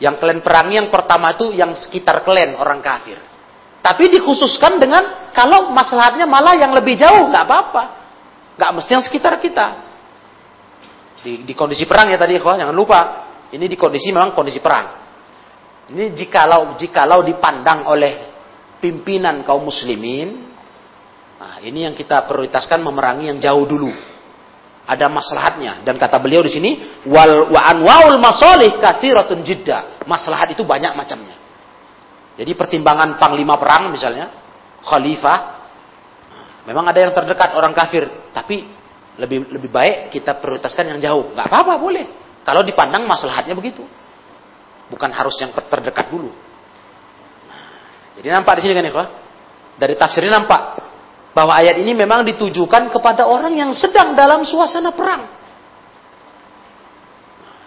Yang 0.00 0.16
kalian 0.16 0.40
perangi 0.40 0.80
yang 0.80 0.88
pertama 0.88 1.36
itu 1.36 1.52
yang 1.52 1.76
sekitar 1.76 2.24
kalian 2.24 2.56
orang 2.56 2.80
kafir. 2.80 3.31
Tapi 3.82 4.14
dikhususkan 4.14 4.78
dengan 4.78 5.34
kalau 5.34 5.74
masalahnya 5.74 6.22
malah 6.22 6.54
yang 6.54 6.70
lebih 6.70 6.94
jauh, 6.94 7.26
nggak 7.26 7.44
apa-apa. 7.44 7.82
Nggak 8.54 8.70
mesti 8.78 8.90
yang 8.94 9.02
sekitar 9.02 9.42
kita. 9.42 9.66
Di, 11.26 11.42
di 11.42 11.52
kondisi 11.54 11.82
perang 11.82 12.06
ya 12.14 12.18
tadi, 12.18 12.38
kok 12.38 12.54
jangan 12.54 12.74
lupa. 12.74 13.00
Ini 13.50 13.66
di 13.66 13.74
kondisi 13.74 14.14
memang 14.14 14.38
kondisi 14.38 14.62
perang. 14.62 15.02
Ini 15.90 16.14
jikalau 16.14 16.78
jikalau 16.78 17.26
dipandang 17.26 17.90
oleh 17.90 18.32
pimpinan 18.78 19.42
kaum 19.42 19.66
muslimin, 19.66 20.46
nah 21.42 21.58
ini 21.58 21.84
yang 21.90 21.94
kita 21.98 22.22
prioritaskan 22.30 22.80
memerangi 22.86 23.34
yang 23.34 23.38
jauh 23.42 23.66
dulu. 23.66 23.90
Ada 24.82 25.06
maslahatnya 25.06 25.86
dan 25.86 25.94
kata 25.94 26.18
beliau 26.18 26.42
di 26.42 26.50
sini 26.50 26.70
wal 27.06 27.54
wa 27.54 27.60
anwaul 27.66 28.18
masalih 28.18 28.78
katsiratun 28.78 29.42
jidda. 29.42 30.06
Maslahat 30.06 30.54
itu 30.54 30.66
banyak 30.66 30.94
macamnya. 30.94 31.41
Jadi 32.36 32.52
pertimbangan 32.56 33.20
panglima 33.20 33.60
perang 33.60 33.92
misalnya, 33.92 34.32
khalifah, 34.80 35.38
memang 36.64 36.84
ada 36.88 36.98
yang 36.98 37.12
terdekat 37.12 37.52
orang 37.52 37.76
kafir, 37.76 38.08
tapi 38.32 38.64
lebih 39.20 39.52
lebih 39.52 39.68
baik 39.68 40.08
kita 40.08 40.40
prioritaskan 40.40 40.96
yang 40.96 40.98
jauh. 41.00 41.36
Gak 41.36 41.46
apa-apa 41.48 41.76
boleh. 41.76 42.06
Kalau 42.42 42.64
dipandang 42.64 43.04
maslahatnya 43.04 43.52
begitu. 43.52 43.84
Bukan 44.88 45.10
harus 45.12 45.36
yang 45.40 45.52
terdekat 45.52 46.12
dulu. 46.12 46.32
jadi 48.20 48.28
nampak 48.28 48.60
di 48.60 48.68
sini 48.68 48.76
kan 48.76 48.84
ya, 48.84 49.04
Dari 49.80 49.94
tafsir 49.96 50.20
ini 50.20 50.32
nampak 50.32 50.84
bahwa 51.32 51.56
ayat 51.56 51.80
ini 51.80 51.96
memang 51.96 52.28
ditujukan 52.28 52.92
kepada 52.92 53.24
orang 53.24 53.56
yang 53.56 53.72
sedang 53.72 54.12
dalam 54.12 54.44
suasana 54.44 54.92
perang. 54.92 55.40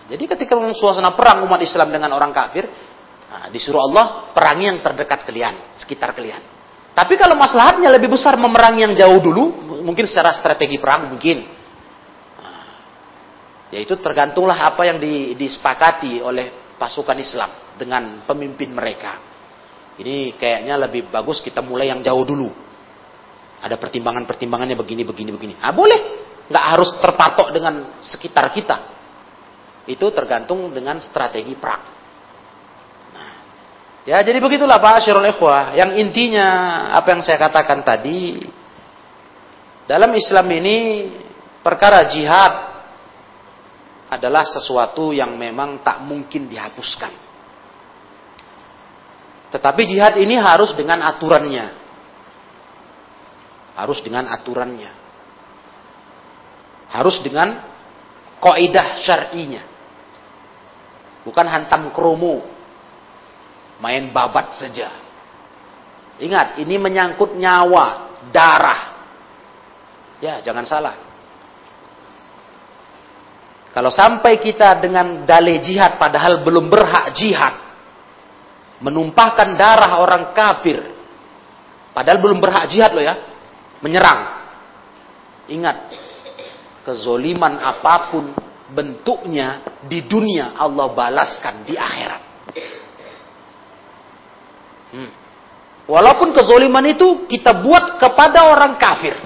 Jadi 0.06 0.24
ketika 0.30 0.54
suasana 0.78 1.18
perang 1.18 1.42
umat 1.50 1.58
Islam 1.66 1.90
dengan 1.90 2.14
orang 2.14 2.30
kafir, 2.30 2.70
Nah, 3.36 3.52
disuruh 3.52 3.84
Allah 3.92 4.32
perangi 4.32 4.72
yang 4.72 4.80
terdekat 4.80 5.28
kalian, 5.28 5.76
sekitar 5.76 6.16
kalian. 6.16 6.40
Tapi 6.96 7.20
kalau 7.20 7.36
maslahatnya 7.36 7.92
lebih 7.92 8.16
besar 8.16 8.40
memerangi 8.40 8.88
yang 8.88 8.96
jauh 8.96 9.20
dulu, 9.20 9.44
mungkin 9.84 10.08
secara 10.08 10.32
strategi 10.32 10.80
perang 10.80 11.12
mungkin. 11.12 11.44
Nah, 12.40 12.68
yaitu 13.76 14.00
tergantunglah 14.00 14.56
apa 14.72 14.88
yang 14.88 15.04
disepakati 15.36 16.24
oleh 16.24 16.80
pasukan 16.80 17.20
Islam 17.20 17.76
dengan 17.76 18.24
pemimpin 18.24 18.72
mereka. 18.72 19.20
Ini 20.00 20.40
kayaknya 20.40 20.80
lebih 20.88 21.12
bagus 21.12 21.44
kita 21.44 21.60
mulai 21.60 21.92
yang 21.92 22.00
jauh 22.00 22.24
dulu. 22.24 22.48
Ada 23.60 23.76
pertimbangan-pertimbangannya 23.76 24.80
begini, 24.80 25.04
begini, 25.04 25.32
begini. 25.36 25.54
Ah 25.60 25.76
boleh, 25.76 26.00
nggak 26.48 26.66
harus 26.72 26.96
terpatok 27.04 27.52
dengan 27.52 28.00
sekitar 28.00 28.48
kita. 28.56 28.96
Itu 29.92 30.16
tergantung 30.16 30.72
dengan 30.72 31.04
strategi 31.04 31.60
perang. 31.60 31.95
Ya, 34.06 34.22
jadi 34.22 34.38
begitulah 34.38 34.78
Pak 34.78 35.02
Asyirul 35.02 35.26
Ikhwah. 35.34 35.74
Yang 35.74 35.98
intinya 35.98 36.48
apa 36.94 37.10
yang 37.10 37.26
saya 37.26 37.42
katakan 37.42 37.82
tadi 37.82 38.38
dalam 39.90 40.14
Islam 40.14 40.46
ini 40.54 41.10
perkara 41.66 42.06
jihad 42.06 42.54
adalah 44.14 44.46
sesuatu 44.46 45.10
yang 45.10 45.34
memang 45.34 45.82
tak 45.82 46.06
mungkin 46.06 46.46
dihapuskan. 46.46 47.10
Tetapi 49.50 49.82
jihad 49.90 50.22
ini 50.22 50.38
harus 50.38 50.78
dengan 50.78 51.02
aturannya. 51.02 51.66
Harus 53.74 54.06
dengan 54.06 54.30
aturannya. 54.30 54.92
Harus 56.94 57.18
dengan 57.26 57.58
kaidah 58.38 59.02
syar'inya. 59.02 59.66
Bukan 61.26 61.46
hantam 61.50 61.90
kromo 61.90 62.55
main 63.80 64.12
babat 64.12 64.56
saja. 64.56 64.92
Ingat, 66.22 66.60
ini 66.64 66.80
menyangkut 66.80 67.36
nyawa, 67.36 68.16
darah. 68.32 68.82
Ya, 70.24 70.40
jangan 70.40 70.64
salah. 70.64 70.96
Kalau 73.76 73.92
sampai 73.92 74.40
kita 74.40 74.80
dengan 74.80 75.28
dalih 75.28 75.60
jihad 75.60 76.00
padahal 76.00 76.40
belum 76.48 76.72
berhak 76.72 77.12
jihad, 77.12 77.60
menumpahkan 78.80 79.60
darah 79.60 80.00
orang 80.00 80.32
kafir, 80.32 80.80
padahal 81.92 82.24
belum 82.24 82.40
berhak 82.40 82.72
jihad 82.72 82.96
loh 82.96 83.04
ya, 83.04 83.20
menyerang. 83.84 84.48
Ingat, 85.52 85.92
kezoliman 86.88 87.60
apa 87.60 88.16
pun 88.16 88.32
bentuknya 88.72 89.62
di 89.84 90.08
dunia 90.08 90.56
Allah 90.56 90.96
balaskan 90.96 91.68
di 91.68 91.76
akhirat. 91.76 92.25
Hmm. 94.96 95.12
Walaupun 95.86 96.34
kezoliman 96.34 96.88
itu 96.88 97.28
kita 97.28 97.52
buat 97.62 98.00
kepada 98.00 98.48
orang 98.48 98.80
kafir. 98.80 99.20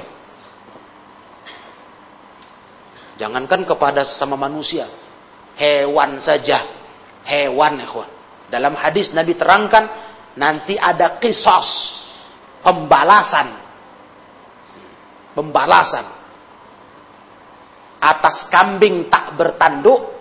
Jangankan 3.16 3.64
kepada 3.64 4.04
sesama 4.04 4.36
manusia. 4.36 4.90
Hewan 5.56 6.20
saja. 6.20 6.68
Hewan. 7.24 7.80
Dalam 8.52 8.76
hadis 8.76 9.14
Nabi 9.16 9.38
terangkan. 9.40 9.88
Nanti 10.36 10.76
ada 10.76 11.16
kisos. 11.22 11.70
Pembalasan. 12.60 13.56
Pembalasan. 15.38 16.06
Atas 18.04 18.52
kambing 18.52 19.08
tak 19.08 19.38
bertanduk. 19.40 20.18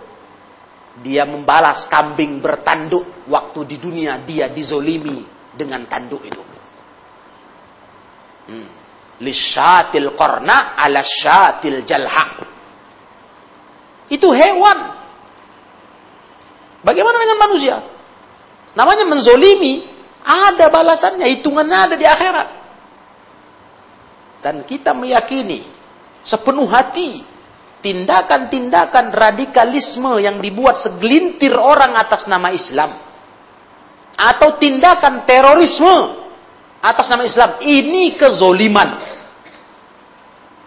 Dia 1.03 1.27
membalas 1.27 1.87
kambing 1.91 2.39
bertanduk. 2.39 3.27
Waktu 3.27 3.59
di 3.67 3.75
dunia 3.79 4.19
dia 4.23 4.47
dizolimi 4.51 5.38
dengan 5.59 5.83
tanduk 5.91 6.23
itu. 6.23 6.39
Hmm. 8.47 8.67
Lisyatil 9.19 10.15
korna 10.15 10.79
ala 10.79 11.03
syatil 11.03 11.83
jalha. 11.83 12.39
Itu 14.07 14.31
hewan. 14.31 14.79
Bagaimana 16.79 17.19
dengan 17.19 17.39
manusia? 17.43 17.75
Namanya 18.79 19.03
menzolimi. 19.03 19.83
Ada 20.23 20.71
balasannya. 20.71 21.27
Hitungannya 21.35 21.77
ada 21.77 21.95
di 21.99 22.07
akhirat. 22.07 22.47
Dan 24.39 24.63
kita 24.63 24.95
meyakini. 24.95 25.67
Sepenuh 26.23 26.71
hati. 26.71 27.27
Tindakan-tindakan 27.83 29.11
radikalisme 29.11 30.23
yang 30.23 30.39
dibuat 30.39 30.79
segelintir 30.79 31.55
orang 31.55 31.95
atas 31.99 32.27
nama 32.27 32.51
Islam 32.51 33.08
atau 34.19 34.59
tindakan 34.59 35.23
terorisme 35.23 36.27
atas 36.83 37.07
nama 37.07 37.23
Islam. 37.23 37.51
Ini 37.63 38.19
kezoliman. 38.19 38.89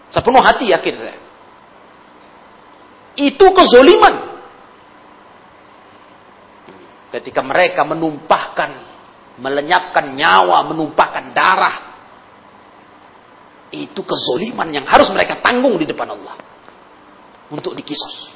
Sepenuh 0.09 0.41
hati 0.41 0.73
yakin 0.73 0.95
saya. 0.97 1.19
Itu 3.21 3.53
kezoliman. 3.53 4.33
Ketika 7.13 7.45
mereka 7.45 7.85
menumpahkan, 7.85 8.71
melenyapkan 9.37 10.17
nyawa, 10.17 10.65
menumpahkan 10.73 11.37
darah. 11.37 11.77
Itu 13.69 14.01
kezoliman 14.01 14.73
yang 14.73 14.89
harus 14.89 15.13
mereka 15.13 15.45
tanggung 15.45 15.77
di 15.77 15.85
depan 15.85 16.09
Allah. 16.09 16.41
Untuk 17.53 17.77
dikisos. 17.77 18.33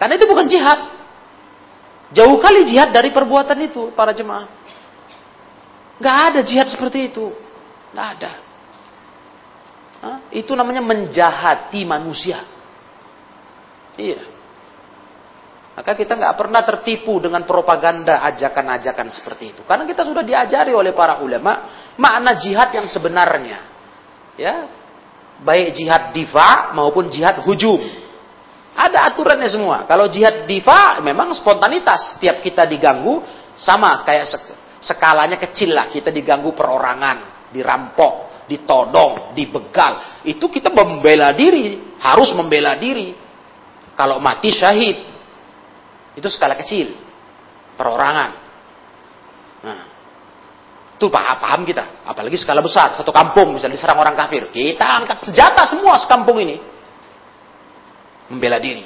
Karena 0.00 0.16
itu 0.16 0.24
bukan 0.24 0.48
jihad. 0.48 1.03
Jauh 2.12 2.36
kali 2.42 2.68
jihad 2.68 2.92
dari 2.92 3.14
perbuatan 3.14 3.58
itu, 3.64 3.94
para 3.96 4.12
jemaah. 4.12 4.50
Gak 6.02 6.16
ada 6.30 6.40
jihad 6.44 6.68
seperti 6.68 7.08
itu. 7.08 7.32
Gak 7.94 8.08
ada. 8.18 8.32
Hah? 10.04 10.18
Itu 10.28 10.52
namanya 10.52 10.84
menjahati 10.84 11.80
manusia. 11.88 12.44
Iya. 13.96 14.34
Maka 15.74 15.98
kita 15.98 16.14
nggak 16.14 16.38
pernah 16.38 16.62
tertipu 16.62 17.18
dengan 17.18 17.42
propaganda 17.48 18.22
ajakan-ajakan 18.30 19.10
seperti 19.10 19.44
itu. 19.56 19.62
Karena 19.66 19.82
kita 19.82 20.06
sudah 20.06 20.22
diajari 20.22 20.70
oleh 20.70 20.94
para 20.94 21.18
ulama 21.18 21.66
makna 21.98 22.38
jihad 22.38 22.70
yang 22.70 22.86
sebenarnya. 22.86 23.58
Ya. 24.38 24.56
baik 25.34 25.74
jihad 25.74 26.14
diva 26.14 26.70
maupun 26.78 27.10
jihad 27.10 27.42
hujum. 27.42 27.82
Ada 28.74 29.14
aturannya 29.14 29.46
semua. 29.46 29.86
Kalau 29.86 30.10
jihad 30.10 30.50
diva 30.50 30.98
memang 30.98 31.30
spontanitas. 31.30 32.18
Tiap 32.18 32.42
kita 32.42 32.66
diganggu 32.66 33.22
sama 33.54 34.02
kayak 34.02 34.26
skalanya 34.82 35.38
kecil 35.38 35.70
lah. 35.70 35.86
Kita 35.94 36.10
diganggu 36.10 36.50
perorangan, 36.58 37.48
dirampok, 37.54 38.44
ditodong, 38.50 39.30
dibegal. 39.32 40.22
Itu 40.26 40.50
kita 40.50 40.74
membela 40.74 41.30
diri, 41.30 41.96
harus 42.02 42.34
membela 42.34 42.74
diri. 42.74 43.14
Kalau 43.94 44.18
mati 44.18 44.50
syahid. 44.50 45.06
Itu 46.18 46.26
skala 46.26 46.58
kecil. 46.58 46.98
Perorangan. 47.78 48.30
Nah, 49.62 49.80
itu 50.98 51.06
paham, 51.10 51.36
paham 51.38 51.62
kita. 51.62 52.02
Apalagi 52.02 52.34
skala 52.38 52.58
besar. 52.58 52.98
Satu 52.98 53.14
kampung 53.14 53.54
misalnya 53.54 53.78
diserang 53.78 54.02
orang 54.02 54.18
kafir. 54.18 54.50
Kita 54.50 54.98
angkat 54.98 55.30
senjata 55.30 55.62
semua 55.62 55.94
sekampung 56.02 56.42
ini. 56.42 56.73
Membela 58.32 58.56
diri. 58.56 58.84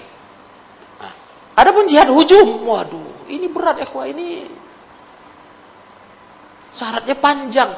Nah, 0.98 1.14
adapun 1.54 1.86
jihad 1.86 2.10
hujum. 2.10 2.66
Waduh, 2.66 3.28
ini 3.30 3.46
berat 3.46 3.82
ya. 3.82 3.86
Ini 3.86 4.26
syaratnya 6.74 7.16
panjang. 7.18 7.70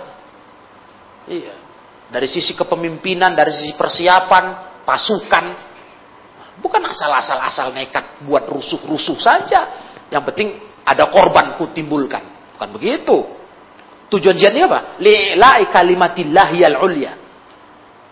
Iya. 1.28 1.54
Dari 2.10 2.26
sisi 2.26 2.58
kepemimpinan, 2.58 3.38
dari 3.38 3.54
sisi 3.54 3.76
persiapan, 3.78 4.44
pasukan. 4.82 5.44
Bukan 6.60 6.82
asal-asal-asal 6.84 7.72
nekat 7.72 8.26
buat 8.26 8.44
rusuh-rusuh 8.50 9.16
saja. 9.16 9.60
Yang 10.10 10.24
penting 10.34 10.48
ada 10.82 11.06
korban 11.08 11.54
ku 11.54 11.70
timbulkan. 11.70 12.20
Bukan 12.58 12.68
begitu. 12.74 13.16
Tujuan 14.10 14.34
jihadnya 14.34 14.66
apa? 14.66 14.80
Li'la'i 14.98 15.70
kalimatillahi 15.70 16.58
al-ulya. 16.66 17.12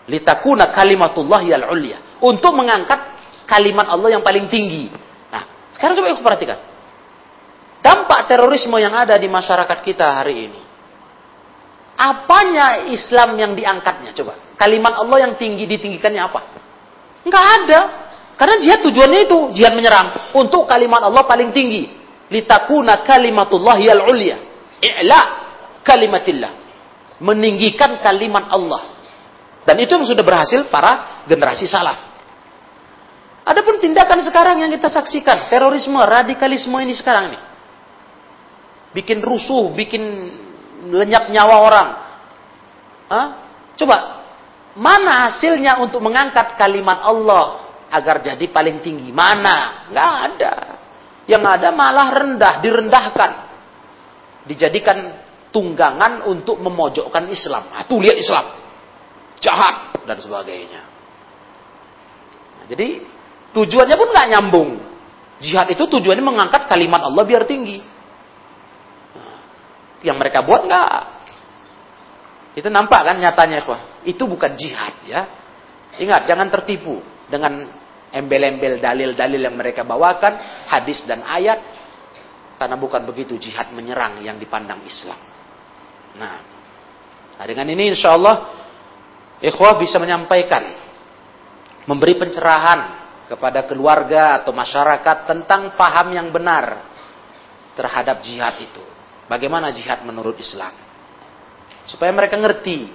Litakuna 0.07 0.71
kalimatullahi 0.71 1.51
al-ulya. 1.59 2.23
Untuk 2.23 2.55
mengangkat 2.55 3.18
kalimat 3.49 3.89
Allah 3.89 4.13
yang 4.13 4.21
paling 4.21 4.45
tinggi. 4.45 4.93
Nah, 5.33 5.73
sekarang 5.73 5.97
coba 5.97 6.13
ikut 6.13 6.21
perhatikan. 6.21 6.59
Dampak 7.81 8.29
terorisme 8.29 8.77
yang 8.77 8.93
ada 8.93 9.17
di 9.17 9.25
masyarakat 9.25 9.77
kita 9.81 10.21
hari 10.21 10.51
ini. 10.51 10.61
Apanya 11.99 12.87
Islam 12.87 13.35
yang 13.35 13.51
diangkatnya? 13.57 14.15
Coba. 14.15 14.55
Kalimat 14.55 14.95
Allah 14.95 15.27
yang 15.27 15.33
tinggi 15.35 15.67
ditinggikannya 15.67 16.21
apa? 16.21 16.39
Enggak 17.27 17.45
ada. 17.59 17.79
Karena 18.39 18.55
jihad 18.63 18.79
tujuannya 18.87 19.27
itu. 19.27 19.37
Jihad 19.55 19.75
menyerang. 19.75 20.31
Untuk 20.35 20.63
kalimat 20.67 21.03
Allah 21.03 21.27
paling 21.27 21.51
tinggi. 21.51 21.91
Litakuna 22.31 23.03
kalimatullahi 23.03 23.91
al-ulya. 23.91 24.37
I'la 24.79 25.21
kalimatillah. 25.83 26.51
Meninggikan 27.19 27.99
kalimat 27.99 28.47
Allah. 28.47 28.95
Dan 29.67 29.75
itu 29.83 29.91
yang 29.91 30.07
sudah 30.07 30.23
berhasil 30.23 30.71
para 30.71 31.23
generasi 31.27 31.67
salaf. 31.67 32.08
Adapun 33.49 33.81
tindakan 33.81 34.21
sekarang 34.21 34.61
yang 34.61 34.69
kita 34.69 34.93
saksikan, 34.93 35.49
terorisme, 35.49 35.97
radikalisme 35.97 36.77
ini 36.85 36.93
sekarang 36.93 37.33
ini. 37.33 37.39
Bikin 38.93 39.25
rusuh, 39.25 39.73
bikin 39.73 40.03
lenyap 40.93 41.33
nyawa 41.33 41.55
orang. 41.57 41.89
Hah? 43.09 43.27
Coba, 43.73 43.97
mana 44.77 45.25
hasilnya 45.25 45.81
untuk 45.81 45.97
mengangkat 46.05 46.61
kalimat 46.61 47.01
Allah 47.01 47.73
agar 47.89 48.21
jadi 48.21 48.45
paling 48.53 48.85
tinggi? 48.85 49.09
Mana? 49.09 49.89
Nggak 49.89 50.11
ada. 50.29 50.53
Yang 51.25 51.43
ada 51.49 51.69
malah 51.73 52.07
rendah, 52.13 52.53
direndahkan. 52.61 53.31
Dijadikan 54.45 54.97
tunggangan 55.49 56.29
untuk 56.29 56.61
memojokkan 56.61 57.25
Islam. 57.33 57.65
Nah, 57.73 57.81
tuh 57.89 57.97
lihat 57.97 58.17
Islam. 58.17 58.45
Jahat 59.41 60.05
dan 60.05 60.21
sebagainya. 60.21 60.85
Jadi 62.69 63.01
tujuannya 63.53 63.95
pun 63.95 64.09
nggak 64.11 64.27
nyambung. 64.35 64.69
Jihad 65.39 65.71
itu 65.71 65.87
tujuannya 65.87 66.23
mengangkat 66.23 66.67
kalimat 66.67 66.99
Allah 66.99 67.23
biar 67.23 67.47
tinggi. 67.47 67.79
Nah, 69.15 69.39
yang 70.03 70.19
mereka 70.19 70.43
buat 70.43 70.67
nggak. 70.67 71.01
Itu 72.59 72.67
nampak 72.67 73.07
kan 73.07 73.15
nyatanya 73.15 73.63
kok. 73.63 74.03
Itu 74.03 74.27
bukan 74.27 74.59
jihad 74.59 74.99
ya. 75.07 75.21
Ingat 75.95 76.27
jangan 76.27 76.51
tertipu 76.51 76.99
dengan 77.31 77.71
embel-embel 78.11 78.83
dalil-dalil 78.83 79.39
yang 79.39 79.55
mereka 79.55 79.87
bawakan, 79.87 80.65
hadis 80.67 81.07
dan 81.07 81.23
ayat. 81.23 81.63
Karena 82.59 82.75
bukan 82.75 83.07
begitu 83.07 83.39
jihad 83.39 83.71
menyerang 83.71 84.19
yang 84.19 84.35
dipandang 84.35 84.83
Islam. 84.83 85.15
Nah, 86.19 86.37
nah 87.39 87.45
dengan 87.47 87.71
ini 87.71 87.95
insya 87.95 88.11
Allah 88.19 88.51
ikhwah 89.39 89.79
bisa 89.79 89.95
menyampaikan, 89.95 90.75
memberi 91.87 92.19
pencerahan 92.19 92.98
kepada 93.29 93.69
keluarga 93.69 94.41
atau 94.41 94.49
masyarakat 94.49 95.29
tentang 95.29 95.77
paham 95.77 96.17
yang 96.17 96.33
benar 96.33 96.81
terhadap 97.77 98.25
jihad 98.25 98.57
itu. 98.57 98.81
Bagaimana 99.29 99.69
jihad 99.69 100.01
menurut 100.01 100.33
Islam? 100.41 100.73
Supaya 101.85 102.09
mereka 102.09 102.41
ngerti. 102.41 102.89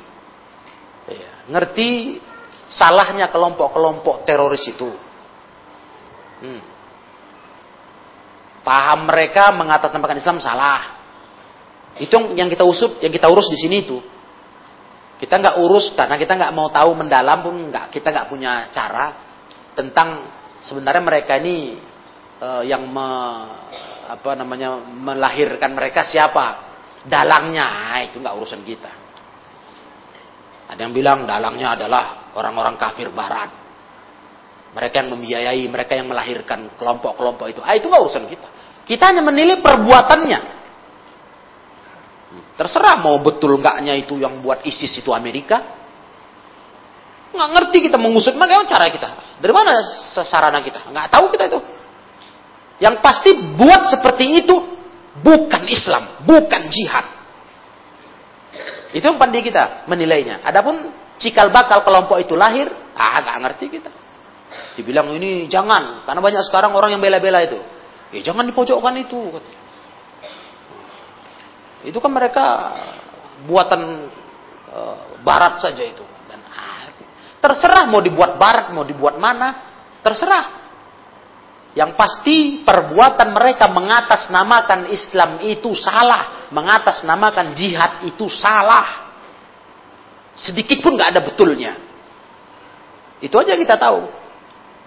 Ya, 1.07 1.31
ngerti 1.47 2.19
salahnya 2.67 3.31
kelompok-kelompok 3.31 4.27
teroris 4.27 4.67
itu. 4.67 4.91
Hmm. 6.43 6.63
Paham 8.67 9.07
mereka 9.07 9.55
mengatasnamakan 9.55 10.19
Islam 10.19 10.43
salah. 10.43 10.99
Itu 12.03 12.35
yang 12.35 12.51
kita 12.51 12.67
usut, 12.67 12.99
yang 12.99 13.15
kita 13.15 13.31
urus 13.31 13.47
di 13.55 13.59
sini 13.63 13.87
itu. 13.87 14.03
Kita 15.15 15.39
nggak 15.39 15.63
urus 15.63 15.95
karena 15.95 16.19
kita 16.19 16.35
nggak 16.35 16.51
mau 16.51 16.67
tahu 16.75 16.91
mendalam 16.99 17.39
pun 17.39 17.55
nggak, 17.71 17.95
kita 17.95 18.11
nggak 18.11 18.27
punya 18.27 18.67
cara 18.75 19.24
tentang 19.75 20.31
sebenarnya 20.63 21.03
mereka 21.03 21.39
ini 21.39 21.79
uh, 22.41 22.63
yang 22.65 22.87
me, 22.89 23.09
apa 24.09 24.31
namanya 24.39 24.81
melahirkan 24.81 25.75
mereka 25.75 26.07
siapa, 26.07 26.75
dalangnya 27.05 27.67
nah, 27.69 28.01
itu 28.03 28.17
nggak 28.19 28.35
urusan 28.35 28.63
kita. 28.65 28.93
Ada 30.65 30.81
yang 30.81 30.95
bilang 30.97 31.29
dalangnya 31.29 31.77
adalah 31.77 32.33
orang-orang 32.35 32.81
kafir 32.81 33.13
Barat. 33.13 33.63
Mereka 34.75 34.95
yang 35.07 35.11
membiayai, 35.15 35.63
mereka 35.71 35.95
yang 35.95 36.11
melahirkan 36.11 36.75
kelompok-kelompok 36.75 37.47
itu. 37.47 37.61
Ah, 37.63 37.79
itu 37.79 37.87
nggak 37.87 38.03
urusan 38.03 38.27
kita. 38.27 38.49
Kita 38.83 39.15
hanya 39.15 39.23
menilai 39.23 39.63
perbuatannya. 39.63 40.41
Terserah 42.59 42.99
mau 42.99 43.23
betul 43.23 43.63
enggaknya 43.63 43.95
itu 43.95 44.19
yang 44.19 44.43
buat 44.43 44.67
ISIS 44.67 44.99
itu 44.99 45.15
Amerika. 45.15 45.84
Nggak 47.35 47.51
ngerti 47.51 47.79
kita 47.91 47.99
mengusut 47.99 48.39
bagaimana 48.39 48.71
cara 48.71 48.87
kita. 48.87 49.09
Dari 49.43 49.51
mana 49.51 49.83
sarana 50.23 50.63
kita? 50.63 50.87
Nggak 50.87 51.07
tahu 51.11 51.35
kita 51.35 51.45
itu. 51.51 51.61
Yang 52.79 52.95
pasti 53.03 53.31
buat 53.59 53.91
seperti 53.91 54.47
itu 54.47 54.55
bukan 55.19 55.63
Islam, 55.67 56.23
bukan 56.23 56.63
jihad. 56.71 57.07
Itu 58.95 59.11
yang 59.11 59.19
pandai 59.19 59.43
kita 59.43 59.91
menilainya. 59.91 60.47
Adapun 60.47 60.95
cikal 61.19 61.51
bakal 61.51 61.83
kelompok 61.83 62.23
itu 62.23 62.39
lahir, 62.39 62.71
ah 62.95 63.19
nggak 63.19 63.39
ngerti 63.43 63.67
kita. 63.67 63.91
Dibilang 64.79 65.11
ini 65.19 65.51
jangan, 65.51 66.07
karena 66.07 66.21
banyak 66.23 66.43
sekarang 66.47 66.71
orang 66.75 66.95
yang 66.95 67.03
bela-bela 67.03 67.43
itu. 67.43 67.59
Ya 68.15 68.31
jangan 68.31 68.47
dipojokkan 68.47 68.95
itu. 69.03 69.19
Itu 71.83 71.99
kan 71.99 72.11
mereka 72.15 72.75
buatan 73.51 74.09
e, 74.71 74.81
barat 75.27 75.59
saja 75.59 75.83
itu. 75.83 76.07
Ah, 77.45 77.53
terserah 77.53 77.85
mau 77.93 78.01
dibuat 78.01 78.41
barat, 78.41 78.73
mau 78.73 78.89
dibuat 78.89 79.21
mana, 79.21 79.69
terserah. 80.01 80.65
Yang 81.77 81.93
pasti 81.93 82.65
perbuatan 82.65 83.37
mereka 83.37 83.69
mengatasnamakan 83.69 84.89
Islam 84.89 85.45
itu 85.45 85.77
salah, 85.77 86.49
mengatasnamakan 86.49 87.53
jihad 87.53 88.09
itu 88.09 88.33
salah. 88.33 89.13
Sedikit 90.33 90.81
pun 90.81 90.97
nggak 90.97 91.13
ada 91.13 91.21
betulnya. 91.21 91.77
Itu 93.21 93.37
aja 93.37 93.61
kita 93.61 93.77
tahu 93.77 94.09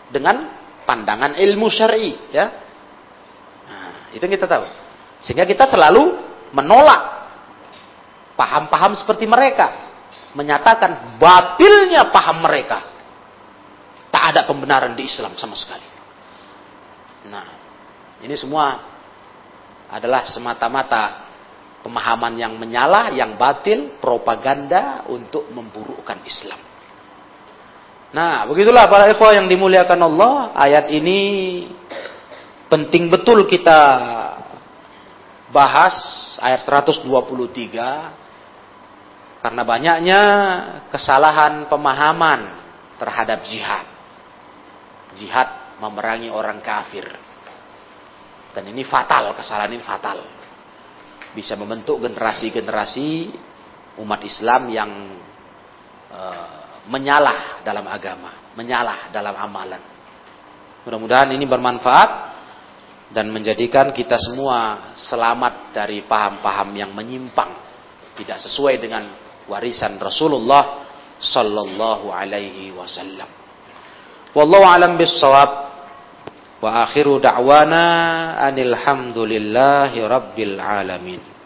dengan 0.10 0.50
pandangan 0.90 1.38
ilmu 1.38 1.70
syar'i, 1.70 2.18
ya. 2.34 2.46
Nah, 3.70 4.18
itu 4.18 4.24
yang 4.26 4.34
kita 4.34 4.50
tahu. 4.50 4.66
Sehingga 5.22 5.46
kita 5.46 5.70
selalu 5.70 6.26
menolak 6.58 7.30
paham-paham 8.34 8.98
seperti 8.98 9.30
mereka. 9.30 9.87
Menyatakan 10.38 11.18
batilnya 11.18 12.14
paham 12.14 12.46
mereka. 12.46 12.86
Tak 14.14 14.24
ada 14.34 14.46
pembenaran 14.46 14.94
di 14.94 15.10
Islam 15.10 15.34
sama 15.34 15.58
sekali. 15.58 15.84
Nah, 17.26 17.48
ini 18.22 18.38
semua 18.38 18.78
adalah 19.90 20.30
semata-mata 20.30 21.26
pemahaman 21.82 22.38
yang 22.38 22.54
menyala, 22.60 23.10
yang 23.18 23.34
batil, 23.34 23.98
propaganda 23.98 25.10
untuk 25.10 25.50
memburukkan 25.50 26.22
Islam. 26.28 26.60
Nah, 28.14 28.48
begitulah 28.48 28.88
para 28.88 29.12
ikhwah 29.12 29.36
yang 29.36 29.48
dimuliakan 29.52 30.00
Allah, 30.06 30.56
ayat 30.56 30.92
ini 30.92 31.20
penting 32.68 33.08
betul 33.08 33.48
kita 33.48 33.80
bahas 35.52 35.96
ayat 36.44 36.64
123 36.68 38.27
karena 39.42 39.62
banyaknya 39.62 40.22
kesalahan 40.90 41.70
pemahaman 41.70 42.42
terhadap 42.98 43.46
jihad. 43.46 43.86
Jihad 45.18 45.80
memerangi 45.82 46.34
orang 46.34 46.62
kafir. 46.62 47.06
Dan 48.54 48.74
ini 48.74 48.82
fatal, 48.82 49.38
kesalahan 49.38 49.78
ini 49.78 49.84
fatal. 49.86 50.18
Bisa 51.38 51.54
membentuk 51.54 52.02
generasi-generasi 52.02 53.30
umat 54.02 54.26
Islam 54.26 54.62
yang 54.74 54.92
uh, 56.10 56.82
menyalah 56.90 57.62
dalam 57.62 57.86
agama, 57.86 58.54
menyalah 58.58 59.14
dalam 59.14 59.38
amalan. 59.38 59.82
Mudah-mudahan 60.82 61.30
ini 61.36 61.46
bermanfaat 61.46 62.10
dan 63.14 63.30
menjadikan 63.30 63.94
kita 63.94 64.18
semua 64.18 64.92
selamat 64.98 65.76
dari 65.76 66.02
paham-paham 66.08 66.74
yang 66.74 66.92
menyimpang, 66.96 67.54
tidak 68.18 68.42
sesuai 68.42 68.82
dengan 68.82 69.27
warisan 69.48 70.00
Rasulullah 70.00 70.88
sallallahu 71.20 72.14
alaihi 72.14 72.72
wasallam. 72.76 73.28
Wallahu 74.36 74.66
alam 74.68 75.00
bissawab. 75.00 75.66
Wa 76.58 76.90
akhiru 76.90 77.22
da'wana 77.22 78.38
anil 78.42 78.74
hamdulillahi 78.74 80.02
rabbil 80.02 80.58
alamin. 80.58 81.37